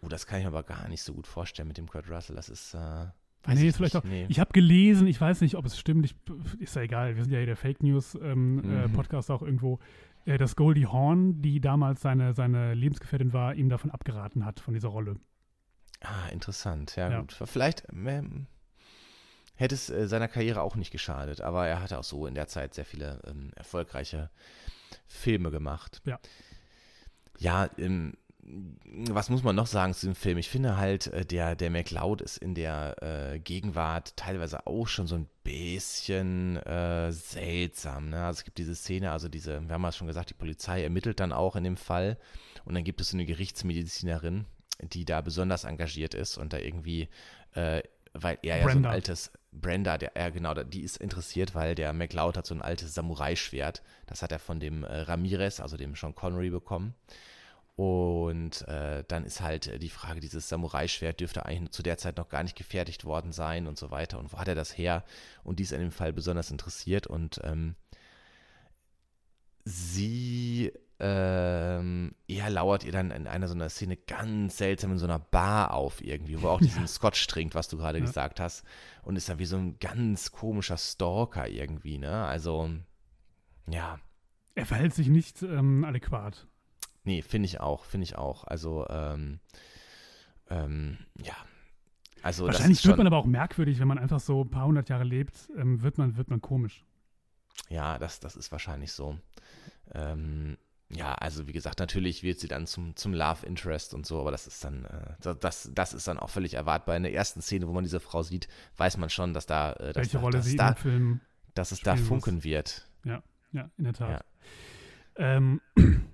Oh, 0.00 0.08
das 0.08 0.26
kann 0.26 0.38
ich 0.38 0.44
mir 0.44 0.48
aber 0.48 0.62
gar 0.62 0.88
nicht 0.88 1.02
so 1.02 1.12
gut 1.12 1.26
vorstellen 1.26 1.68
mit 1.68 1.76
dem 1.76 1.88
Kurt 1.88 2.10
Russell. 2.10 2.36
Das 2.36 2.48
ist. 2.48 2.74
Äh, 2.74 3.06
nee, 3.48 3.68
ist 3.68 3.76
vielleicht 3.76 3.96
auch. 3.96 4.04
Nee. 4.04 4.26
Ich 4.28 4.40
habe 4.40 4.52
gelesen, 4.52 5.06
ich 5.06 5.20
weiß 5.20 5.42
nicht, 5.42 5.56
ob 5.56 5.66
es 5.66 5.78
stimmt. 5.78 6.06
Ich, 6.06 6.14
ist 6.58 6.74
ja 6.74 6.82
egal, 6.82 7.16
wir 7.16 7.22
sind 7.22 7.32
ja 7.32 7.38
hier 7.38 7.46
der 7.46 7.56
Fake 7.56 7.82
News 7.82 8.14
ähm, 8.14 8.60
äh, 8.64 8.66
mhm. 8.66 8.76
äh, 8.76 8.88
Podcast 8.88 9.30
auch 9.30 9.42
irgendwo. 9.42 9.78
Äh, 10.24 10.38
dass 10.38 10.56
Goldie 10.56 10.86
Horn, 10.86 11.42
die 11.42 11.60
damals 11.60 12.00
seine, 12.00 12.32
seine 12.32 12.74
Lebensgefährtin 12.74 13.32
war, 13.32 13.54
ihm 13.54 13.68
davon 13.68 13.90
abgeraten 13.90 14.44
hat, 14.44 14.60
von 14.60 14.74
dieser 14.74 14.88
Rolle. 14.88 15.16
Ah, 16.00 16.28
interessant. 16.32 16.96
Ja, 16.96 17.10
ja. 17.10 17.20
gut. 17.20 17.36
Vielleicht. 17.44 17.86
Ähm, 17.92 18.46
hätte 19.54 19.74
es 19.74 19.90
äh, 19.90 20.08
seiner 20.08 20.28
Karriere 20.28 20.62
auch 20.62 20.76
nicht 20.76 20.90
geschadet. 20.90 21.40
Aber 21.40 21.66
er 21.66 21.80
hatte 21.80 21.98
auch 21.98 22.04
so 22.04 22.26
in 22.26 22.34
der 22.34 22.48
Zeit 22.48 22.74
sehr 22.74 22.84
viele 22.84 23.20
ähm, 23.26 23.50
erfolgreiche 23.56 24.30
Filme 25.06 25.50
gemacht. 25.50 26.00
Ja. 26.04 26.18
Ja, 27.38 27.70
ähm, 27.78 28.14
was 28.44 29.30
muss 29.30 29.44
man 29.44 29.54
noch 29.54 29.66
sagen 29.66 29.94
zu 29.94 30.06
dem 30.06 30.14
Film? 30.14 30.36
Ich 30.36 30.50
finde 30.50 30.76
halt, 30.76 31.06
äh, 31.08 31.24
der, 31.24 31.54
der 31.54 31.70
McLeod 31.70 32.20
ist 32.20 32.38
in 32.38 32.54
der 32.54 32.96
äh, 33.00 33.38
Gegenwart 33.38 34.16
teilweise 34.16 34.66
auch 34.66 34.88
schon 34.88 35.06
so 35.06 35.14
ein 35.14 35.28
bisschen 35.44 36.56
äh, 36.58 37.12
seltsam. 37.12 38.10
Ne? 38.10 38.24
Also 38.24 38.40
es 38.40 38.44
gibt 38.44 38.58
diese 38.58 38.74
Szene, 38.74 39.12
also 39.12 39.28
diese, 39.28 39.60
wir 39.66 39.74
haben 39.74 39.82
ja 39.82 39.92
schon 39.92 40.08
gesagt, 40.08 40.30
die 40.30 40.34
Polizei 40.34 40.82
ermittelt 40.82 41.20
dann 41.20 41.32
auch 41.32 41.56
in 41.56 41.64
dem 41.64 41.76
Fall 41.76 42.18
und 42.64 42.74
dann 42.74 42.84
gibt 42.84 43.00
es 43.00 43.10
so 43.10 43.16
eine 43.16 43.26
Gerichtsmedizinerin, 43.26 44.46
die 44.80 45.04
da 45.04 45.20
besonders 45.20 45.64
engagiert 45.64 46.14
ist 46.14 46.36
und 46.36 46.52
da 46.52 46.58
irgendwie 46.58 47.08
äh, 47.54 47.82
weil 48.12 48.38
er 48.42 48.58
ja 48.58 48.64
so 48.64 48.78
ein 48.78 48.86
altes 48.86 49.32
Brenda, 49.52 49.98
der, 49.98 50.12
ja 50.16 50.30
genau, 50.30 50.54
die 50.54 50.82
ist 50.82 50.96
interessiert, 50.96 51.54
weil 51.54 51.74
der 51.74 51.92
McLeod 51.92 52.36
hat 52.36 52.46
so 52.46 52.54
ein 52.54 52.62
altes 52.62 52.94
Samurai-Schwert. 52.94 53.82
Das 54.06 54.22
hat 54.22 54.32
er 54.32 54.38
von 54.38 54.60
dem 54.60 54.82
äh, 54.82 55.00
Ramirez, 55.02 55.60
also 55.60 55.76
dem 55.76 55.94
Sean 55.94 56.14
Connery, 56.14 56.50
bekommen. 56.50 56.94
Und 57.76 58.66
äh, 58.68 59.04
dann 59.08 59.24
ist 59.24 59.40
halt 59.40 59.82
die 59.82 59.88
Frage, 59.88 60.20
dieses 60.20 60.48
Samurai-Schwert 60.48 61.20
dürfte 61.20 61.46
eigentlich 61.46 61.70
zu 61.72 61.82
der 61.82 61.98
Zeit 61.98 62.16
noch 62.16 62.28
gar 62.28 62.42
nicht 62.42 62.56
gefertigt 62.56 63.04
worden 63.04 63.32
sein 63.32 63.66
und 63.66 63.78
so 63.78 63.90
weiter. 63.90 64.18
Und 64.18 64.32
wo 64.32 64.38
hat 64.38 64.48
er 64.48 64.54
das 64.54 64.76
her? 64.76 65.04
Und 65.42 65.58
die 65.58 65.64
ist 65.64 65.72
in 65.72 65.80
dem 65.80 65.92
Fall 65.92 66.12
besonders 66.12 66.50
interessiert 66.50 67.06
und 67.06 67.40
ähm, 67.44 67.76
sie 69.64 70.72
ähm, 71.04 72.14
er 72.28 72.48
lauert 72.48 72.84
ihr 72.84 72.92
dann 72.92 73.10
in 73.10 73.26
einer 73.26 73.48
so 73.48 73.54
einer 73.54 73.68
Szene 73.68 73.96
ganz 73.96 74.58
seltsam 74.58 74.92
in 74.92 74.98
so 74.98 75.04
einer 75.04 75.18
Bar 75.18 75.74
auf 75.74 76.00
irgendwie, 76.00 76.40
wo 76.40 76.46
er 76.46 76.52
auch 76.52 76.60
diesen 76.62 76.82
ja. 76.82 76.86
Scotch 76.86 77.26
trinkt, 77.26 77.56
was 77.56 77.66
du 77.66 77.76
gerade 77.76 77.98
ja. 77.98 78.04
gesagt 78.04 78.38
hast. 78.38 78.64
Und 79.02 79.16
ist 79.16 79.28
dann 79.28 79.40
wie 79.40 79.44
so 79.44 79.56
ein 79.56 79.80
ganz 79.80 80.30
komischer 80.30 80.78
Stalker 80.78 81.48
irgendwie, 81.48 81.98
ne? 81.98 82.24
Also, 82.24 82.70
ja. 83.68 83.98
Er 84.54 84.64
verhält 84.64 84.94
sich 84.94 85.08
nicht 85.08 85.42
ähm, 85.42 85.84
adäquat. 85.84 86.46
Nee, 87.02 87.22
finde 87.22 87.46
ich 87.46 87.58
auch, 87.58 87.84
finde 87.84 88.04
ich 88.04 88.16
auch. 88.16 88.44
Also, 88.44 88.86
ähm, 88.88 89.40
ähm, 90.50 90.98
ja. 91.20 91.34
Also, 92.22 92.46
Wahrscheinlich 92.46 92.86
wird 92.86 92.98
man 92.98 93.08
aber 93.08 93.16
auch 93.16 93.26
merkwürdig, 93.26 93.80
wenn 93.80 93.88
man 93.88 93.98
einfach 93.98 94.20
so 94.20 94.44
ein 94.44 94.50
paar 94.50 94.66
hundert 94.66 94.88
Jahre 94.88 95.02
lebt, 95.02 95.50
ähm, 95.56 95.82
wird, 95.82 95.98
man, 95.98 96.16
wird 96.16 96.30
man 96.30 96.40
komisch. 96.40 96.84
Ja, 97.68 97.98
das, 97.98 98.20
das 98.20 98.36
ist 98.36 98.52
wahrscheinlich 98.52 98.92
so. 98.92 99.18
Ähm, 99.92 100.56
ja, 100.94 101.14
also 101.14 101.46
wie 101.46 101.52
gesagt, 101.52 101.78
natürlich 101.78 102.22
wird 102.22 102.38
sie 102.38 102.48
dann 102.48 102.66
zum, 102.66 102.94
zum 102.96 103.14
Love 103.14 103.46
Interest 103.46 103.94
und 103.94 104.06
so, 104.06 104.20
aber 104.20 104.30
das 104.30 104.46
ist 104.46 104.62
dann, 104.62 104.84
äh, 104.84 105.34
das, 105.40 105.70
das 105.74 105.94
ist 105.94 106.06
dann 106.06 106.18
auch 106.18 106.30
völlig 106.30 106.54
erwartbar. 106.54 106.96
In 106.96 107.02
der 107.02 107.14
ersten 107.14 107.40
Szene, 107.40 107.66
wo 107.66 107.72
man 107.72 107.84
diese 107.84 108.00
Frau 108.00 108.22
sieht, 108.22 108.48
weiß 108.76 108.98
man 108.98 109.08
schon, 109.08 109.32
dass 109.32 109.46
da, 109.46 109.72
äh, 109.72 109.92
dass, 109.92 109.96
Welche 109.96 110.18
da, 110.18 110.20
Rolle 110.20 110.38
dass, 110.38 110.46
sie 110.46 110.56
da, 110.56 110.68
im 110.68 110.76
Film 110.76 111.20
dass 111.54 111.72
es 111.72 111.80
da 111.80 111.96
funken 111.96 112.36
muss. 112.36 112.44
wird. 112.44 112.86
Ja, 113.04 113.22
ja, 113.52 113.70
in 113.78 113.84
der 113.84 113.94
Tat. 113.94 114.10
Ja, 115.16 115.36
ähm, 115.36 115.60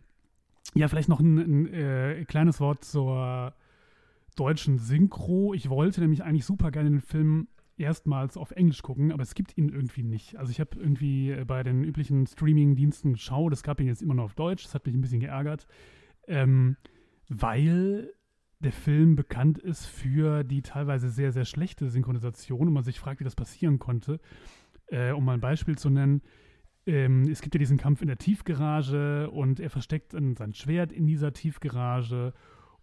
ja 0.74 0.88
vielleicht 0.88 1.08
noch 1.08 1.20
ein, 1.20 1.38
ein 1.38 1.74
äh, 1.74 2.24
kleines 2.24 2.60
Wort 2.60 2.84
zur 2.84 3.54
deutschen 4.36 4.78
Synchro. 4.78 5.54
Ich 5.54 5.68
wollte 5.68 6.00
nämlich 6.00 6.22
eigentlich 6.22 6.44
super 6.44 6.70
gerne 6.70 6.90
den 6.90 7.00
Film 7.00 7.48
erstmals 7.78 8.36
auf 8.36 8.50
Englisch 8.52 8.82
gucken, 8.82 9.12
aber 9.12 9.22
es 9.22 9.34
gibt 9.34 9.56
ihn 9.56 9.68
irgendwie 9.68 10.02
nicht. 10.02 10.36
Also 10.36 10.50
ich 10.50 10.60
habe 10.60 10.78
irgendwie 10.78 11.30
äh, 11.30 11.44
bei 11.44 11.62
den 11.62 11.84
üblichen 11.84 12.26
Streaming-Diensten 12.26 13.12
geschaut, 13.12 13.52
es 13.52 13.62
gab 13.62 13.80
ihn 13.80 13.86
jetzt 13.86 14.02
immer 14.02 14.14
nur 14.14 14.24
auf 14.24 14.34
Deutsch, 14.34 14.64
das 14.64 14.74
hat 14.74 14.86
mich 14.86 14.94
ein 14.94 15.00
bisschen 15.00 15.20
geärgert, 15.20 15.66
ähm, 16.26 16.76
weil 17.28 18.12
der 18.60 18.72
Film 18.72 19.14
bekannt 19.14 19.58
ist 19.58 19.86
für 19.86 20.42
die 20.42 20.62
teilweise 20.62 21.10
sehr, 21.10 21.32
sehr 21.32 21.44
schlechte 21.44 21.88
Synchronisation 21.88 22.66
und 22.66 22.72
man 22.72 22.82
sich 22.82 22.98
fragt, 22.98 23.20
wie 23.20 23.24
das 23.24 23.36
passieren 23.36 23.78
konnte. 23.78 24.20
Äh, 24.86 25.12
um 25.12 25.24
mal 25.24 25.34
ein 25.34 25.40
Beispiel 25.40 25.78
zu 25.78 25.90
nennen, 25.90 26.22
ähm, 26.86 27.28
es 27.28 27.42
gibt 27.42 27.54
ja 27.54 27.58
diesen 27.58 27.76
Kampf 27.76 28.00
in 28.02 28.08
der 28.08 28.18
Tiefgarage 28.18 29.30
und 29.30 29.60
er 29.60 29.70
versteckt 29.70 30.12
sein 30.12 30.54
Schwert 30.54 30.90
in 30.90 31.06
dieser 31.06 31.32
Tiefgarage 31.32 32.32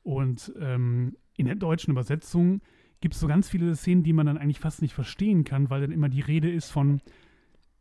und 0.03 0.53
ähm, 0.59 1.17
in 1.35 1.47
der 1.47 1.55
deutschen 1.55 1.91
Übersetzung 1.91 2.61
gibt 3.01 3.13
es 3.13 3.19
so 3.19 3.27
ganz 3.27 3.49
viele 3.49 3.75
Szenen, 3.75 4.03
die 4.03 4.13
man 4.13 4.25
dann 4.25 4.37
eigentlich 4.37 4.59
fast 4.59 4.81
nicht 4.81 4.93
verstehen 4.93 5.43
kann, 5.43 5.69
weil 5.69 5.81
dann 5.81 5.91
immer 5.91 6.09
die 6.09 6.21
Rede 6.21 6.49
ist 6.49 6.71
von, 6.71 7.01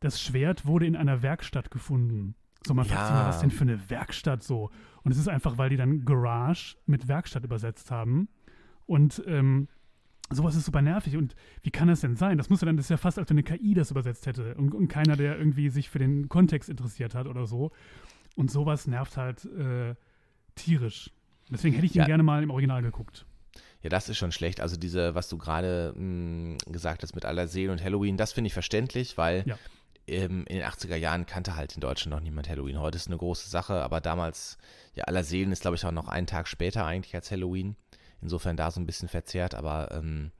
das 0.00 0.20
Schwert 0.20 0.66
wurde 0.66 0.86
in 0.86 0.96
einer 0.96 1.22
Werkstatt 1.22 1.70
gefunden. 1.70 2.34
So, 2.66 2.74
man 2.74 2.86
ja. 2.86 2.94
fragt 2.94 3.06
sich 3.06 3.14
mal, 3.14 3.26
was 3.26 3.40
denn 3.40 3.50
für 3.50 3.62
eine 3.62 3.90
Werkstatt 3.90 4.42
so? 4.42 4.70
Und 5.02 5.12
es 5.12 5.18
ist 5.18 5.28
einfach, 5.28 5.58
weil 5.58 5.70
die 5.70 5.76
dann 5.76 6.04
Garage 6.04 6.76
mit 6.86 7.08
Werkstatt 7.08 7.44
übersetzt 7.44 7.90
haben. 7.90 8.28
Und 8.86 9.22
ähm, 9.26 9.68
sowas 10.30 10.56
ist 10.56 10.64
super 10.64 10.82
nervig. 10.82 11.16
Und 11.16 11.34
wie 11.62 11.70
kann 11.70 11.88
das 11.88 12.00
denn 12.00 12.16
sein? 12.16 12.38
Das 12.38 12.50
muss 12.50 12.60
ja 12.60 12.66
dann, 12.66 12.76
das 12.76 12.86
ist 12.86 12.90
ja 12.90 12.96
fast, 12.96 13.18
als 13.18 13.28
wenn 13.30 13.38
eine 13.38 13.44
KI 13.44 13.74
das 13.74 13.90
übersetzt 13.90 14.26
hätte 14.26 14.54
und, 14.54 14.74
und 14.74 14.88
keiner, 14.88 15.16
der 15.16 15.38
irgendwie 15.38 15.68
sich 15.68 15.90
für 15.90 15.98
den 15.98 16.28
Kontext 16.28 16.70
interessiert 16.70 17.14
hat 17.14 17.26
oder 17.26 17.46
so. 17.46 17.70
Und 18.36 18.50
sowas 18.50 18.86
nervt 18.86 19.16
halt 19.16 19.44
äh, 19.44 19.94
tierisch. 20.54 21.10
Deswegen 21.50 21.74
hätte 21.74 21.86
ich 21.86 21.94
ja. 21.94 22.04
ihn 22.04 22.06
gerne 22.06 22.22
mal 22.22 22.42
im 22.42 22.50
Original 22.50 22.82
geguckt. 22.82 23.26
Ja, 23.84 23.90
das 23.90 24.08
ist 24.08 24.16
schon 24.16 24.32
schlecht. 24.32 24.60
Also 24.60 24.76
diese, 24.76 25.14
was 25.14 25.28
du 25.28 25.36
gerade 25.36 25.92
hm, 25.94 26.56
gesagt 26.66 27.02
hast 27.02 27.14
mit 27.14 27.26
aller 27.26 27.46
Seelen 27.46 27.70
und 27.70 27.84
Halloween, 27.84 28.16
das 28.16 28.32
finde 28.32 28.48
ich 28.48 28.54
verständlich, 28.54 29.18
weil 29.18 29.44
ja. 29.46 29.58
ähm, 30.06 30.46
in 30.46 30.56
den 30.56 30.66
80er 30.66 30.96
Jahren 30.96 31.26
kannte 31.26 31.54
halt 31.54 31.74
in 31.74 31.82
Deutschland 31.82 32.16
noch 32.16 32.22
niemand 32.22 32.48
Halloween. 32.48 32.80
Heute 32.80 32.96
ist 32.96 33.08
eine 33.08 33.18
große 33.18 33.50
Sache, 33.50 33.82
aber 33.82 34.00
damals, 34.00 34.56
ja, 34.94 35.04
aller 35.04 35.22
Seelen 35.22 35.52
ist, 35.52 35.60
glaube 35.60 35.76
ich, 35.76 35.84
auch 35.84 35.92
noch 35.92 36.08
einen 36.08 36.26
Tag 36.26 36.48
später 36.48 36.86
eigentlich 36.86 37.14
als 37.14 37.30
Halloween. 37.30 37.76
Insofern 38.22 38.56
da 38.56 38.70
so 38.70 38.80
ein 38.80 38.86
bisschen 38.86 39.10
verzerrt, 39.10 39.54
aber 39.54 39.90
ähm, 39.92 40.32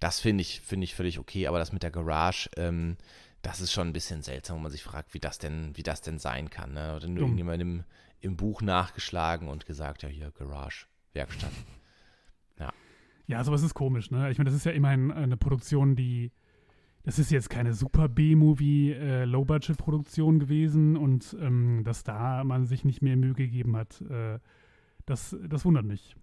das 0.00 0.18
finde 0.18 0.42
ich, 0.42 0.60
finde 0.60 0.82
ich 0.82 0.96
völlig 0.96 1.20
okay. 1.20 1.46
Aber 1.46 1.60
das 1.60 1.72
mit 1.72 1.84
der 1.84 1.92
Garage, 1.92 2.50
ähm, 2.56 2.96
das 3.42 3.60
ist 3.60 3.70
schon 3.70 3.86
ein 3.86 3.92
bisschen 3.92 4.24
seltsam, 4.24 4.56
wo 4.56 4.60
man 4.60 4.72
sich 4.72 4.82
fragt, 4.82 5.14
wie 5.14 5.20
das 5.20 5.38
denn, 5.38 5.70
wie 5.76 5.84
das 5.84 6.00
denn 6.00 6.18
sein 6.18 6.50
kann. 6.50 6.72
Ne? 6.72 6.96
Oder 6.96 7.06
nur 7.06 7.20
irgendjemand 7.20 7.62
im, 7.62 7.84
im 8.20 8.36
Buch 8.36 8.60
nachgeschlagen 8.60 9.46
und 9.46 9.66
gesagt, 9.66 10.02
ja, 10.02 10.08
hier, 10.08 10.32
Garage, 10.32 10.86
Werkstatt. 11.12 11.52
Ja, 13.28 13.44
sowas 13.44 13.62
ist 13.62 13.74
komisch, 13.74 14.10
ne? 14.10 14.30
Ich 14.30 14.38
meine, 14.38 14.48
das 14.48 14.56
ist 14.56 14.64
ja 14.64 14.72
immerhin 14.72 15.12
eine 15.12 15.36
Produktion, 15.36 15.94
die. 15.94 16.32
Das 17.04 17.18
ist 17.18 17.30
jetzt 17.30 17.48
keine 17.48 17.72
super 17.72 18.08
B-Movie, 18.08 18.92
äh, 18.92 19.24
Low-Budget-Produktion 19.24 20.38
gewesen 20.40 20.96
und 20.96 21.36
ähm, 21.40 21.82
dass 21.84 22.02
da 22.02 22.42
man 22.44 22.66
sich 22.66 22.84
nicht 22.84 23.00
mehr 23.02 23.16
Mühe 23.16 23.34
gegeben 23.34 23.76
hat, 23.76 24.00
äh, 24.02 24.38
das, 25.06 25.34
das 25.48 25.64
wundert 25.64 25.86
mich. 25.86 26.16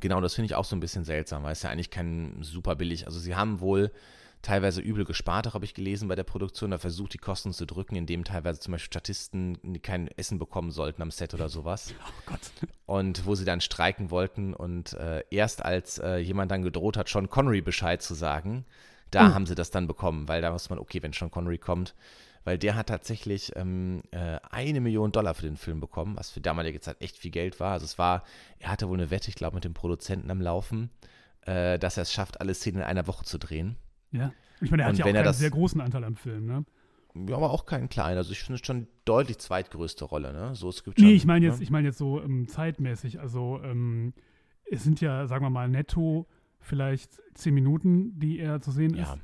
Genau, 0.00 0.20
das 0.20 0.34
finde 0.34 0.46
ich 0.46 0.54
auch 0.54 0.64
so 0.64 0.74
ein 0.74 0.80
bisschen 0.80 1.04
seltsam, 1.04 1.42
weil 1.44 1.52
es 1.52 1.62
ja 1.62 1.70
eigentlich 1.70 1.90
kein 1.90 2.42
super 2.42 2.74
billig. 2.74 3.06
Also, 3.06 3.18
sie 3.18 3.36
haben 3.36 3.60
wohl 3.60 3.92
teilweise 4.42 4.80
übel 4.80 5.04
gespart, 5.04 5.52
habe 5.52 5.64
ich 5.64 5.74
gelesen 5.74 6.08
bei 6.08 6.14
der 6.14 6.24
Produktion. 6.24 6.70
Da 6.70 6.78
versucht, 6.78 7.14
die 7.14 7.18
Kosten 7.18 7.52
zu 7.52 7.66
drücken, 7.66 7.96
indem 7.96 8.24
teilweise 8.24 8.60
zum 8.60 8.72
Beispiel 8.72 8.86
Statisten 8.86 9.80
kein 9.82 10.08
Essen 10.08 10.38
bekommen 10.38 10.70
sollten 10.70 11.02
am 11.02 11.10
Set 11.10 11.34
oder 11.34 11.48
sowas. 11.48 11.94
Oh 12.06 12.30
Gott. 12.30 12.40
Und 12.86 13.26
wo 13.26 13.34
sie 13.34 13.44
dann 13.44 13.60
streiken 13.60 14.10
wollten. 14.10 14.54
Und 14.54 14.92
äh, 14.94 15.24
erst 15.30 15.64
als 15.64 15.98
äh, 15.98 16.18
jemand 16.18 16.50
dann 16.50 16.62
gedroht 16.62 16.96
hat, 16.96 17.08
Sean 17.08 17.28
Connery 17.28 17.60
Bescheid 17.60 18.00
zu 18.00 18.14
sagen, 18.14 18.64
da 19.10 19.28
oh. 19.28 19.34
haben 19.34 19.46
sie 19.46 19.54
das 19.54 19.70
dann 19.70 19.86
bekommen, 19.86 20.28
weil 20.28 20.42
da 20.42 20.50
muss 20.50 20.70
man, 20.70 20.78
okay, 20.78 21.02
wenn 21.02 21.12
Sean 21.12 21.30
Connery 21.30 21.58
kommt, 21.58 21.94
weil 22.46 22.58
der 22.58 22.76
hat 22.76 22.86
tatsächlich 22.86 23.54
ähm, 23.56 24.02
äh, 24.12 24.38
eine 24.50 24.80
Million 24.80 25.10
Dollar 25.10 25.34
für 25.34 25.42
den 25.42 25.56
Film 25.56 25.80
bekommen, 25.80 26.16
was 26.16 26.30
für 26.30 26.40
damalige 26.40 26.80
Zeit 26.80 27.00
echt 27.00 27.18
viel 27.18 27.32
Geld 27.32 27.58
war. 27.58 27.72
Also 27.72 27.84
es 27.84 27.98
war, 27.98 28.22
er 28.60 28.70
hatte 28.70 28.88
wohl 28.88 28.96
eine 28.96 29.10
Wette, 29.10 29.28
ich 29.28 29.34
glaube, 29.34 29.56
mit 29.56 29.64
dem 29.64 29.74
Produzenten 29.74 30.30
am 30.30 30.40
Laufen, 30.40 30.90
äh, 31.42 31.76
dass 31.78 31.96
er 31.96 32.02
es 32.02 32.12
schafft, 32.12 32.40
alle 32.40 32.54
Szenen 32.54 32.82
in 32.82 32.86
einer 32.86 33.08
Woche 33.08 33.24
zu 33.24 33.38
drehen. 33.38 33.76
Ja. 34.12 34.32
Ich 34.60 34.70
meine, 34.70 34.84
er 34.84 34.88
hat 34.88 34.98
ja 34.98 35.04
auch 35.04 35.14
einen 35.14 35.32
sehr 35.32 35.50
großen 35.50 35.80
Anteil 35.80 36.04
am 36.04 36.16
Film, 36.16 36.46
ne? 36.46 36.64
Ja, 37.28 37.36
aber 37.36 37.50
auch 37.50 37.66
keinen 37.66 37.88
kleinen. 37.88 38.18
Also 38.18 38.32
ich 38.32 38.40
finde 38.40 38.60
es 38.60 38.66
schon 38.66 38.88
deutlich 39.04 39.38
zweitgrößte 39.38 40.04
Rolle, 40.04 40.32
ne? 40.32 40.54
So, 40.54 40.68
es 40.68 40.84
gibt 40.84 40.98
schon, 40.98 41.08
nee, 41.08 41.14
ich 41.14 41.24
meine 41.24 41.46
jetzt, 41.46 41.58
ne? 41.58 41.62
ich 41.64 41.70
meine 41.70 41.88
jetzt 41.88 41.98
so 41.98 42.20
ähm, 42.22 42.48
zeitmäßig. 42.48 43.20
Also 43.20 43.60
ähm, 43.62 44.12
es 44.70 44.84
sind 44.84 45.00
ja, 45.00 45.26
sagen 45.26 45.44
wir 45.44 45.50
mal, 45.50 45.68
netto 45.68 46.26
vielleicht 46.60 47.22
zehn 47.34 47.54
Minuten, 47.54 48.18
die 48.18 48.38
er 48.38 48.60
zu 48.60 48.70
sehen 48.70 48.94
ja. 48.94 49.14
ist. 49.14 49.22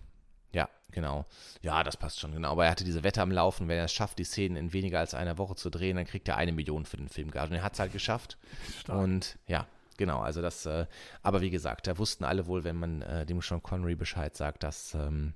Ja, 0.53 0.69
genau. 0.91 1.27
Ja, 1.63 1.83
das 1.83 1.97
passt 1.97 2.21
schon, 2.21 2.33
genau. 2.33 2.53
Aber 2.53 2.65
er 2.65 2.71
hatte 2.71 2.85
diese 2.85 3.05
Wette 3.05 3.21
am 3.23 3.31
Laufen, 3.31 3.69
wenn 3.69 3.79
er 3.79 3.85
es 3.85 3.93
schafft, 3.93 4.19
die 4.19 4.25
Szenen 4.25 4.57
in 4.57 4.73
weniger 4.73 5.01
als 5.01 5.15
einer 5.15 5.39
Woche 5.39 5.55
zu 5.55 5.71
drehen, 5.71 5.97
dann 5.97 6.07
kriegt 6.07 6.29
er 6.29 6.37
eine 6.37 6.53
Million 6.53 6.85
für 6.85 6.99
den 6.99 7.09
Film. 7.09 7.29
Und 7.29 7.53
er 7.53 7.63
hat 7.63 7.75
es 7.75 7.81
halt 7.81 7.93
geschafft. 7.93 8.39
Stark. 8.81 8.99
Und 8.99 9.39
ja, 9.47 9.67
genau, 10.03 10.19
also 10.19 10.43
das, 10.43 10.67
äh, 10.67 10.87
aber 11.23 11.43
wie 11.43 11.51
gesagt, 11.51 11.87
da 11.87 11.97
wussten 11.97 12.25
alle 12.25 12.49
wohl, 12.49 12.65
wenn 12.65 12.75
man 12.75 13.03
äh, 13.03 13.25
dem 13.25 13.41
Sean 13.41 13.63
Connery 13.63 13.95
Bescheid 13.95 14.37
sagt, 14.37 14.65
dass, 14.65 14.95
ähm, 14.95 15.35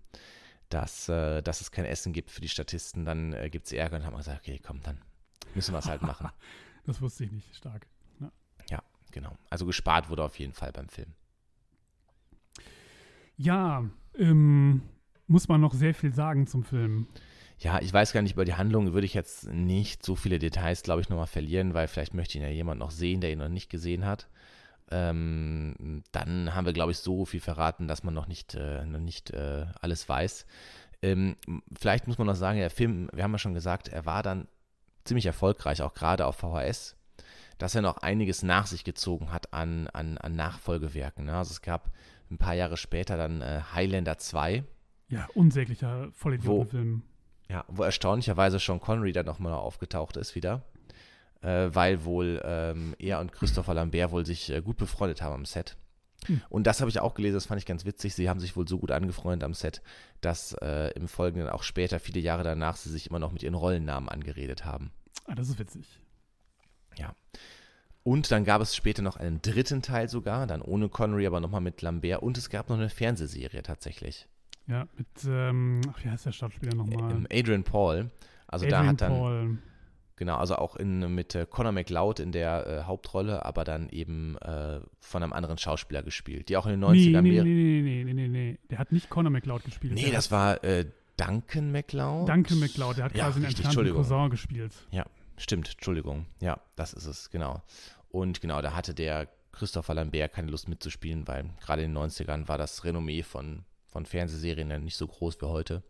dass, 0.70 1.08
äh, 1.08 1.40
dass 1.40 1.60
es 1.60 1.70
kein 1.70 1.84
Essen 1.84 2.12
gibt 2.12 2.32
für 2.32 2.40
die 2.40 2.48
Statisten, 2.48 3.04
dann 3.04 3.32
äh, 3.32 3.48
gibt 3.48 3.66
es 3.66 3.72
Ärger 3.72 3.98
und 3.98 4.04
haben 4.04 4.16
gesagt, 4.16 4.40
okay, 4.40 4.60
komm, 4.60 4.80
dann 4.82 4.98
müssen 5.54 5.72
wir 5.72 5.78
es 5.78 5.86
halt 5.86 6.02
machen. 6.02 6.30
das 6.84 7.00
wusste 7.00 7.22
ich 7.22 7.30
nicht, 7.30 7.54
stark. 7.54 7.86
Ja. 8.18 8.32
ja, 8.68 8.82
genau. 9.12 9.38
Also 9.50 9.66
gespart 9.66 10.10
wurde 10.10 10.24
auf 10.24 10.36
jeden 10.36 10.52
Fall 10.52 10.72
beim 10.72 10.88
Film. 10.88 11.14
Ja, 13.36 13.84
ähm, 14.18 14.82
muss 15.28 15.46
man 15.46 15.60
noch 15.60 15.74
sehr 15.74 15.94
viel 15.94 16.12
sagen 16.12 16.48
zum 16.48 16.64
Film. 16.64 17.06
Ja, 17.60 17.80
ich 17.80 17.92
weiß 17.92 18.12
gar 18.12 18.22
nicht, 18.22 18.32
über 18.32 18.44
die 18.44 18.54
Handlung 18.54 18.94
würde 18.94 19.06
ich 19.06 19.14
jetzt 19.14 19.48
nicht 19.48 20.04
so 20.04 20.16
viele 20.16 20.40
Details, 20.40 20.82
glaube 20.82 21.02
ich, 21.02 21.08
nochmal 21.08 21.28
verlieren, 21.28 21.72
weil 21.72 21.86
vielleicht 21.86 22.14
möchte 22.14 22.36
ihn 22.36 22.42
ja 22.42 22.50
jemand 22.50 22.80
noch 22.80 22.90
sehen, 22.90 23.20
der 23.20 23.30
ihn 23.30 23.38
noch 23.38 23.48
nicht 23.48 23.70
gesehen 23.70 24.04
hat. 24.04 24.28
Ähm, 24.90 26.02
dann 26.12 26.54
haben 26.54 26.66
wir, 26.66 26.72
glaube 26.72 26.92
ich, 26.92 26.98
so 26.98 27.24
viel 27.24 27.40
verraten, 27.40 27.88
dass 27.88 28.04
man 28.04 28.14
noch 28.14 28.28
nicht, 28.28 28.54
äh, 28.54 28.84
noch 28.84 29.00
nicht 29.00 29.30
äh, 29.30 29.66
alles 29.80 30.08
weiß. 30.08 30.46
Ähm, 31.02 31.36
vielleicht 31.78 32.06
muss 32.06 32.18
man 32.18 32.26
noch 32.26 32.36
sagen, 32.36 32.58
der 32.58 32.70
Film, 32.70 33.08
wir 33.12 33.24
haben 33.24 33.32
ja 33.32 33.38
schon 33.38 33.54
gesagt, 33.54 33.88
er 33.88 34.06
war 34.06 34.22
dann 34.22 34.48
ziemlich 35.04 35.26
erfolgreich, 35.26 35.82
auch 35.82 35.94
gerade 35.94 36.26
auf 36.26 36.36
VHS, 36.36 36.96
dass 37.58 37.74
er 37.74 37.82
noch 37.82 37.98
einiges 37.98 38.42
nach 38.42 38.66
sich 38.66 38.84
gezogen 38.84 39.32
hat 39.32 39.52
an, 39.52 39.88
an, 39.88 40.18
an 40.18 40.34
Nachfolgewerken. 40.34 41.26
Ne? 41.26 41.36
Also 41.36 41.52
es 41.52 41.62
gab 41.62 41.90
ein 42.30 42.38
paar 42.38 42.54
Jahre 42.54 42.76
später 42.76 43.16
dann 43.16 43.40
äh, 43.40 43.60
Highlander 43.72 44.18
2. 44.18 44.64
Ja, 45.08 45.28
unsäglicher 45.34 46.08
Vollidiotenfilm. 46.12 47.02
Ja, 47.48 47.64
wo 47.68 47.84
erstaunlicherweise 47.84 48.58
Sean 48.58 48.80
Connery 48.80 49.12
dann 49.12 49.26
nochmal 49.26 49.52
aufgetaucht 49.52 50.16
ist 50.16 50.34
wieder. 50.34 50.64
Äh, 51.42 51.74
weil 51.74 52.04
wohl 52.04 52.40
ähm, 52.44 52.94
er 52.98 53.20
und 53.20 53.32
Christopher 53.32 53.74
Lambert 53.74 54.10
wohl 54.10 54.24
sich 54.24 54.50
äh, 54.50 54.62
gut 54.62 54.76
befreundet 54.76 55.22
haben 55.22 55.34
am 55.34 55.44
Set. 55.44 55.76
Hm. 56.26 56.40
Und 56.48 56.66
das 56.66 56.80
habe 56.80 56.90
ich 56.90 56.98
auch 57.00 57.14
gelesen, 57.14 57.34
das 57.34 57.46
fand 57.46 57.60
ich 57.60 57.66
ganz 57.66 57.84
witzig. 57.84 58.14
Sie 58.14 58.28
haben 58.28 58.40
sich 58.40 58.56
wohl 58.56 58.66
so 58.66 58.78
gut 58.78 58.90
angefreundet 58.90 59.44
am 59.44 59.54
Set, 59.54 59.82
dass 60.20 60.54
äh, 60.54 60.90
im 60.92 61.08
Folgenden 61.08 61.48
auch 61.48 61.62
später, 61.62 62.00
viele 62.00 62.20
Jahre 62.20 62.42
danach, 62.42 62.76
sie 62.76 62.90
sich 62.90 63.08
immer 63.08 63.18
noch 63.18 63.32
mit 63.32 63.42
ihren 63.42 63.54
Rollennamen 63.54 64.08
angeredet 64.08 64.64
haben. 64.64 64.92
Ah, 65.26 65.34
das 65.34 65.48
ist 65.48 65.58
witzig. 65.58 66.00
Ja. 66.96 67.14
Und 68.02 68.30
dann 68.30 68.44
gab 68.44 68.62
es 68.62 68.74
später 68.74 69.02
noch 69.02 69.16
einen 69.16 69.42
dritten 69.42 69.82
Teil 69.82 70.08
sogar, 70.08 70.46
dann 70.46 70.62
ohne 70.62 70.88
Connery, 70.88 71.26
aber 71.26 71.40
nochmal 71.40 71.60
mit 71.60 71.82
Lambert. 71.82 72.22
Und 72.22 72.38
es 72.38 72.50
gab 72.50 72.68
noch 72.68 72.76
eine 72.76 72.88
Fernsehserie 72.88 73.62
tatsächlich. 73.62 74.28
Ja, 74.68 74.86
mit, 74.96 75.08
ähm, 75.26 75.80
ach, 75.90 76.04
wie 76.04 76.10
heißt 76.10 76.26
der 76.26 76.32
Schauspieler 76.32 76.74
nochmal? 76.74 77.10
Ähm, 77.10 77.26
Adrian 77.30 77.64
Paul. 77.64 78.10
Also 78.46 78.66
Adrian 78.66 78.84
da 78.84 78.90
hat 78.90 79.00
dann. 79.00 79.12
Paul. 79.12 79.58
Genau, 80.16 80.36
also 80.36 80.56
auch 80.56 80.76
in, 80.76 81.14
mit 81.14 81.34
äh, 81.34 81.46
Conor 81.48 81.72
McLeod 81.72 82.20
in 82.20 82.32
der 82.32 82.66
äh, 82.66 82.82
Hauptrolle, 82.84 83.44
aber 83.44 83.64
dann 83.64 83.90
eben 83.90 84.38
äh, 84.38 84.80
von 84.98 85.22
einem 85.22 85.34
anderen 85.34 85.58
Schauspieler 85.58 86.02
gespielt, 86.02 86.48
die 86.48 86.56
auch 86.56 86.64
in 86.66 86.80
den 86.80 86.84
90ern 86.84 87.20
nee, 87.20 87.42
nee, 87.42 87.42
nee, 87.42 87.82
nee, 87.82 88.04
nee, 88.04 88.12
nee, 88.14 88.28
nee, 88.28 88.58
Der 88.70 88.78
hat 88.78 88.92
nicht 88.92 89.10
Conor 89.10 89.30
McLeod 89.30 89.64
gespielt. 89.64 89.92
Nee, 89.92 90.10
das 90.10 90.30
war 90.30 90.64
äh, 90.64 90.86
Duncan 91.18 91.70
McLeod. 91.70 92.28
Duncan 92.28 92.58
McLeod, 92.58 92.96
der 92.96 93.04
hat 93.04 93.16
ja, 93.16 93.24
quasi 93.24 93.38
einen 93.40 93.54
entfernten 93.54 93.94
Cousin 93.94 94.30
gespielt. 94.30 94.72
Ja, 94.90 95.04
stimmt, 95.36 95.70
Entschuldigung. 95.72 96.26
Ja, 96.40 96.60
das 96.76 96.94
ist 96.94 97.06
es, 97.06 97.30
genau. 97.30 97.62
Und 98.08 98.40
genau, 98.40 98.62
da 98.62 98.74
hatte 98.74 98.94
der 98.94 99.28
Christopher 99.52 99.94
Lambert 99.94 100.32
keine 100.32 100.50
Lust 100.50 100.68
mitzuspielen, 100.68 101.28
weil 101.28 101.50
gerade 101.60 101.82
in 101.82 101.94
den 101.94 102.02
90ern 102.02 102.48
war 102.48 102.56
das 102.56 102.84
Renommee 102.84 103.22
von 103.22 103.64
von 103.96 104.04
Fernsehserien 104.04 104.70
ja 104.70 104.78
nicht 104.78 104.96
so 104.96 105.06
groß 105.06 105.40
wie 105.40 105.46
heute. 105.46 105.82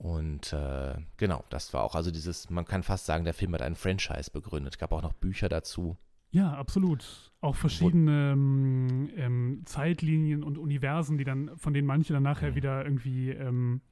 Und 0.00 0.54
äh, 0.54 0.94
genau, 1.18 1.44
das 1.50 1.74
war 1.74 1.82
auch, 1.82 1.94
also 1.94 2.10
dieses, 2.10 2.48
man 2.48 2.64
kann 2.64 2.82
fast 2.82 3.04
sagen, 3.04 3.24
der 3.24 3.34
Film 3.34 3.52
hat 3.52 3.60
einen 3.60 3.76
Franchise 3.76 4.30
begründet. 4.30 4.72
Es 4.72 4.78
gab 4.78 4.92
auch 4.92 5.02
noch 5.02 5.12
Bücher 5.12 5.50
dazu. 5.50 5.98
Ja, 6.30 6.54
absolut. 6.54 7.30
Auch 7.42 7.54
verschiedene 7.54 8.32
ähm, 8.32 9.10
ähm, 9.14 9.62
Zeitlinien 9.66 10.42
und 10.42 10.56
Universen, 10.56 11.18
die 11.18 11.24
dann, 11.24 11.54
von 11.58 11.74
denen 11.74 11.86
manche 11.86 12.14
dann 12.14 12.22
nachher 12.22 12.52
mhm. 12.52 12.54
wieder 12.54 12.82
irgendwie 12.82 13.28
ähm, 13.28 13.82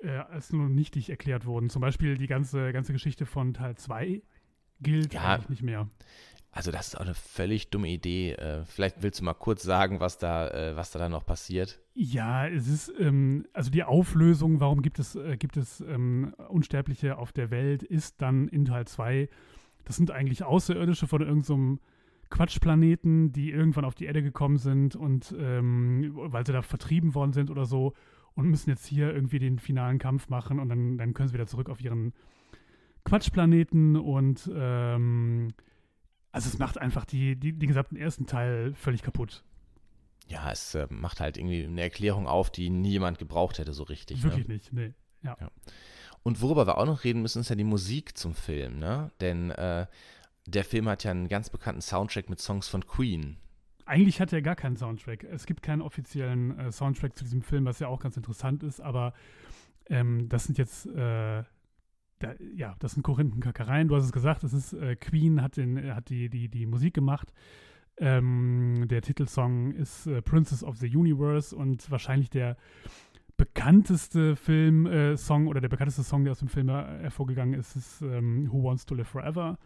äh, 0.00 0.16
als 0.16 0.50
nur 0.50 0.70
nichtig 0.70 1.10
erklärt 1.10 1.44
wurden. 1.44 1.68
Zum 1.68 1.82
Beispiel 1.82 2.16
die 2.16 2.26
ganze, 2.26 2.72
ganze 2.72 2.94
Geschichte 2.94 3.26
von 3.26 3.52
Teil 3.52 3.76
2 3.76 4.22
gilt 4.80 5.12
ja, 5.12 5.34
eigentlich 5.34 5.50
nicht 5.50 5.62
mehr. 5.62 5.90
Also 6.50 6.70
das 6.70 6.88
ist 6.88 6.96
auch 6.96 7.02
eine 7.02 7.14
völlig 7.14 7.70
dumme 7.70 7.88
Idee. 7.88 8.32
Äh, 8.32 8.64
vielleicht 8.64 9.02
willst 9.02 9.20
du 9.20 9.24
mal 9.24 9.34
kurz 9.34 9.62
sagen, 9.62 10.00
was 10.00 10.18
da, 10.18 10.48
äh, 10.48 10.76
was 10.76 10.90
da 10.90 10.98
dann 10.98 11.12
noch 11.12 11.26
passiert. 11.26 11.78
Ja, 11.94 12.46
es 12.46 12.68
ist, 12.68 12.92
ähm, 12.98 13.46
also 13.52 13.70
die 13.70 13.84
Auflösung, 13.84 14.60
warum 14.60 14.82
gibt 14.82 14.98
es, 14.98 15.14
äh, 15.14 15.36
gibt 15.36 15.56
es 15.56 15.80
ähm, 15.80 16.34
Unsterbliche 16.48 17.18
auf 17.18 17.32
der 17.32 17.50
Welt, 17.50 17.82
ist 17.82 18.22
dann 18.22 18.48
in 18.48 18.64
Teil 18.64 18.86
2, 18.86 19.28
das 19.84 19.96
sind 19.96 20.10
eigentlich 20.10 20.42
Außerirdische 20.42 21.06
von 21.06 21.20
irgendeinem 21.20 21.76
so 21.76 21.78
Quatschplaneten, 22.30 23.32
die 23.32 23.50
irgendwann 23.50 23.84
auf 23.84 23.94
die 23.94 24.04
Erde 24.04 24.22
gekommen 24.22 24.58
sind 24.58 24.96
und 24.96 25.34
ähm, 25.38 26.12
weil 26.14 26.46
sie 26.46 26.52
da 26.52 26.62
vertrieben 26.62 27.14
worden 27.14 27.32
sind 27.32 27.50
oder 27.50 27.64
so 27.64 27.94
und 28.34 28.48
müssen 28.48 28.70
jetzt 28.70 28.86
hier 28.86 29.14
irgendwie 29.14 29.38
den 29.38 29.58
finalen 29.58 29.98
Kampf 29.98 30.28
machen 30.28 30.60
und 30.60 30.68
dann, 30.68 30.98
dann 30.98 31.14
können 31.14 31.28
sie 31.28 31.34
wieder 31.34 31.46
zurück 31.46 31.70
auf 31.70 31.80
ihren 31.80 32.12
Quatschplaneten 33.04 33.96
und 33.96 34.50
ähm, 34.54 35.54
also 36.32 36.48
es 36.48 36.58
macht 36.58 36.78
einfach 36.78 37.04
die, 37.04 37.36
die, 37.36 37.52
den 37.52 37.68
gesamten 37.68 37.96
ersten 37.96 38.26
Teil 38.26 38.74
völlig 38.74 39.02
kaputt. 39.02 39.44
Ja, 40.28 40.50
es 40.52 40.74
äh, 40.74 40.86
macht 40.90 41.20
halt 41.20 41.38
irgendwie 41.38 41.64
eine 41.64 41.80
Erklärung 41.80 42.26
auf, 42.26 42.50
die 42.50 42.68
niemand 42.68 43.18
gebraucht 43.18 43.58
hätte 43.58 43.72
so 43.72 43.82
richtig. 43.84 44.18
Ne? 44.18 44.24
Wirklich 44.24 44.48
ne? 44.48 44.54
nicht, 44.54 44.72
nee. 44.72 44.94
Ja. 45.22 45.36
ja. 45.40 45.50
Und 46.22 46.42
worüber 46.42 46.66
wir 46.66 46.78
auch 46.78 46.86
noch 46.86 47.04
reden 47.04 47.22
müssen, 47.22 47.40
ist 47.40 47.48
ja 47.48 47.56
die 47.56 47.64
Musik 47.64 48.18
zum 48.18 48.34
Film, 48.34 48.78
ne? 48.78 49.10
Denn 49.20 49.50
äh, 49.50 49.86
der 50.46 50.64
Film 50.64 50.88
hat 50.88 51.04
ja 51.04 51.10
einen 51.10 51.28
ganz 51.28 51.48
bekannten 51.50 51.80
Soundtrack 51.80 52.28
mit 52.28 52.40
Songs 52.40 52.68
von 52.68 52.86
Queen. 52.86 53.38
Eigentlich 53.86 54.20
hat 54.20 54.32
er 54.32 54.42
gar 54.42 54.56
keinen 54.56 54.76
Soundtrack. 54.76 55.24
Es 55.24 55.46
gibt 55.46 55.62
keinen 55.62 55.80
offiziellen 55.80 56.58
äh, 56.58 56.72
Soundtrack 56.72 57.16
zu 57.16 57.24
diesem 57.24 57.40
Film, 57.40 57.64
was 57.64 57.78
ja 57.78 57.88
auch 57.88 58.00
ganz 58.00 58.16
interessant 58.16 58.62
ist, 58.62 58.80
aber 58.80 59.14
ähm, 59.88 60.28
das 60.28 60.44
sind 60.44 60.58
jetzt 60.58 60.86
äh, 60.86 61.42
da, 62.18 62.34
ja, 62.54 62.74
das 62.78 62.92
sind 62.92 63.02
Korinthenkackereien. 63.02 63.88
Du 63.88 63.96
hast 63.96 64.04
es 64.04 64.12
gesagt, 64.12 64.44
es 64.44 64.52
ist 64.52 64.72
äh, 64.72 64.96
Queen 64.96 65.42
hat, 65.42 65.56
den, 65.56 65.94
hat 65.94 66.08
die, 66.08 66.28
die, 66.28 66.48
die 66.48 66.66
Musik 66.66 66.94
gemacht. 66.94 67.32
Ähm, 67.98 68.86
der 68.88 69.02
Titelsong 69.02 69.72
ist 69.72 70.06
äh, 70.06 70.22
Princess 70.22 70.62
of 70.62 70.76
the 70.76 70.94
Universe 70.94 71.54
und 71.54 71.90
wahrscheinlich 71.90 72.30
der 72.30 72.56
bekannteste 73.36 74.36
Film-Song 74.36 75.46
äh, 75.46 75.48
oder 75.48 75.60
der 75.60 75.68
bekannteste 75.68 76.02
Song, 76.02 76.24
der 76.24 76.32
aus 76.32 76.40
dem 76.40 76.48
Film 76.48 76.68
hervorgegangen 76.68 77.58
ist, 77.58 77.76
ist 77.76 78.02
ähm, 78.02 78.52
Who 78.52 78.64
Wants 78.64 78.86
to 78.86 78.94
Live 78.94 79.08
Forever. 79.08 79.58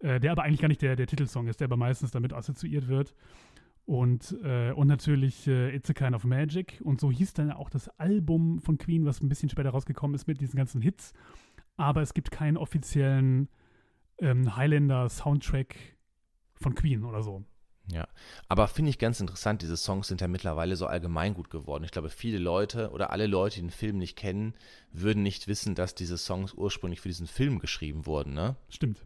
Äh, 0.00 0.20
der 0.20 0.32
aber 0.32 0.42
eigentlich 0.42 0.60
gar 0.60 0.68
nicht 0.68 0.82
der, 0.82 0.96
der 0.96 1.06
Titelsong 1.06 1.46
ist, 1.46 1.60
der 1.60 1.66
aber 1.66 1.76
meistens 1.76 2.10
damit 2.10 2.32
assoziiert 2.32 2.88
wird. 2.88 3.14
Und, 3.86 4.36
äh, 4.42 4.72
und 4.72 4.86
natürlich 4.86 5.46
äh, 5.46 5.74
It's 5.74 5.90
a 5.90 5.92
Kind 5.92 6.14
of 6.14 6.24
Magic. 6.24 6.80
Und 6.82 7.00
so 7.00 7.10
hieß 7.10 7.34
dann 7.34 7.50
auch 7.50 7.70
das 7.70 7.88
Album 7.98 8.60
von 8.60 8.78
Queen, 8.78 9.04
was 9.04 9.22
ein 9.22 9.28
bisschen 9.28 9.48
später 9.48 9.70
rausgekommen 9.70 10.14
ist 10.14 10.26
mit 10.26 10.40
diesen 10.40 10.56
ganzen 10.56 10.80
Hits 10.80 11.12
aber 11.76 12.02
es 12.02 12.14
gibt 12.14 12.30
keinen 12.30 12.56
offiziellen 12.56 13.48
ähm, 14.18 14.56
Highlander-Soundtrack 14.56 15.76
von 16.54 16.74
Queen 16.74 17.04
oder 17.04 17.22
so. 17.22 17.44
Ja, 17.92 18.08
aber 18.48 18.66
finde 18.66 18.90
ich 18.90 18.98
ganz 18.98 19.20
interessant, 19.20 19.60
diese 19.60 19.76
Songs 19.76 20.08
sind 20.08 20.20
ja 20.22 20.28
mittlerweile 20.28 20.74
so 20.76 20.86
allgemein 20.86 21.34
gut 21.34 21.50
geworden. 21.50 21.84
Ich 21.84 21.90
glaube, 21.90 22.08
viele 22.08 22.38
Leute 22.38 22.90
oder 22.90 23.10
alle 23.10 23.26
Leute, 23.26 23.56
die 23.56 23.62
den 23.62 23.70
Film 23.70 23.98
nicht 23.98 24.16
kennen, 24.16 24.54
würden 24.90 25.22
nicht 25.22 25.48
wissen, 25.48 25.74
dass 25.74 25.94
diese 25.94 26.16
Songs 26.16 26.54
ursprünglich 26.54 27.00
für 27.00 27.08
diesen 27.08 27.26
Film 27.26 27.58
geschrieben 27.58 28.06
wurden, 28.06 28.32
ne? 28.32 28.56
Stimmt. 28.70 29.04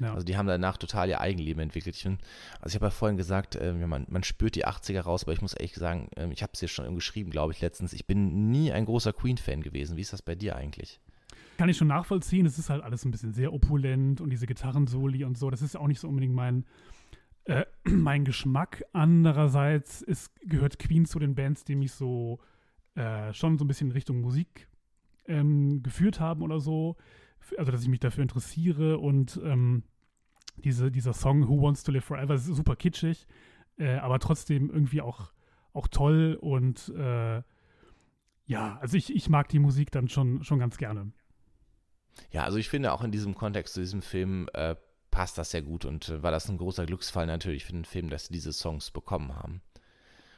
Ja. 0.00 0.12
Also 0.12 0.24
die 0.24 0.36
haben 0.36 0.46
danach 0.46 0.76
total 0.76 1.08
ihr 1.08 1.20
Eigenleben 1.20 1.62
entwickelt. 1.62 1.94
Ich 1.94 2.02
find, 2.02 2.20
also 2.60 2.72
ich 2.72 2.74
habe 2.76 2.86
ja 2.86 2.90
vorhin 2.90 3.16
gesagt, 3.16 3.56
äh, 3.56 3.72
man, 3.72 4.06
man, 4.08 4.24
spürt 4.24 4.56
die 4.56 4.66
80er 4.66 5.02
raus, 5.02 5.24
aber 5.24 5.32
ich 5.32 5.42
muss 5.42 5.54
ehrlich 5.54 5.74
sagen, 5.74 6.08
äh, 6.16 6.28
ich 6.32 6.42
habe 6.42 6.52
es 6.54 6.60
hier 6.60 6.68
schon 6.68 6.92
geschrieben, 6.94 7.30
glaube 7.30 7.52
ich, 7.52 7.60
letztens. 7.60 7.92
Ich 7.92 8.06
bin 8.06 8.50
nie 8.50 8.72
ein 8.72 8.86
großer 8.86 9.12
Queen-Fan 9.12 9.62
gewesen. 9.62 9.96
Wie 9.96 10.00
ist 10.00 10.12
das 10.12 10.22
bei 10.22 10.34
dir 10.34 10.56
eigentlich? 10.56 11.00
Kann 11.56 11.68
ich 11.68 11.76
schon 11.76 11.88
nachvollziehen. 11.88 12.46
Es 12.46 12.58
ist 12.58 12.70
halt 12.70 12.82
alles 12.82 13.04
ein 13.04 13.10
bisschen 13.10 13.32
sehr 13.32 13.52
opulent 13.52 14.20
und 14.20 14.30
diese 14.30 14.46
Gitarrensoli 14.46 15.24
und 15.24 15.38
so. 15.38 15.50
Das 15.50 15.62
ist 15.62 15.76
auch 15.76 15.86
nicht 15.86 16.00
so 16.00 16.08
unbedingt 16.08 16.34
mein, 16.34 16.64
äh, 17.44 17.64
mein 17.84 18.24
Geschmack. 18.24 18.84
Andererseits 18.92 20.02
ist, 20.02 20.32
gehört 20.40 20.78
Queen 20.78 21.06
zu 21.06 21.18
den 21.18 21.34
Bands, 21.34 21.64
die 21.64 21.76
mich 21.76 21.92
so 21.92 22.40
äh, 22.94 23.32
schon 23.32 23.58
so 23.58 23.64
ein 23.64 23.68
bisschen 23.68 23.88
in 23.88 23.92
Richtung 23.92 24.20
Musik 24.20 24.68
ähm, 25.26 25.82
geführt 25.82 26.20
haben 26.20 26.42
oder 26.42 26.60
so. 26.60 26.96
Also, 27.58 27.70
dass 27.70 27.82
ich 27.82 27.88
mich 27.88 28.00
dafür 28.00 28.22
interessiere 28.22 28.98
und 28.98 29.40
ähm, 29.44 29.82
diese, 30.56 30.90
dieser 30.90 31.12
Song 31.12 31.48
Who 31.48 31.60
Wants 31.62 31.82
to 31.84 31.92
Live 31.92 32.04
Forever 32.04 32.34
ist 32.34 32.46
super 32.46 32.76
kitschig, 32.76 33.26
äh, 33.76 33.96
aber 33.96 34.18
trotzdem 34.18 34.70
irgendwie 34.70 35.02
auch, 35.02 35.32
auch 35.72 35.88
toll 35.88 36.38
und 36.40 36.88
äh, 36.96 37.42
ja, 38.46 38.78
also 38.80 38.96
ich, 38.96 39.14
ich 39.14 39.28
mag 39.28 39.48
die 39.48 39.58
Musik 39.58 39.90
dann 39.90 40.08
schon, 40.08 40.42
schon 40.44 40.58
ganz 40.58 40.76
gerne. 40.76 41.12
Ja, 42.30 42.44
also 42.44 42.58
ich 42.58 42.68
finde 42.68 42.92
auch 42.92 43.02
in 43.02 43.12
diesem 43.12 43.34
Kontext 43.34 43.74
zu 43.74 43.80
diesem 43.80 44.02
Film 44.02 44.48
äh, 44.54 44.76
passt 45.10 45.38
das 45.38 45.50
sehr 45.50 45.62
gut 45.62 45.84
und 45.84 46.08
äh, 46.08 46.22
war 46.22 46.30
das 46.30 46.48
ein 46.48 46.58
großer 46.58 46.86
Glücksfall 46.86 47.26
natürlich 47.26 47.64
für 47.64 47.72
den 47.72 47.84
Film, 47.84 48.10
dass 48.10 48.26
sie 48.26 48.32
diese 48.32 48.52
Songs 48.52 48.90
bekommen 48.90 49.36
haben. 49.36 49.62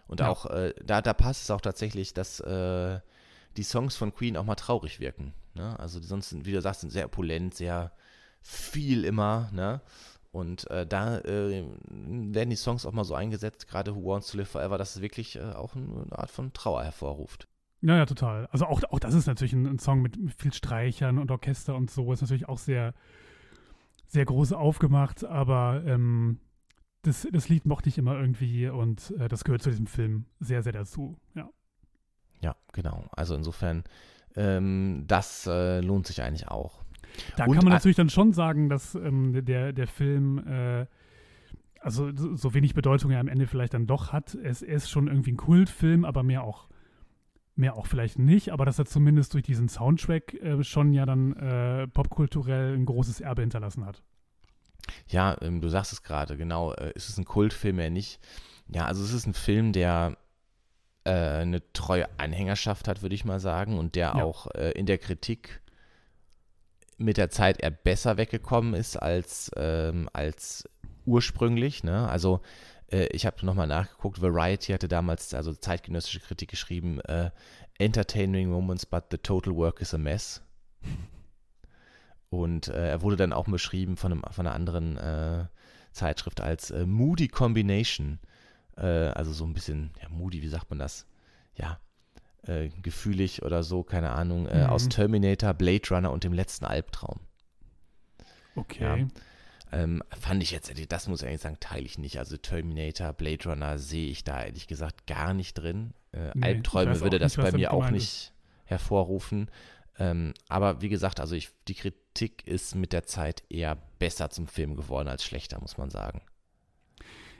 Und 0.06 0.20
ja. 0.20 0.28
auch 0.28 0.46
äh, 0.46 0.74
da, 0.84 1.02
da 1.02 1.14
passt 1.14 1.42
es 1.42 1.50
auch 1.50 1.60
tatsächlich, 1.60 2.14
dass 2.14 2.40
äh, 2.40 3.00
die 3.56 3.62
Songs 3.62 3.96
von 3.96 4.14
Queen 4.14 4.36
auch 4.36 4.44
mal 4.44 4.54
traurig 4.54 5.00
wirken. 5.00 5.34
Ne? 5.54 5.78
Also 5.78 6.00
sonst, 6.00 6.44
wie 6.44 6.52
du 6.52 6.60
sagst, 6.60 6.82
sind 6.82 6.90
sehr 6.90 7.06
opulent, 7.06 7.54
sehr 7.54 7.92
viel 8.42 9.04
immer. 9.04 9.48
Ne? 9.52 9.80
Und 10.30 10.70
äh, 10.70 10.86
da 10.86 11.18
äh, 11.20 11.64
werden 11.88 12.50
die 12.50 12.56
Songs 12.56 12.84
auch 12.84 12.92
mal 12.92 13.04
so 13.04 13.14
eingesetzt, 13.14 13.66
gerade 13.66 13.96
Who 13.96 14.04
Wants 14.04 14.30
to 14.30 14.36
Live 14.36 14.50
Forever, 14.50 14.76
dass 14.76 14.96
es 14.96 15.02
wirklich 15.02 15.36
äh, 15.36 15.52
auch 15.52 15.74
eine 15.74 16.06
Art 16.12 16.30
von 16.30 16.52
Trauer 16.52 16.84
hervorruft. 16.84 17.48
Ja, 17.86 17.98
ja, 17.98 18.06
total. 18.06 18.46
Also 18.50 18.66
auch, 18.66 18.82
auch 18.90 18.98
das 18.98 19.14
ist 19.14 19.26
natürlich 19.26 19.52
ein, 19.52 19.64
ein 19.64 19.78
Song 19.78 20.02
mit 20.02 20.18
viel 20.36 20.52
Streichern 20.52 21.18
und 21.18 21.30
Orchester 21.30 21.76
und 21.76 21.88
so. 21.88 22.12
Ist 22.12 22.20
natürlich 22.20 22.48
auch 22.48 22.58
sehr, 22.58 22.94
sehr 24.08 24.24
groß 24.24 24.54
aufgemacht, 24.54 25.24
aber 25.24 25.84
ähm, 25.86 26.40
das, 27.02 27.28
das 27.30 27.48
Lied 27.48 27.64
mochte 27.64 27.88
ich 27.88 27.96
immer 27.96 28.18
irgendwie 28.18 28.68
und 28.68 29.14
äh, 29.20 29.28
das 29.28 29.44
gehört 29.44 29.62
zu 29.62 29.70
diesem 29.70 29.86
Film 29.86 30.24
sehr, 30.40 30.64
sehr 30.64 30.72
dazu, 30.72 31.16
ja. 31.36 31.48
Ja, 32.40 32.56
genau. 32.72 33.04
Also 33.12 33.36
insofern, 33.36 33.84
ähm, 34.34 35.04
das 35.06 35.46
äh, 35.46 35.80
lohnt 35.80 36.08
sich 36.08 36.22
eigentlich 36.22 36.48
auch. 36.48 36.82
Da 37.36 37.44
und 37.44 37.54
kann 37.54 37.64
man 37.64 37.72
natürlich 37.72 37.96
dann 37.96 38.10
schon 38.10 38.32
sagen, 38.32 38.68
dass 38.68 38.96
ähm, 38.96 39.44
der, 39.44 39.72
der 39.72 39.86
Film 39.86 40.38
äh, 40.46 40.86
also 41.80 42.10
so 42.12 42.52
wenig 42.52 42.74
Bedeutung 42.74 43.12
er 43.12 43.20
am 43.20 43.28
Ende 43.28 43.46
vielleicht 43.46 43.74
dann 43.74 43.86
doch 43.86 44.12
hat. 44.12 44.34
Es 44.34 44.60
ist 44.60 44.90
schon 44.90 45.06
irgendwie 45.06 45.32
ein 45.32 45.36
Kultfilm, 45.36 46.04
aber 46.04 46.24
mehr 46.24 46.42
auch 46.42 46.68
mehr 47.56 47.76
auch 47.76 47.86
vielleicht 47.86 48.18
nicht, 48.18 48.50
aber 48.50 48.64
dass 48.64 48.78
er 48.78 48.86
zumindest 48.86 49.34
durch 49.34 49.44
diesen 49.44 49.68
Soundtrack 49.68 50.34
äh, 50.34 50.62
schon 50.62 50.92
ja 50.92 51.06
dann 51.06 51.32
äh, 51.34 51.88
popkulturell 51.88 52.74
ein 52.74 52.84
großes 52.84 53.20
Erbe 53.20 53.42
hinterlassen 53.42 53.84
hat. 53.84 54.02
Ja, 55.08 55.36
ähm, 55.40 55.60
du 55.60 55.68
sagst 55.68 55.92
es 55.92 56.02
gerade, 56.02 56.36
genau. 56.36 56.72
Äh, 56.72 56.92
ist 56.94 57.08
es 57.08 57.18
ein 57.18 57.24
Kultfilm 57.24 57.78
ja 57.80 57.90
nicht? 57.90 58.20
Ja, 58.68 58.86
also 58.86 59.02
es 59.02 59.12
ist 59.12 59.26
ein 59.26 59.34
Film, 59.34 59.72
der 59.72 60.16
äh, 61.04 61.10
eine 61.10 61.62
treue 61.72 62.06
Anhängerschaft 62.18 62.88
hat, 62.88 63.02
würde 63.02 63.14
ich 63.14 63.24
mal 63.24 63.40
sagen, 63.40 63.78
und 63.78 63.94
der 63.94 64.14
ja. 64.16 64.22
auch 64.22 64.48
äh, 64.54 64.72
in 64.72 64.86
der 64.86 64.98
Kritik 64.98 65.62
mit 66.98 67.16
der 67.16 67.30
Zeit 67.30 67.60
eher 67.60 67.70
besser 67.70 68.16
weggekommen 68.16 68.74
ist 68.74 68.96
als, 68.96 69.50
ähm, 69.56 70.08
als 70.12 70.68
ursprünglich. 71.04 71.84
Ne? 71.84 72.08
Also 72.08 72.40
äh, 72.90 73.06
ich 73.06 73.26
habe 73.26 73.44
nochmal 73.44 73.66
nachgeguckt, 73.66 74.20
Variety 74.20 74.72
hatte 74.72 74.88
damals, 74.88 75.34
also 75.34 75.52
zeitgenössische 75.54 76.20
Kritik 76.20 76.50
geschrieben, 76.50 77.00
äh, 77.00 77.30
Entertaining 77.78 78.48
Moments, 78.48 78.86
but 78.86 79.04
the 79.10 79.18
total 79.18 79.54
work 79.54 79.80
is 79.80 79.92
a 79.94 79.98
mess. 79.98 80.42
Und 82.30 82.68
äh, 82.68 82.90
er 82.90 83.02
wurde 83.02 83.16
dann 83.16 83.32
auch 83.32 83.46
beschrieben 83.46 83.96
von, 83.96 84.12
einem, 84.12 84.22
von 84.30 84.46
einer 84.46 84.54
anderen 84.54 84.96
äh, 84.96 85.46
Zeitschrift 85.92 86.40
als 86.40 86.70
äh, 86.70 86.86
Moody 86.86 87.28
Combination. 87.28 88.18
Also 88.78 89.32
so 89.32 89.46
ein 89.46 89.54
bisschen, 89.54 89.92
ja, 90.02 90.10
Moody, 90.10 90.42
wie 90.42 90.48
sagt 90.48 90.68
man 90.68 90.78
das? 90.78 91.06
Ja, 91.54 91.80
gefühlig 92.82 93.42
oder 93.42 93.62
so, 93.62 93.82
keine 93.82 94.10
Ahnung, 94.10 94.42
mhm. 94.42 94.66
aus 94.66 94.90
Terminator, 94.90 95.54
Blade 95.54 95.88
Runner 95.90 96.12
und 96.12 96.24
dem 96.24 96.34
letzten 96.34 96.66
Albtraum. 96.66 97.20
Okay. 98.54 98.84
Ja. 98.84 99.08
Ähm, 99.72 100.02
fand 100.18 100.42
ich 100.42 100.52
jetzt, 100.52 100.72
das 100.92 101.08
muss 101.08 101.22
ich 101.22 101.28
eigentlich 101.28 101.40
sagen, 101.40 101.56
teile 101.60 101.84
ich 101.84 101.98
nicht. 101.98 102.18
Also 102.18 102.36
Terminator, 102.36 103.12
Blade 103.12 103.48
Runner 103.48 103.78
sehe 103.78 104.08
ich 104.08 104.24
da 104.24 104.44
ehrlich 104.44 104.66
gesagt 104.68 105.06
gar 105.06 105.34
nicht 105.34 105.54
drin. 105.54 105.92
Äh, 106.12 106.30
nee, 106.34 106.46
Albträume 106.46 107.00
würde 107.00 107.18
das 107.18 107.36
bei 107.36 107.52
mir 107.52 107.72
auch 107.72 107.90
nicht 107.90 108.32
hervorrufen. 108.64 109.50
Ähm, 109.98 110.34
aber 110.48 110.82
wie 110.82 110.88
gesagt, 110.88 111.20
also 111.20 111.34
ich, 111.34 111.50
die 111.68 111.74
Kritik 111.74 112.46
ist 112.46 112.74
mit 112.74 112.92
der 112.92 113.04
Zeit 113.04 113.42
eher 113.48 113.76
besser 113.98 114.30
zum 114.30 114.46
Film 114.46 114.76
geworden 114.76 115.08
als 115.08 115.24
schlechter, 115.24 115.60
muss 115.60 115.78
man 115.78 115.90
sagen. 115.90 116.22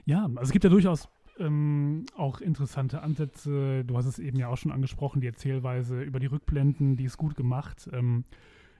Ja, 0.05 0.24
also 0.24 0.43
es 0.43 0.53
gibt 0.53 0.64
ja 0.64 0.70
durchaus 0.70 1.09
ähm, 1.39 2.07
auch 2.16 2.41
interessante 2.41 3.03
Ansätze. 3.03 3.85
Du 3.85 3.97
hast 3.97 4.07
es 4.07 4.18
eben 4.18 4.39
ja 4.39 4.49
auch 4.49 4.57
schon 4.57 4.72
angesprochen, 4.72 5.20
die 5.20 5.27
Erzählweise 5.27 6.01
über 6.03 6.18
die 6.18 6.27
Rückblenden, 6.27 6.97
die 6.97 7.05
ist 7.05 7.18
gut 7.18 7.37
gemacht. 7.37 7.89
Ähm, 7.93 8.24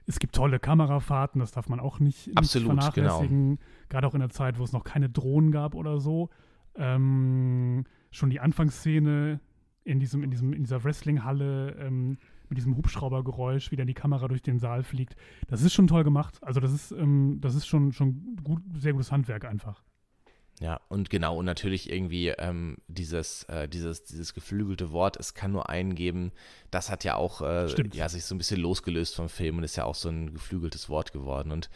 es 0.07 0.19
gibt 0.19 0.33
tolle 0.33 0.59
Kamerafahrten, 0.59 1.39
das 1.39 1.51
darf 1.51 1.67
man 1.67 1.79
auch 1.79 1.99
nicht, 1.99 2.27
nicht 2.27 2.37
Absolut, 2.37 2.69
genau. 2.69 2.81
vernachlässigen. 2.81 3.57
Genau. 3.57 3.61
Gerade 3.89 4.07
auch 4.07 4.13
in 4.13 4.21
der 4.21 4.29
Zeit, 4.29 4.57
wo 4.57 4.63
es 4.63 4.71
noch 4.71 4.85
keine 4.85 5.09
Drohnen 5.09 5.51
gab 5.51 5.75
oder 5.75 5.99
so. 5.99 6.29
Ähm, 6.75 7.83
schon 8.11 8.29
die 8.29 8.39
Anfangsszene 8.39 9.41
in, 9.83 9.99
diesem, 9.99 10.23
in, 10.23 10.31
diesem, 10.31 10.53
in 10.53 10.63
dieser 10.63 10.83
Wrestlinghalle 10.83 11.75
ähm, 11.79 12.17
mit 12.47 12.57
diesem 12.57 12.77
Hubschraubergeräusch, 12.77 13.71
wie 13.71 13.75
dann 13.75 13.87
die 13.87 13.93
Kamera 13.93 14.29
durch 14.29 14.41
den 14.41 14.59
Saal 14.59 14.83
fliegt. 14.83 15.17
Das 15.47 15.61
ist 15.61 15.73
schon 15.73 15.87
toll 15.87 16.05
gemacht. 16.05 16.41
Also 16.41 16.61
das 16.61 16.71
ist, 16.71 16.91
ähm, 16.91 17.39
das 17.41 17.55
ist 17.55 17.67
schon, 17.67 17.91
schon 17.91 18.37
gut, 18.43 18.61
sehr 18.75 18.93
gutes 18.93 19.11
Handwerk 19.11 19.43
einfach. 19.43 19.83
Ja, 20.59 20.81
und 20.89 21.11
genau, 21.11 21.37
und 21.37 21.45
natürlich 21.45 21.91
irgendwie 21.91 22.29
ähm, 22.29 22.77
dieses, 22.87 23.43
äh, 23.43 23.69
dieses, 23.69 24.03
dieses 24.05 24.33
geflügelte 24.33 24.91
Wort, 24.91 25.15
es 25.17 25.35
kann 25.35 25.51
nur 25.51 25.69
einen 25.69 25.93
geben, 25.93 26.31
das 26.71 26.89
hat 26.89 27.03
ja 27.03 27.15
auch 27.15 27.41
äh, 27.41 27.67
ja, 27.93 28.09
sich 28.09 28.25
so 28.25 28.33
ein 28.33 28.39
bisschen 28.39 28.59
losgelöst 28.59 29.15
vom 29.15 29.29
Film 29.29 29.57
und 29.57 29.63
ist 29.63 29.75
ja 29.75 29.83
auch 29.83 29.93
so 29.93 30.09
ein 30.09 30.33
geflügeltes 30.33 30.89
Wort 30.89 31.13
geworden. 31.13 31.51
Und 31.51 31.69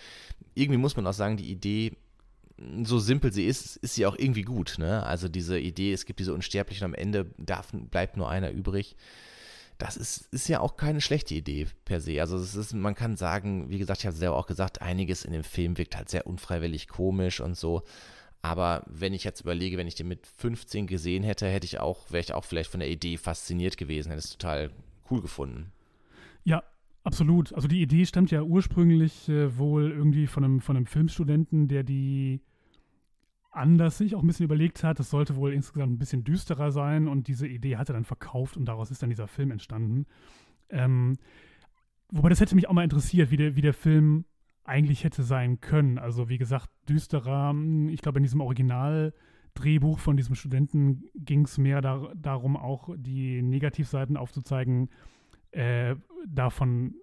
irgendwie 0.55 0.79
muss 0.79 0.95
man 0.95 1.05
auch 1.05 1.13
sagen, 1.13 1.37
die 1.37 1.51
Idee, 1.51 1.95
so 2.83 2.97
simpel 2.97 3.31
sie 3.31 3.45
ist, 3.45 3.77
ist 3.77 3.93
sie 3.93 4.07
auch 4.07 4.15
irgendwie 4.17 4.43
gut. 4.43 4.75
Ne? 4.79 5.03
Also 5.03 5.29
diese 5.29 5.59
Idee, 5.59 5.93
es 5.93 6.05
gibt 6.05 6.19
diese 6.19 6.33
Unsterblichen, 6.33 6.85
am 6.85 6.95
Ende 6.95 7.31
darf, 7.37 7.69
bleibt 7.71 8.17
nur 8.17 8.29
einer 8.29 8.49
übrig. 8.49 8.95
Das 9.77 9.95
ist, 9.95 10.27
ist 10.31 10.47
ja 10.47 10.59
auch 10.59 10.75
keine 10.75 11.01
schlechte 11.01 11.35
Idee 11.35 11.67
per 11.85 12.01
se. 12.01 12.19
Also 12.19 12.37
es 12.37 12.55
ist, 12.55 12.73
man 12.73 12.95
kann 12.95 13.15
sagen, 13.15 13.69
wie 13.69 13.79
gesagt, 13.79 13.99
ich 13.99 14.05
habe 14.05 14.13
es 14.13 14.19
selber 14.19 14.37
auch 14.37 14.47
gesagt, 14.47 14.81
einiges 14.81 15.23
in 15.23 15.33
dem 15.33 15.43
Film 15.43 15.77
wirkt 15.77 15.95
halt 15.95 16.09
sehr 16.09 16.25
unfreiwillig 16.25 16.87
komisch 16.87 17.41
und 17.41 17.55
so. 17.55 17.83
Aber 18.41 18.83
wenn 18.87 19.13
ich 19.13 19.23
jetzt 19.23 19.41
überlege, 19.41 19.77
wenn 19.77 19.87
ich 19.87 19.95
den 19.95 20.07
mit 20.07 20.25
15 20.25 20.87
gesehen 20.87 21.23
hätte, 21.23 21.47
hätte 21.47 21.65
ich 21.65 21.79
auch, 21.79 22.11
wäre 22.11 22.21
ich 22.21 22.33
auch 22.33 22.43
vielleicht 22.43 22.71
von 22.71 22.79
der 22.79 22.89
Idee 22.89 23.17
fasziniert 23.17 23.77
gewesen, 23.77 24.09
hätte 24.09 24.19
es 24.19 24.31
total 24.31 24.71
cool 25.11 25.21
gefunden. 25.21 25.71
Ja, 26.43 26.63
absolut. 27.03 27.53
Also 27.53 27.67
die 27.67 27.81
Idee 27.81 28.05
stammt 28.05 28.31
ja 28.31 28.41
ursprünglich 28.41 29.29
äh, 29.29 29.57
wohl 29.57 29.91
irgendwie 29.91 30.25
von 30.25 30.43
einem, 30.43 30.59
von 30.59 30.75
einem 30.75 30.87
Filmstudenten, 30.87 31.67
der 31.67 31.83
die 31.83 32.41
anders 33.51 33.97
sich 33.97 34.15
auch 34.15 34.21
ein 34.21 34.27
bisschen 34.27 34.45
überlegt 34.45 34.83
hat. 34.83 34.97
Das 34.97 35.09
sollte 35.09 35.35
wohl 35.35 35.53
insgesamt 35.53 35.93
ein 35.93 35.99
bisschen 35.99 36.23
düsterer 36.23 36.71
sein 36.71 37.07
und 37.07 37.27
diese 37.27 37.47
Idee 37.47 37.77
hat 37.77 37.89
er 37.89 37.93
dann 37.93 38.05
verkauft 38.05 38.57
und 38.57 38.65
daraus 38.65 38.89
ist 38.89 39.03
dann 39.03 39.09
dieser 39.09 39.27
Film 39.27 39.51
entstanden. 39.51 40.07
Ähm, 40.69 41.17
wobei 42.09 42.29
das 42.29 42.39
hätte 42.39 42.55
mich 42.55 42.67
auch 42.67 42.73
mal 42.73 42.83
interessiert, 42.83 43.29
wie 43.29 43.37
der, 43.37 43.55
wie 43.55 43.61
der 43.61 43.73
Film 43.73 44.25
eigentlich 44.71 45.03
hätte 45.03 45.23
sein 45.23 45.59
können. 45.59 45.99
Also 45.99 46.29
wie 46.29 46.37
gesagt, 46.37 46.69
düsterer. 46.87 47.49
Hm, 47.49 47.89
ich 47.89 48.01
glaube, 48.01 48.19
in 48.19 48.23
diesem 48.23 48.41
Originaldrehbuch 48.41 49.99
von 49.99 50.17
diesem 50.17 50.35
Studenten 50.35 51.03
ging 51.13 51.43
es 51.43 51.57
mehr 51.57 51.81
da, 51.81 52.11
darum, 52.15 52.55
auch 52.55 52.89
die 52.97 53.41
Negativseiten 53.41 54.17
aufzuzeigen, 54.17 54.89
äh, 55.51 55.95
davon, 56.25 56.95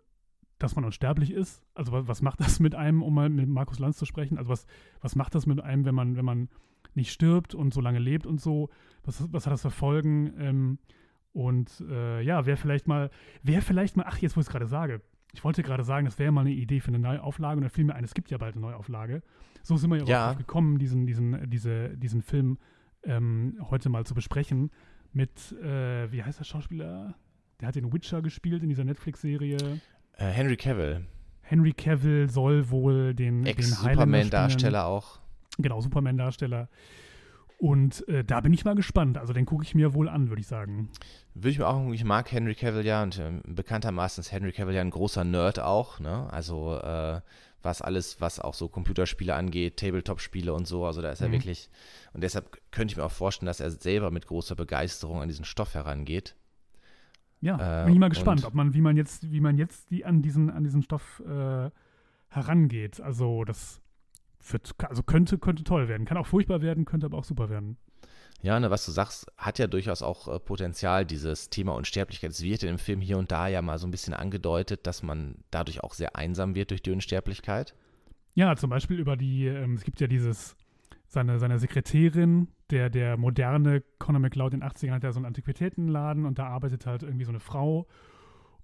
dass 0.59 0.75
man 0.75 0.87
unsterblich 0.87 1.31
ist. 1.31 1.63
Also 1.75 1.93
was, 1.93 2.09
was, 2.09 2.23
macht 2.23 2.41
das 2.41 2.59
mit 2.59 2.75
einem, 2.75 3.03
um 3.03 3.15
mal 3.15 3.29
mit 3.29 3.49
Markus 3.49 3.79
Lanz 3.79 3.99
zu 3.99 4.07
sprechen? 4.07 4.39
Also 4.39 4.49
was, 4.49 4.67
was 5.01 5.15
macht 5.15 5.35
das 5.35 5.47
mit 5.47 5.61
einem, 5.61 5.85
wenn 5.85 5.95
man, 5.95 6.17
wenn 6.17 6.25
man 6.25 6.49
nicht 6.95 7.13
stirbt 7.13 7.55
und 7.55 7.75
so 7.75 7.83
lange 7.83 7.99
lebt 7.99 8.27
und 8.27 8.41
so? 8.41 8.71
Was, 9.05 9.31
was 9.31 9.47
hat 9.47 9.53
das 9.53 9.63
für 9.63 9.71
Folgen? 9.71 10.33
Ähm, 10.39 10.79
und 11.33 11.85
äh, 11.89 12.23
ja, 12.23 12.47
wer 12.47 12.57
vielleicht 12.57 12.89
mal, 12.89 13.11
wer 13.43 13.61
vielleicht 13.61 13.97
mal, 13.97 14.07
ach, 14.09 14.19
jetzt 14.19 14.37
wo 14.37 14.41
ich 14.41 14.47
es 14.47 14.51
gerade 14.51 14.67
sage, 14.67 15.03
ich 15.33 15.45
wollte 15.45 15.63
gerade 15.63 15.85
sagen, 15.85 16.05
das 16.05 16.19
wäre 16.19 16.33
mal 16.33 16.43
eine 16.43 16.51
Idee 16.51 16.81
für 16.81 16.89
eine 16.89 16.99
Neuauflage 16.99 17.59
und 17.59 17.63
da 17.65 17.69
fiel 17.69 17.85
mir 17.85 17.95
ein, 17.95 18.05
es 18.05 18.15
gibt 18.15 18.31
ja 18.31 18.39
bald 18.39 18.55
eine 18.55 18.63
Neuauflage. 18.63 19.23
So 19.63 19.77
sind 19.77 19.91
wir 19.91 19.99
ja, 19.99 20.05
ja. 20.05 20.31
auch 20.33 20.37
gekommen, 20.39 20.79
diesen, 20.79 21.07
diesen, 21.07 21.51
diese, 21.51 21.97
diesen 21.97 22.23
Film 22.23 22.59
ähm, 23.05 23.59
heute 23.71 23.89
mal 23.89 24.05
zu 24.05 24.15
besprechen 24.15 24.71
mit, 25.13 25.53
äh, 25.63 26.11
wie 26.11 26.23
heißt 26.23 26.39
der 26.39 26.45
Schauspieler? 26.45 27.15
Der 27.61 27.69
hat 27.69 27.75
den 27.75 27.93
Witcher 27.93 28.23
gespielt 28.23 28.63
in 28.63 28.69
dieser 28.69 28.85
Netflix-Serie. 28.85 29.81
Äh, 30.17 30.27
Henry 30.27 30.57
Cavill. 30.57 31.07
Henry 31.43 31.73
Cavill 31.73 32.29
soll 32.29 32.71
wohl 32.71 33.15
den, 33.15 33.45
Ex-Superman-Darsteller 33.47 34.87
auch. 34.87 35.21
Genau, 35.59 35.81
Superman-Darsteller. 35.81 36.69
Und 37.59 38.07
äh, 38.09 38.25
da 38.25 38.41
bin 38.41 38.53
ich 38.53 38.65
mal 38.65 38.77
gespannt. 38.77 39.19
Also 39.19 39.33
den 39.33 39.45
gucke 39.45 39.65
ich 39.65 39.75
mir 39.75 39.93
wohl 39.93 40.09
an, 40.09 40.29
würde 40.29 40.41
ich 40.41 40.47
sagen. 40.47 40.91
Würde 41.35 41.51
ich 41.51 41.59
mir 41.59 41.67
auch, 41.67 41.93
ich 41.93 42.05
mag 42.05 42.31
Henry 42.31 42.55
Cavill 42.55 42.87
ja 42.87 43.03
und 43.03 43.19
äh, 43.19 43.41
bekanntermaßen 43.47 44.23
ist 44.23 44.31
Henry 44.31 44.53
Cavill 44.53 44.77
ja 44.77 44.81
ein 44.81 44.91
großer 44.91 45.25
Nerd 45.25 45.59
auch, 45.59 45.99
ne? 45.99 46.33
Also 46.33 46.77
äh, 46.77 47.21
was 47.63 47.83
alles, 47.83 48.21
was 48.21 48.39
auch 48.39 48.55
so 48.55 48.69
Computerspiele 48.69 49.35
angeht, 49.35 49.77
Tabletop-Spiele 49.79 50.55
und 50.55 50.69
so, 50.69 50.87
also 50.87 51.03
da 51.03 51.11
ist 51.11 51.21
er 51.21 51.29
mhm. 51.29 51.33
wirklich, 51.33 51.69
und 52.13 52.23
deshalb 52.23 52.59
könnte 52.71 52.93
ich 52.93 52.97
mir 52.97 53.05
auch 53.05 53.11
vorstellen, 53.11 53.49
dass 53.49 53.59
er 53.59 53.73
selber 53.73 54.13
mit 54.13 54.29
großer 54.29 54.55
Begeisterung 54.55 55.21
an 55.21 55.29
diesen 55.29 55.45
Stoff 55.45 55.75
herangeht. 55.75 56.37
Ja, 57.41 57.83
äh, 57.83 57.85
bin 57.87 57.95
ich 57.95 58.01
mal 58.01 58.09
gespannt, 58.09 58.45
ob 58.45 58.55
man, 58.55 58.75
wie 58.75 58.81
man 58.81 58.97
jetzt, 58.97 59.31
wie 59.31 59.41
man 59.41 59.59
jetzt 59.59 59.91
die 59.91 60.05
an 60.05 60.23
diesen, 60.23 60.51
an 60.51 60.63
diesen 60.63 60.83
Stoff 60.83 61.21
äh, 61.27 61.71
herangeht. 62.29 63.01
Also 63.01 63.45
das 63.45 63.81
wird, 64.53 64.75
also 64.89 65.03
könnte, 65.03 65.39
könnte 65.39 65.65
toll 65.65 65.89
werden. 65.89 66.07
Kann 66.07 66.17
auch 66.17 66.27
furchtbar 66.27 66.63
werden, 66.63 66.85
könnte 66.85 67.07
aber 67.07 67.19
auch 67.19 67.25
super 67.25 67.49
werden. 67.51 67.77
Ja, 68.41 68.59
ne, 68.61 68.71
was 68.71 68.87
du 68.87 68.93
sagst, 68.93 69.27
hat 69.37 69.59
ja 69.59 69.67
durchaus 69.67 70.03
auch 70.03 70.29
äh, 70.29 70.39
Potenzial, 70.39 71.05
dieses 71.05 71.51
Thema 71.51 71.75
Unsterblichkeit. 71.75 72.31
Es 72.31 72.43
wird 72.43 72.63
in 72.63 72.69
dem 72.69 72.79
Film 72.79 73.01
hier 73.01 73.19
und 73.19 73.33
da 73.33 73.49
ja 73.49 73.63
mal 73.63 73.79
so 73.79 73.87
ein 73.87 73.91
bisschen 73.91 74.15
angedeutet, 74.15 74.87
dass 74.87 75.03
man 75.03 75.37
dadurch 75.51 75.83
auch 75.83 75.93
sehr 75.93 76.15
einsam 76.15 76.55
wird 76.55 76.71
durch 76.71 76.83
die 76.83 76.93
Unsterblichkeit. 76.93 77.75
Ja, 78.35 78.55
zum 78.55 78.71
Beispiel 78.71 79.01
über 79.01 79.17
die, 79.17 79.47
ähm, 79.47 79.75
es 79.75 79.83
gibt 79.83 80.01
ja 80.01 80.07
dieses, 80.07 80.57
seine, 81.09 81.41
seine 81.41 81.59
Sekretärin, 81.59 82.49
der, 82.71 82.91
der 82.91 83.17
moderne 83.17 83.83
Conor 83.99 84.21
McLeod 84.21 84.55
in 84.55 84.61
den 84.61 84.69
80ern 84.69 84.93
hat 84.93 85.03
ja 85.03 85.11
so 85.11 85.19
einen 85.19 85.27
Antiquitätenladen 85.27 86.25
und 86.25 86.39
da 86.39 86.47
arbeitet 86.47 86.87
halt 86.87 87.03
irgendwie 87.03 87.25
so 87.25 87.33
eine 87.33 87.41
Frau. 87.41 87.89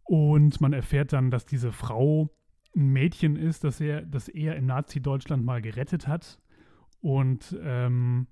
Und 0.04 0.60
man 0.60 0.72
erfährt 0.72 1.12
dann, 1.12 1.30
dass 1.30 1.46
diese 1.46 1.72
Frau 1.72 2.30
ein 2.74 2.92
Mädchen 2.92 3.36
ist, 3.36 3.64
das 3.64 3.80
er, 3.80 4.02
das 4.02 4.28
er 4.28 4.56
in 4.56 4.66
Nazi-Deutschland 4.66 5.44
mal 5.44 5.62
gerettet 5.62 6.08
hat. 6.08 6.38
Und, 7.00 7.56
ähm, 7.62 8.26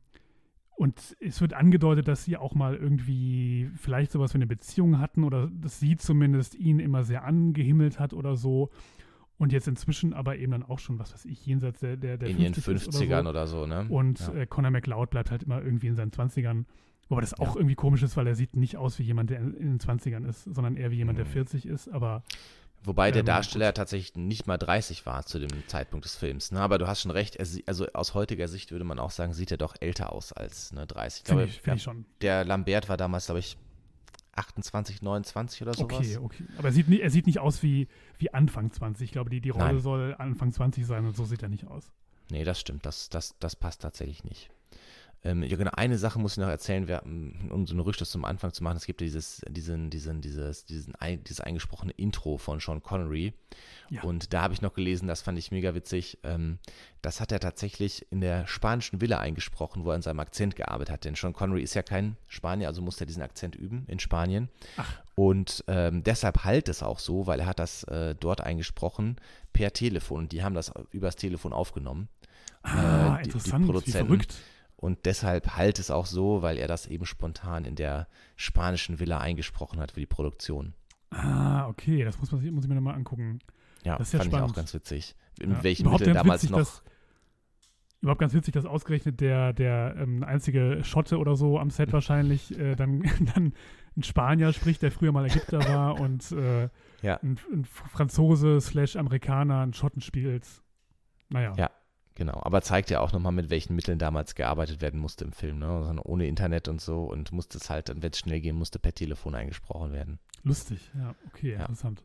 und 0.76 1.16
es 1.20 1.40
wird 1.40 1.55
angedeutet, 1.55 2.09
dass 2.09 2.24
sie 2.24 2.36
auch 2.36 2.55
mal 2.55 2.74
irgendwie 2.74 3.70
vielleicht 3.76 4.11
sowas 4.12 4.32
wie 4.34 4.38
eine 4.38 4.47
Beziehung 4.47 4.99
hatten 4.99 5.24
oder 5.24 5.49
dass 5.49 5.78
sie 5.78 5.97
zumindest 5.97 6.55
ihn 6.55 6.78
immer 6.80 7.05
sehr 7.05 7.24
angehimmelt 7.24 8.01
hat 8.01 8.14
oder 8.14 8.36
so. 8.36 8.70
Und 9.38 9.53
jetzt 9.53 9.68
inzwischen 9.68 10.14
aber 10.14 10.36
eben 10.36 10.53
dann 10.53 10.62
auch 10.62 10.78
schon, 10.78 10.99
was 10.99 11.12
weiß 11.12 11.24
ich, 11.24 11.45
jenseits 11.45 11.80
der, 11.80 11.97
der, 11.97 12.16
der 12.16 12.28
In 12.28 12.38
ihren 12.38 12.55
50ern 12.55 13.28
oder 13.28 13.47
so, 13.47 13.62
oder 13.62 13.66
so, 13.66 13.66
ne? 13.66 13.86
Und 13.88 14.20
ja. 14.20 14.34
äh, 14.34 14.47
Conor 14.47 14.70
McLeod 14.70 15.11
bleibt 15.11 15.30
halt 15.30 15.43
immer 15.43 15.61
irgendwie 15.62 15.88
in 15.88 15.97
seinen 15.97 16.12
20ern. 16.12 16.64
Wobei 17.09 17.20
das 17.20 17.34
auch 17.34 17.55
ja. 17.55 17.57
irgendwie 17.57 17.74
komisch 17.74 18.03
ist, 18.03 18.16
weil 18.16 18.26
er 18.26 18.34
sieht 18.34 18.57
nicht 18.57 18.76
aus 18.76 18.99
wie 18.99 19.03
jemand, 19.03 19.30
der 19.30 19.40
in, 19.40 19.55
in 19.55 19.78
den 19.78 19.78
20ern 19.80 20.26
ist, 20.26 20.45
sondern 20.45 20.76
eher 20.76 20.90
wie 20.93 20.97
jemand, 20.97 21.18
der 21.18 21.26
40 21.26 21.64
mhm. 21.64 21.72
ist. 21.72 21.88
Aber 21.88 22.22
Wobei 22.85 23.11
der 23.12 23.20
ähm, 23.20 23.26
Darsteller 23.26 23.68
gut. 23.68 23.76
tatsächlich 23.76 24.16
nicht 24.16 24.47
mal 24.47 24.59
30 24.59 25.07
war 25.07 25.24
zu 25.24 25.39
dem 25.39 25.51
Zeitpunkt 25.68 26.05
des 26.05 26.16
Films. 26.16 26.51
Ne? 26.51 26.61
Aber 26.61 26.78
du 26.78 26.89
hast 26.89 27.03
schon 27.03 27.12
recht, 27.12 27.39
also 27.66 27.87
aus 27.93 28.14
heutiger 28.14 28.49
Sicht 28.49 28.72
würde 28.72 28.85
man 28.85 28.99
auch 28.99 29.12
sagen, 29.12 29.35
sieht 29.35 29.51
er 29.51 29.57
doch 29.57 29.76
älter 29.80 30.12
aus 30.12 30.33
als 30.33 30.72
ne, 30.72 30.87
30. 30.87 31.24
Finde 31.24 31.45
ich, 31.45 31.61
find 31.61 31.76
ich 31.76 31.83
schon. 31.83 32.05
Der 32.20 32.45
Lambert 32.45 32.89
war 32.89 32.97
damals, 32.97 33.26
glaube 33.26 33.39
ich, 33.39 33.57
28, 34.35 35.03
29 35.03 35.62
oder 35.62 35.74
sowas. 35.74 35.99
Okay, 35.99 36.16
okay. 36.16 36.45
Aber 36.57 36.68
er 36.68 36.72
sieht, 36.72 36.89
nicht, 36.89 37.03
er 37.03 37.11
sieht 37.11 37.26
nicht 37.26 37.39
aus 37.39 37.62
wie, 37.62 37.89
wie 38.18 38.33
Anfang 38.33 38.72
20. 38.72 39.05
Ich 39.05 39.12
glaube, 39.12 39.30
die, 39.30 39.41
die 39.41 39.51
Rolle 39.51 39.74
Nein. 39.74 39.80
soll 39.80 40.14
Anfang 40.18 40.53
20 40.53 40.87
sein 40.87 41.05
und 41.05 41.16
so 41.16 41.24
sieht 41.24 41.43
er 41.43 41.49
nicht 41.49 41.66
aus. 41.66 41.93
Nee, 42.30 42.45
das 42.45 42.59
stimmt. 42.59 42.87
Das, 42.87 43.11
das, 43.11 43.37
das 43.39 43.57
passt 43.57 43.83
tatsächlich 43.83 44.24
nicht. 44.24 44.51
Ähm, 45.25 45.45
ja, 45.45 45.57
genau, 45.57 45.70
eine 45.75 45.99
Sache 45.99 46.18
muss 46.18 46.33
ich 46.33 46.39
noch 46.39 46.49
erzählen, 46.49 46.89
wir, 46.89 47.05
um 47.05 47.66
so 47.66 47.75
eine 47.75 47.85
Rückschluss 47.85 48.11
zum 48.11 48.25
Anfang 48.25 48.53
zu 48.53 48.64
machen. 48.64 48.77
Es 48.77 48.87
gibt 48.87 49.01
ja 49.01 49.05
dieses, 49.05 49.41
diesen, 49.49 49.89
diesen, 49.89 50.20
dieses, 50.20 50.64
diesen, 50.64 50.95
dieses 51.25 51.41
eingesprochene 51.41 51.93
Intro 51.93 52.39
von 52.39 52.59
Sean 52.59 52.83
Connery. 52.83 53.33
Ja. 53.89 54.03
Und 54.03 54.33
da 54.33 54.43
habe 54.43 54.55
ich 54.55 54.62
noch 54.62 54.75
gelesen, 54.75 55.07
das 55.07 55.23
fand 55.23 55.39
ich 55.39 55.53
mega 55.53 55.75
witzig. 55.75 56.18
Ähm, 56.25 56.59
das 57.03 57.20
hat 57.20 57.31
er 57.31 57.39
tatsächlich 57.39 58.05
in 58.11 58.20
der 58.20 58.49
spanischen 58.49 59.01
Villa 59.01 59.18
eingesprochen, 59.18 59.85
wo 59.85 59.91
er 59.91 59.95
an 59.95 60.03
seinem 60.03 60.18
Akzent 60.18 60.57
gearbeitet 60.57 60.93
hat. 60.93 61.05
Denn 61.05 61.14
Sean 61.14 61.35
Connery 61.35 61.62
ist 61.62 61.75
ja 61.75 61.83
kein 61.83 62.16
Spanier, 62.27 62.66
also 62.66 62.83
musste 62.83 63.05
er 63.05 63.07
diesen 63.07 63.23
Akzent 63.23 63.55
üben 63.55 63.85
in 63.87 64.01
Spanien. 64.01 64.49
Ach. 64.77 65.03
Und 65.14 65.62
ähm, 65.68 66.03
deshalb 66.03 66.43
halt 66.43 66.68
es 66.68 66.83
auch 66.83 66.99
so, 66.99 67.29
weil 67.29 67.39
er 67.39 67.47
hat 67.47 67.61
das 67.61 67.85
äh, 67.85 68.16
dort 68.18 68.41
eingesprochen 68.41 69.16
per 69.53 69.73
Telefon. 69.73 70.20
Und 70.20 70.33
die 70.33 70.43
haben 70.43 70.55
das 70.57 70.73
übers 70.91 71.14
Telefon 71.14 71.53
aufgenommen. 71.53 72.09
Ah, 72.62 73.18
äh, 73.18 73.23
die, 73.23 73.25
interessant, 73.29 73.62
die 73.62 73.66
Produzenten. 73.66 73.99
wie 73.99 74.07
verrückt. 74.07 74.35
Und 74.83 75.07
deshalb 75.07 75.57
halt 75.57 75.78
es 75.78 75.93
auch 75.93 76.07
so, 76.07 76.43
weil 76.43 76.59
er 76.59 76.66
das 76.66 76.89
eben 76.89 77.07
spontan 77.07 77.64
in 77.64 77.76
der 77.76 78.09
spanischen 78.35 78.99
Villa 78.99 79.18
eingesprochen 79.18 79.78
hat 79.78 79.93
für 79.93 80.01
die 80.01 80.07
Produktion. 80.07 80.74
Ah, 81.11 81.68
okay, 81.68 82.03
das 82.03 82.18
muss, 82.18 82.33
man, 82.33 82.45
muss 82.51 82.64
ich 82.64 82.68
mir 82.68 82.74
nochmal 82.74 82.97
angucken. 82.97 83.39
Ja, 83.85 83.97
das 83.97 84.09
ist 84.09 84.18
fand 84.18 84.24
ja 84.24 84.30
spannend. 84.30 84.49
ich 84.49 84.53
auch 84.53 84.57
ganz 84.57 84.74
witzig. 84.74 85.14
In 85.39 85.53
ja. 85.53 85.62
welchen 85.62 85.89
Mitteln 85.89 86.14
damals 86.14 86.43
witzig, 86.43 86.51
noch. 86.51 86.59
Dass, 86.59 86.83
überhaupt 88.01 88.20
ganz 88.20 88.35
witzig, 88.35 88.55
dass 88.55 88.66
ausgerechnet 88.66 89.20
der, 89.20 89.53
der 89.53 89.95
ähm, 89.99 90.24
einzige 90.24 90.83
Schotte 90.83 91.18
oder 91.18 91.37
so 91.37 91.61
am 91.61 91.70
Set 91.70 91.93
wahrscheinlich 91.93 92.59
äh, 92.59 92.74
dann, 92.74 93.03
dann 93.37 93.53
ein 93.97 94.03
Spanier 94.03 94.53
spricht, 94.53 94.83
der 94.83 94.91
früher 94.91 95.12
mal 95.12 95.24
Ägypter 95.24 95.61
war 95.61 96.01
und 96.01 96.33
äh, 96.33 96.68
ja. 97.03 97.20
ein, 97.22 97.39
ein 97.53 97.64
Franzose 97.64 98.61
slash 98.61 98.97
Amerikaner 98.97 99.61
einen 99.61 99.74
Schotten 99.74 100.01
spielt. 100.01 100.45
Naja. 101.28 101.53
Ja, 101.57 101.70
Genau, 102.14 102.40
aber 102.42 102.60
zeigt 102.60 102.90
ja 102.90 103.00
auch 103.00 103.12
nochmal, 103.12 103.32
mit 103.32 103.48
welchen 103.48 103.74
Mitteln 103.74 103.98
damals 103.98 104.34
gearbeitet 104.34 104.82
werden 104.82 105.00
musste 105.00 105.24
im 105.24 105.32
Film. 105.32 105.58
Ne? 105.58 105.66
Also 105.66 106.02
ohne 106.04 106.26
Internet 106.26 106.68
und 106.68 106.80
so 106.80 107.04
und 107.04 107.32
musste 107.32 107.58
es 107.58 107.70
halt, 107.70 107.88
wenn 107.88 108.10
es 108.10 108.18
schnell 108.18 108.40
gehen 108.40 108.56
musste, 108.56 108.78
per 108.78 108.94
Telefon 108.94 109.34
eingesprochen 109.34 109.92
werden. 109.92 110.18
Lustig, 110.42 110.90
ja, 110.94 111.14
okay, 111.28 111.52
ja. 111.52 111.60
interessant. 111.60 112.02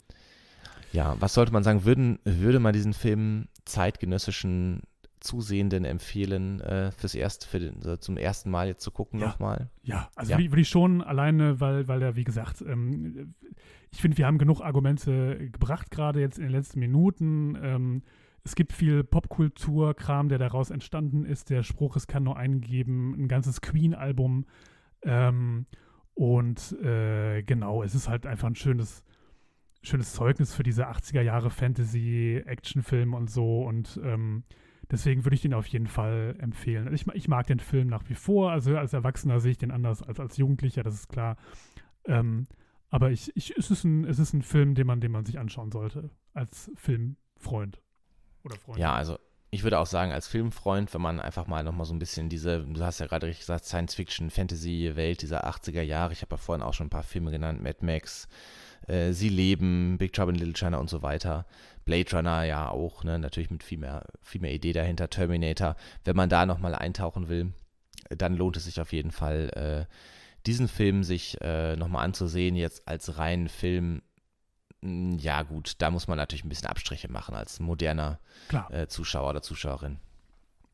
Ja, 0.93 1.17
was 1.19 1.33
sollte 1.33 1.51
man 1.51 1.63
sagen? 1.63 1.83
Würden, 1.83 2.19
würde 2.23 2.59
man 2.59 2.71
diesen 2.71 2.93
Film 2.93 3.49
zeitgenössischen 3.65 4.83
Zusehenden 5.19 5.83
empfehlen, 5.83 6.61
äh, 6.61 6.91
fürs 6.91 7.15
erste, 7.15 7.47
für 7.47 7.59
den, 7.59 7.81
so 7.81 7.97
zum 7.97 8.17
ersten 8.17 8.49
Mal 8.49 8.67
jetzt 8.67 8.83
zu 8.83 8.91
gucken 8.91 9.19
ja. 9.19 9.27
nochmal? 9.27 9.69
Ja, 9.83 10.09
also 10.15 10.31
ja. 10.31 10.37
würde 10.37 10.61
ich 10.61 10.69
schon 10.69 11.01
alleine, 11.01 11.59
weil, 11.59 11.87
weil 11.87 12.01
er, 12.01 12.15
wie 12.15 12.23
gesagt, 12.23 12.61
ähm, 12.61 13.33
ich 13.91 13.99
finde, 13.99 14.17
wir 14.17 14.27
haben 14.27 14.37
genug 14.37 14.61
Argumente 14.61 15.49
gebracht, 15.51 15.91
gerade 15.91 16.19
jetzt 16.19 16.37
in 16.37 16.43
den 16.43 16.51
letzten 16.51 16.79
Minuten. 16.79 17.57
Ähm, 17.61 18.03
es 18.47 18.55
gibt 18.55 18.71
viel 18.71 19.03
Popkultur-Kram, 19.03 20.29
der 20.29 20.37
daraus 20.37 20.69
entstanden 20.69 21.25
ist. 21.25 21.49
Der 21.49 21.63
Spruch, 21.63 21.97
es 21.97 22.07
kann 22.07 22.23
nur 22.23 22.37
eingeben, 22.37 23.13
ein 23.13 23.27
ganzes 23.27 23.59
Queen-Album. 23.59 24.45
Ähm, 25.01 25.65
und 26.13 26.71
äh, 26.81 27.43
genau, 27.43 27.83
es 27.83 27.93
ist 27.93 28.07
halt 28.07 28.25
einfach 28.25 28.47
ein 28.47 28.55
schönes, 28.55 29.03
schönes 29.81 30.13
Zeugnis 30.13 30.55
für 30.55 30.63
diese 30.63 30.87
80er 30.87 31.21
Jahre 31.21 31.49
Fantasy-Actionfilm 31.49 33.13
und 33.13 33.29
so. 33.29 33.63
Und 33.63 33.99
ähm, 34.01 34.45
deswegen 34.89 35.25
würde 35.25 35.35
ich 35.35 35.41
den 35.41 35.53
auf 35.53 35.67
jeden 35.67 35.87
Fall 35.87 36.37
empfehlen. 36.39 36.87
Also 36.87 36.95
ich, 36.95 37.15
ich, 37.15 37.27
mag 37.27 37.47
den 37.47 37.59
Film 37.59 37.89
nach 37.89 38.07
wie 38.07 38.15
vor. 38.15 38.53
Also 38.53 38.77
als 38.77 38.93
Erwachsener 38.93 39.41
sehe 39.41 39.51
ich 39.51 39.57
den 39.57 39.71
anders 39.71 40.01
als 40.01 40.21
als 40.21 40.37
Jugendlicher, 40.37 40.83
das 40.83 40.93
ist 40.93 41.09
klar. 41.09 41.35
Ähm, 42.05 42.47
aber 42.89 43.11
ich, 43.11 43.35
ich, 43.35 43.57
es, 43.57 43.71
ist 43.71 43.83
ein, 43.83 44.05
es 44.05 44.19
ist 44.19 44.31
ein 44.31 44.41
Film, 44.41 44.73
den 44.73 44.87
man, 44.87 45.01
den 45.01 45.11
man 45.11 45.25
sich 45.25 45.37
anschauen 45.37 45.69
sollte, 45.69 46.11
als 46.33 46.71
Filmfreund. 46.75 47.81
Oder 48.43 48.55
Freund? 48.57 48.79
Ja, 48.79 48.93
also 48.93 49.17
ich 49.49 49.63
würde 49.63 49.79
auch 49.79 49.85
sagen, 49.85 50.11
als 50.11 50.27
Filmfreund, 50.27 50.93
wenn 50.93 51.01
man 51.01 51.19
einfach 51.19 51.47
mal 51.47 51.63
nochmal 51.63 51.85
so 51.85 51.93
ein 51.93 51.99
bisschen 51.99 52.29
diese, 52.29 52.65
du 52.65 52.83
hast 52.83 52.99
ja 52.99 53.07
gerade 53.07 53.27
richtig 53.27 53.41
gesagt, 53.41 53.65
Science-Fiction, 53.65 54.29
Fantasy-Welt 54.29 55.21
dieser 55.21 55.47
80er 55.47 55.81
Jahre, 55.81 56.13
ich 56.13 56.21
habe 56.21 56.35
ja 56.35 56.37
vorhin 56.37 56.61
auch 56.61 56.73
schon 56.73 56.87
ein 56.87 56.91
paar 56.91 57.03
Filme 57.03 57.31
genannt, 57.31 57.63
Mad 57.63 57.77
Max, 57.81 58.27
äh, 58.87 59.13
Sie 59.13 59.29
leben, 59.29 59.97
Big 59.97 60.13
Trouble 60.13 60.33
in 60.33 60.39
Little 60.39 60.53
China 60.53 60.77
und 60.77 60.89
so 60.89 61.01
weiter. 61.01 61.45
Blade 61.85 62.13
Runner 62.13 62.43
ja 62.43 62.69
auch, 62.69 63.05
ne, 63.05 63.17
natürlich 63.17 63.49
mit 63.49 63.63
viel 63.63 63.77
mehr, 63.77 64.05
viel 64.21 64.41
mehr 64.41 64.53
Idee 64.53 64.73
dahinter, 64.73 65.09
Terminator. 65.09 65.77
Wenn 66.03 66.17
man 66.17 66.29
da 66.29 66.45
nochmal 66.45 66.75
eintauchen 66.75 67.29
will, 67.29 67.53
dann 68.09 68.35
lohnt 68.35 68.57
es 68.57 68.65
sich 68.65 68.81
auf 68.81 68.91
jeden 68.91 69.11
Fall, 69.11 69.87
äh, 69.89 69.93
diesen 70.45 70.67
Film 70.67 71.03
sich 71.03 71.39
äh, 71.41 71.75
nochmal 71.75 72.05
anzusehen, 72.05 72.55
jetzt 72.55 72.87
als 72.87 73.17
reinen 73.17 73.49
Film 73.49 74.01
ja, 74.81 75.43
gut, 75.43 75.73
da 75.79 75.89
muss 75.89 76.07
man 76.07 76.17
natürlich 76.17 76.45
ein 76.45 76.49
bisschen 76.49 76.67
Abstriche 76.67 77.11
machen 77.11 77.35
als 77.35 77.59
moderner 77.59 78.19
äh, 78.69 78.87
Zuschauer 78.87 79.29
oder 79.31 79.41
Zuschauerin. 79.41 79.97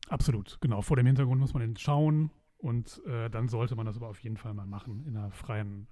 Absolut, 0.08 0.58
genau. 0.60 0.82
Vor 0.82 0.96
dem 0.96 1.06
Hintergrund 1.06 1.40
muss 1.40 1.54
man 1.54 1.62
den 1.62 1.76
schauen 1.76 2.30
und 2.58 3.00
äh, 3.06 3.30
dann 3.30 3.48
sollte 3.48 3.74
man 3.76 3.86
das 3.86 3.96
aber 3.96 4.08
auf 4.08 4.20
jeden 4.20 4.36
Fall 4.36 4.52
mal 4.52 4.66
machen 4.66 5.04
in 5.06 5.16
einer 5.16 5.30
freien 5.30 5.88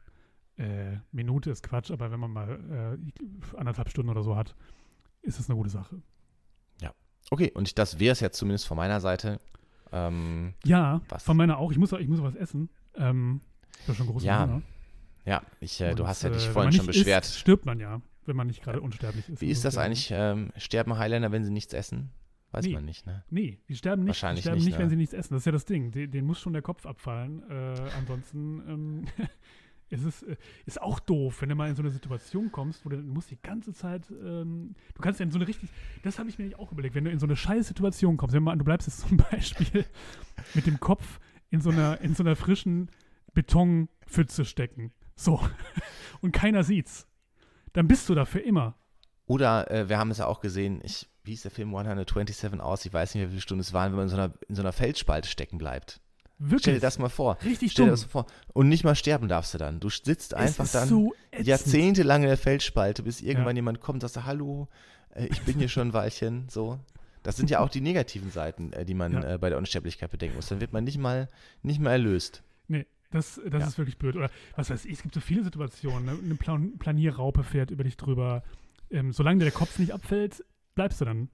äh, 0.58 0.98
Minute. 1.10 1.50
Ist 1.50 1.62
Quatsch, 1.62 1.90
aber 1.90 2.10
wenn 2.10 2.20
man 2.20 2.30
mal 2.30 2.98
äh, 3.00 3.56
anderthalb 3.56 3.88
Stunden 3.88 4.10
oder 4.10 4.22
so 4.22 4.36
hat, 4.36 4.54
ist 5.22 5.38
das 5.38 5.48
eine 5.48 5.56
gute 5.56 5.70
Sache. 5.70 6.02
Ja, 6.80 6.92
okay. 7.30 7.50
Und 7.54 7.78
das 7.78 7.98
wäre 7.98 8.12
es 8.12 8.20
jetzt 8.20 8.36
zumindest 8.36 8.66
von 8.66 8.76
meiner 8.76 9.00
Seite. 9.00 9.40
Ähm, 9.90 10.54
ja, 10.64 11.00
was? 11.08 11.22
von 11.22 11.36
meiner 11.36 11.58
auch. 11.58 11.70
Ich 11.70 11.78
muss, 11.78 11.92
ich 11.92 12.08
muss 12.08 12.22
was 12.22 12.34
essen. 12.34 12.68
Ähm, 12.94 13.40
ich 13.80 13.86
bin 13.86 13.94
schon 13.94 14.06
groß 14.06 14.22
ja, 14.22 14.42
Hunger. 14.42 14.62
Ja, 15.24 15.42
ich, 15.60 15.80
äh, 15.80 15.94
du 15.94 16.06
hast 16.06 16.22
ja 16.22 16.30
dich 16.30 16.46
äh, 16.46 16.50
vorhin 16.50 16.72
schon 16.72 16.86
beschwert. 16.86 17.24
Isst, 17.24 17.38
stirbt 17.38 17.66
man 17.66 17.78
ja, 17.80 18.00
wenn 18.26 18.36
man 18.36 18.46
nicht 18.46 18.62
gerade 18.62 18.80
unsterblich 18.80 19.28
ist. 19.28 19.40
Wie 19.40 19.50
ist 19.50 19.64
das 19.64 19.78
eigentlich? 19.78 20.10
Ähm, 20.12 20.50
sterben 20.56 20.98
Highlander, 20.98 21.32
wenn 21.32 21.44
sie 21.44 21.52
nichts 21.52 21.72
essen? 21.72 22.10
Weiß 22.50 22.66
nee. 22.66 22.74
man 22.74 22.84
nicht, 22.84 23.06
ne? 23.06 23.24
Nee, 23.30 23.60
die 23.68 23.76
sterben 23.76 24.02
nicht. 24.02 24.10
Wahrscheinlich 24.10 24.42
die 24.42 24.48
sterben 24.48 24.58
nicht, 24.58 24.66
nicht 24.66 24.74
ne? 24.74 24.82
wenn 24.82 24.90
sie 24.90 24.96
nichts 24.96 25.14
essen. 25.14 25.34
Das 25.34 25.42
ist 25.42 25.46
ja 25.46 25.52
das 25.52 25.64
Ding. 25.64 25.90
Den, 25.90 26.10
den 26.10 26.24
muss 26.26 26.40
schon 26.40 26.52
der 26.52 26.62
Kopf 26.62 26.84
abfallen. 26.84 27.42
Äh, 27.48 27.90
ansonsten 27.96 28.62
ähm, 28.68 29.04
Es 29.92 30.04
ist, 30.04 30.22
äh, 30.22 30.36
ist 30.64 30.80
auch 30.80 30.98
doof, 31.00 31.42
wenn 31.42 31.50
du 31.50 31.54
mal 31.54 31.68
in 31.68 31.76
so 31.76 31.82
eine 31.82 31.90
Situation 31.90 32.50
kommst, 32.50 32.84
wo 32.84 32.88
du, 32.88 32.96
du 32.96 33.12
musst 33.12 33.30
die 33.30 33.40
ganze 33.40 33.74
Zeit, 33.74 34.10
ähm, 34.10 34.74
du 34.94 35.02
kannst 35.02 35.20
ja 35.20 35.24
in 35.24 35.30
so 35.30 35.38
eine 35.38 35.46
richtig, 35.46 35.68
das 36.02 36.18
habe 36.18 36.30
ich 36.30 36.38
mir 36.38 36.58
auch 36.58 36.72
überlegt, 36.72 36.94
wenn 36.94 37.04
du 37.04 37.10
in 37.10 37.18
so 37.18 37.26
eine 37.26 37.36
scheiß 37.36 37.68
Situation 37.68 38.16
kommst, 38.16 38.34
wenn 38.34 38.42
man, 38.42 38.58
du 38.58 38.64
bleibst 38.64 38.88
jetzt 38.88 39.00
zum 39.00 39.16
Beispiel 39.30 39.84
mit 40.54 40.66
dem 40.66 40.80
Kopf 40.80 41.20
in 41.50 41.60
so 41.60 41.70
einer, 41.70 42.00
in 42.00 42.14
so 42.14 42.22
einer 42.22 42.36
frischen 42.36 42.90
Betonpfütze 43.34 44.46
stecken. 44.46 44.92
So. 45.16 45.40
Und 46.20 46.32
keiner 46.32 46.64
sieht's. 46.64 47.06
Dann 47.72 47.88
bist 47.88 48.08
du 48.08 48.14
da 48.14 48.24
für 48.24 48.40
immer. 48.40 48.74
Oder 49.26 49.70
äh, 49.70 49.88
wir 49.88 49.98
haben 49.98 50.10
es 50.10 50.18
ja 50.18 50.26
auch 50.26 50.40
gesehen, 50.40 50.80
ich, 50.84 51.08
wie 51.24 51.30
hieß 51.30 51.42
der 51.42 51.50
Film 51.50 51.74
127 51.74 52.60
aus? 52.60 52.84
Ich 52.84 52.92
weiß 52.92 53.14
nicht 53.14 53.22
mehr, 53.22 53.28
wie 53.28 53.34
viele 53.34 53.42
Stunden 53.42 53.60
es 53.60 53.72
waren, 53.72 53.92
wenn 53.92 53.96
man 53.96 54.04
in 54.04 54.10
so 54.10 54.16
einer, 54.16 54.32
in 54.48 54.54
so 54.54 54.62
einer 54.62 54.72
Felsspalte 54.72 55.28
stecken 55.28 55.58
bleibt. 55.58 56.00
Wirklich? 56.38 56.62
Stell 56.62 56.74
dir 56.74 56.80
das 56.80 56.98
mal 56.98 57.08
vor. 57.08 57.38
Richtig 57.44 57.72
Stell 57.72 57.86
dir 57.86 57.92
das 57.92 58.04
vor. 58.04 58.26
Und 58.52 58.68
nicht 58.68 58.82
mal 58.82 58.96
sterben 58.96 59.28
darfst 59.28 59.54
du 59.54 59.58
dann. 59.58 59.78
Du 59.78 59.90
sitzt 59.90 60.34
einfach 60.34 60.66
dann 60.68 60.88
so 60.88 61.14
jahrzehntelang 61.38 62.22
in 62.22 62.28
der 62.28 62.36
Felsspalte, 62.36 63.04
bis 63.04 63.20
irgendwann 63.20 63.54
ja. 63.54 63.58
jemand 63.58 63.80
kommt 63.80 64.02
und 64.02 64.10
sagt, 64.10 64.26
hallo, 64.26 64.68
äh, 65.14 65.26
ich 65.26 65.42
bin 65.42 65.58
hier 65.58 65.68
schon 65.68 65.88
ein 65.88 65.92
Weilchen. 65.92 66.48
So. 66.48 66.80
Das 67.22 67.36
sind 67.36 67.48
ja 67.48 67.60
auch 67.60 67.68
die 67.68 67.80
negativen 67.80 68.30
Seiten, 68.30 68.72
äh, 68.72 68.84
die 68.84 68.94
man 68.94 69.12
ja. 69.12 69.34
äh, 69.34 69.38
bei 69.38 69.50
der 69.50 69.58
Unsterblichkeit 69.58 70.10
bedenken 70.10 70.36
muss. 70.36 70.48
Dann 70.48 70.60
wird 70.60 70.72
man 70.72 70.82
nicht 70.82 70.98
mal, 70.98 71.28
nicht 71.62 71.80
mal 71.80 71.92
erlöst. 71.92 72.42
Nee, 72.66 72.86
das, 73.12 73.40
das 73.48 73.60
ja. 73.60 73.66
ist 73.68 73.78
wirklich 73.78 73.98
blöd. 73.98 74.16
Oder 74.16 74.30
was 74.56 74.70
weiß 74.70 74.84
ich, 74.86 74.92
es 74.92 75.02
gibt 75.02 75.14
so 75.14 75.20
viele 75.20 75.44
Situationen. 75.44 76.04
Ne? 76.04 76.18
Eine 76.22 76.34
Plan 76.34 76.78
Planierraupe 76.78 77.44
fährt 77.44 77.70
über 77.70 77.84
dich 77.84 77.96
drüber. 77.96 78.42
Ähm, 78.90 79.12
solange 79.12 79.38
dir 79.38 79.44
der 79.44 79.52
Kopf 79.52 79.78
nicht 79.78 79.92
abfällt, 79.92 80.44
bleibst 80.74 81.00
du 81.00 81.04
dann. 81.04 81.28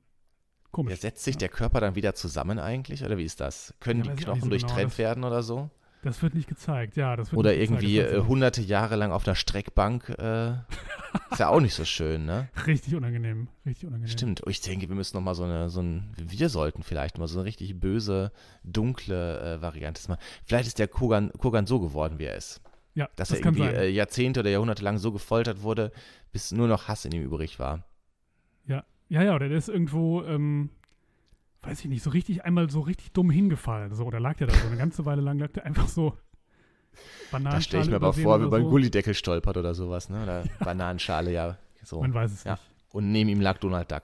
Komisch. 0.71 0.91
Ja, 0.91 0.97
setzt 1.01 1.25
sich 1.25 1.39
der 1.39 1.49
Körper 1.49 1.81
dann 1.81 1.95
wieder 1.95 2.15
zusammen 2.15 2.59
eigentlich? 2.59 3.03
Oder 3.03 3.17
wie 3.17 3.25
ist 3.25 3.41
das? 3.41 3.75
Können 3.81 4.03
die 4.03 4.11
Knochen 4.11 4.43
so 4.43 4.49
durchtrennt 4.51 4.91
genau. 4.91 4.99
werden 4.99 5.25
oder 5.25 5.43
so? 5.43 5.71
Das 6.03 6.23
wird 6.23 6.35
nicht 6.35 6.49
gezeigt, 6.49 6.97
ja. 6.97 7.17
Das 7.17 7.33
Oder 7.33 7.57
irgendwie 7.57 7.95
gezeigt, 7.95 8.15
äh, 8.15 8.21
hunderte 8.21 8.63
Jahre 8.63 8.97
lang 8.97 9.11
auf 9.11 9.25
der 9.25 9.35
Streckbank. 9.35 10.09
Äh, 10.11 10.51
ist 11.31 11.41
ja 11.41 11.49
auch 11.49 11.61
nicht 11.61 11.75
so 11.75 11.85
schön, 11.85 12.25
ne? 12.25 12.49
Richtig 12.67 12.95
unangenehm, 12.95 13.49
richtig 13.67 13.87
unangenehm. 13.87 14.11
Stimmt. 14.11 14.43
Ich 14.47 14.61
denke, 14.61 14.89
wir 14.89 14.95
müssen 14.95 15.17
noch 15.17 15.25
mal 15.25 15.35
so 15.35 15.45
eine, 15.45 15.69
so 15.71 15.81
ein, 15.81 16.15
wir 16.17 16.49
sollten 16.49 16.83
vielleicht 16.83 17.19
mal 17.19 17.27
so 17.27 17.39
eine 17.39 17.47
richtig 17.47 17.79
böse, 17.81 18.33
dunkle 18.63 19.57
äh, 19.57 19.63
Variante 19.63 20.01
machen. 20.09 20.21
Vielleicht 20.45 20.69
ist 20.69 20.79
der 20.79 20.89
Kogan, 20.89 21.33
Kogan 21.33 21.67
so 21.67 21.81
geworden, 21.81 22.19
wie 22.19 22.25
er 22.25 22.37
ist. 22.37 22.61
Ja, 22.95 23.09
Dass 23.17 23.29
das 23.29 23.41
er 23.41 23.47
irgendwie 23.47 23.63
äh, 23.63 23.89
Jahrzehnte 23.89 24.41
oder 24.41 24.51
Jahrhunderte 24.51 24.83
lang 24.83 24.99
so 24.99 25.13
gefoltert 25.13 25.63
wurde, 25.63 25.93
bis 26.33 26.53
nur 26.53 26.69
noch 26.69 26.89
Hass 26.89 27.05
in 27.05 27.13
ihm 27.13 27.23
übrig 27.23 27.59
war. 27.59 27.85
Ja, 28.67 28.85
ja, 29.09 29.23
ja, 29.23 29.35
oder 29.35 29.49
der 29.49 29.59
ist 29.59 29.69
irgendwo, 29.69 30.23
ähm, 30.25 30.71
weiß 31.63 31.81
ich 31.81 31.87
nicht, 31.87 32.03
so 32.03 32.11
richtig, 32.11 32.45
einmal 32.45 32.71
so 32.71 32.81
richtig 32.81 33.13
dumm 33.13 33.31
hingefallen. 33.31 33.95
So, 33.95 34.05
oder 34.05 34.21
lag 34.21 34.37
der 34.37 34.47
da 34.47 34.55
so 34.55 34.67
eine 34.67 34.77
ganze 34.77 35.05
Weile 35.05 35.23
lang, 35.23 35.39
lag 35.39 35.53
der 35.53 35.67
einfach 35.67 35.89
so 35.89 36.17
Bananenschale. 37.31 37.57
Da 37.57 37.61
stelle 37.63 37.83
ich 37.83 37.91
mir 37.91 37.97
aber 37.97 38.13
vor, 38.13 38.41
wie 38.41 38.45
so. 38.45 38.51
beim 38.51 38.65
Gullideckel 38.65 39.15
stolpert 39.15 39.57
oder 39.57 39.75
sowas, 39.75 40.09
ne? 40.09 40.23
Oder 40.23 40.45
ja. 40.45 40.65
Bananenschale, 40.65 41.33
ja. 41.33 41.59
So. 41.83 42.01
Man 42.01 42.15
weiß 42.15 42.33
es 42.33 42.45
ja. 42.45 42.53
nicht. 42.53 42.63
Und 42.93 43.13
neben 43.13 43.29
ihm 43.29 43.41
lag 43.41 43.59
Donald 43.59 43.91
Duck. 43.91 44.03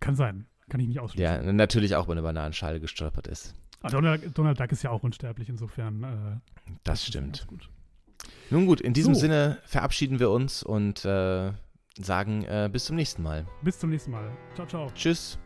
Kann 0.00 0.14
sein. 0.14 0.46
Kann 0.68 0.80
ich 0.80 0.88
nicht 0.88 1.00
ausschließen. 1.00 1.44
Ja, 1.44 1.52
natürlich 1.52 1.94
auch 1.94 2.06
bei 2.06 2.12
einer 2.12 2.22
Bananenschale 2.22 2.80
gestolpert 2.80 3.26
ist. 3.28 3.54
Aber 3.80 3.92
Donald, 3.92 4.36
Donald 4.36 4.58
Duck 4.58 4.72
ist 4.72 4.82
ja 4.82 4.90
auch 4.90 5.02
unsterblich, 5.02 5.48
insofern. 5.48 6.02
Äh, 6.02 6.06
das, 6.66 7.00
das 7.00 7.06
stimmt. 7.06 7.46
Gut. 7.46 7.68
Nun 8.50 8.66
gut, 8.66 8.80
in 8.80 8.92
diesem 8.92 9.14
so. 9.14 9.20
Sinne 9.20 9.58
verabschieden 9.64 10.18
wir 10.18 10.30
uns 10.30 10.62
und 10.62 11.04
äh, 11.04 11.52
sagen 12.00 12.44
äh, 12.44 12.68
bis 12.72 12.86
zum 12.86 12.96
nächsten 12.96 13.22
Mal. 13.22 13.46
Bis 13.62 13.78
zum 13.78 13.90
nächsten 13.90 14.10
Mal. 14.10 14.30
Ciao, 14.54 14.66
ciao. 14.66 14.90
Tschüss. 14.94 15.38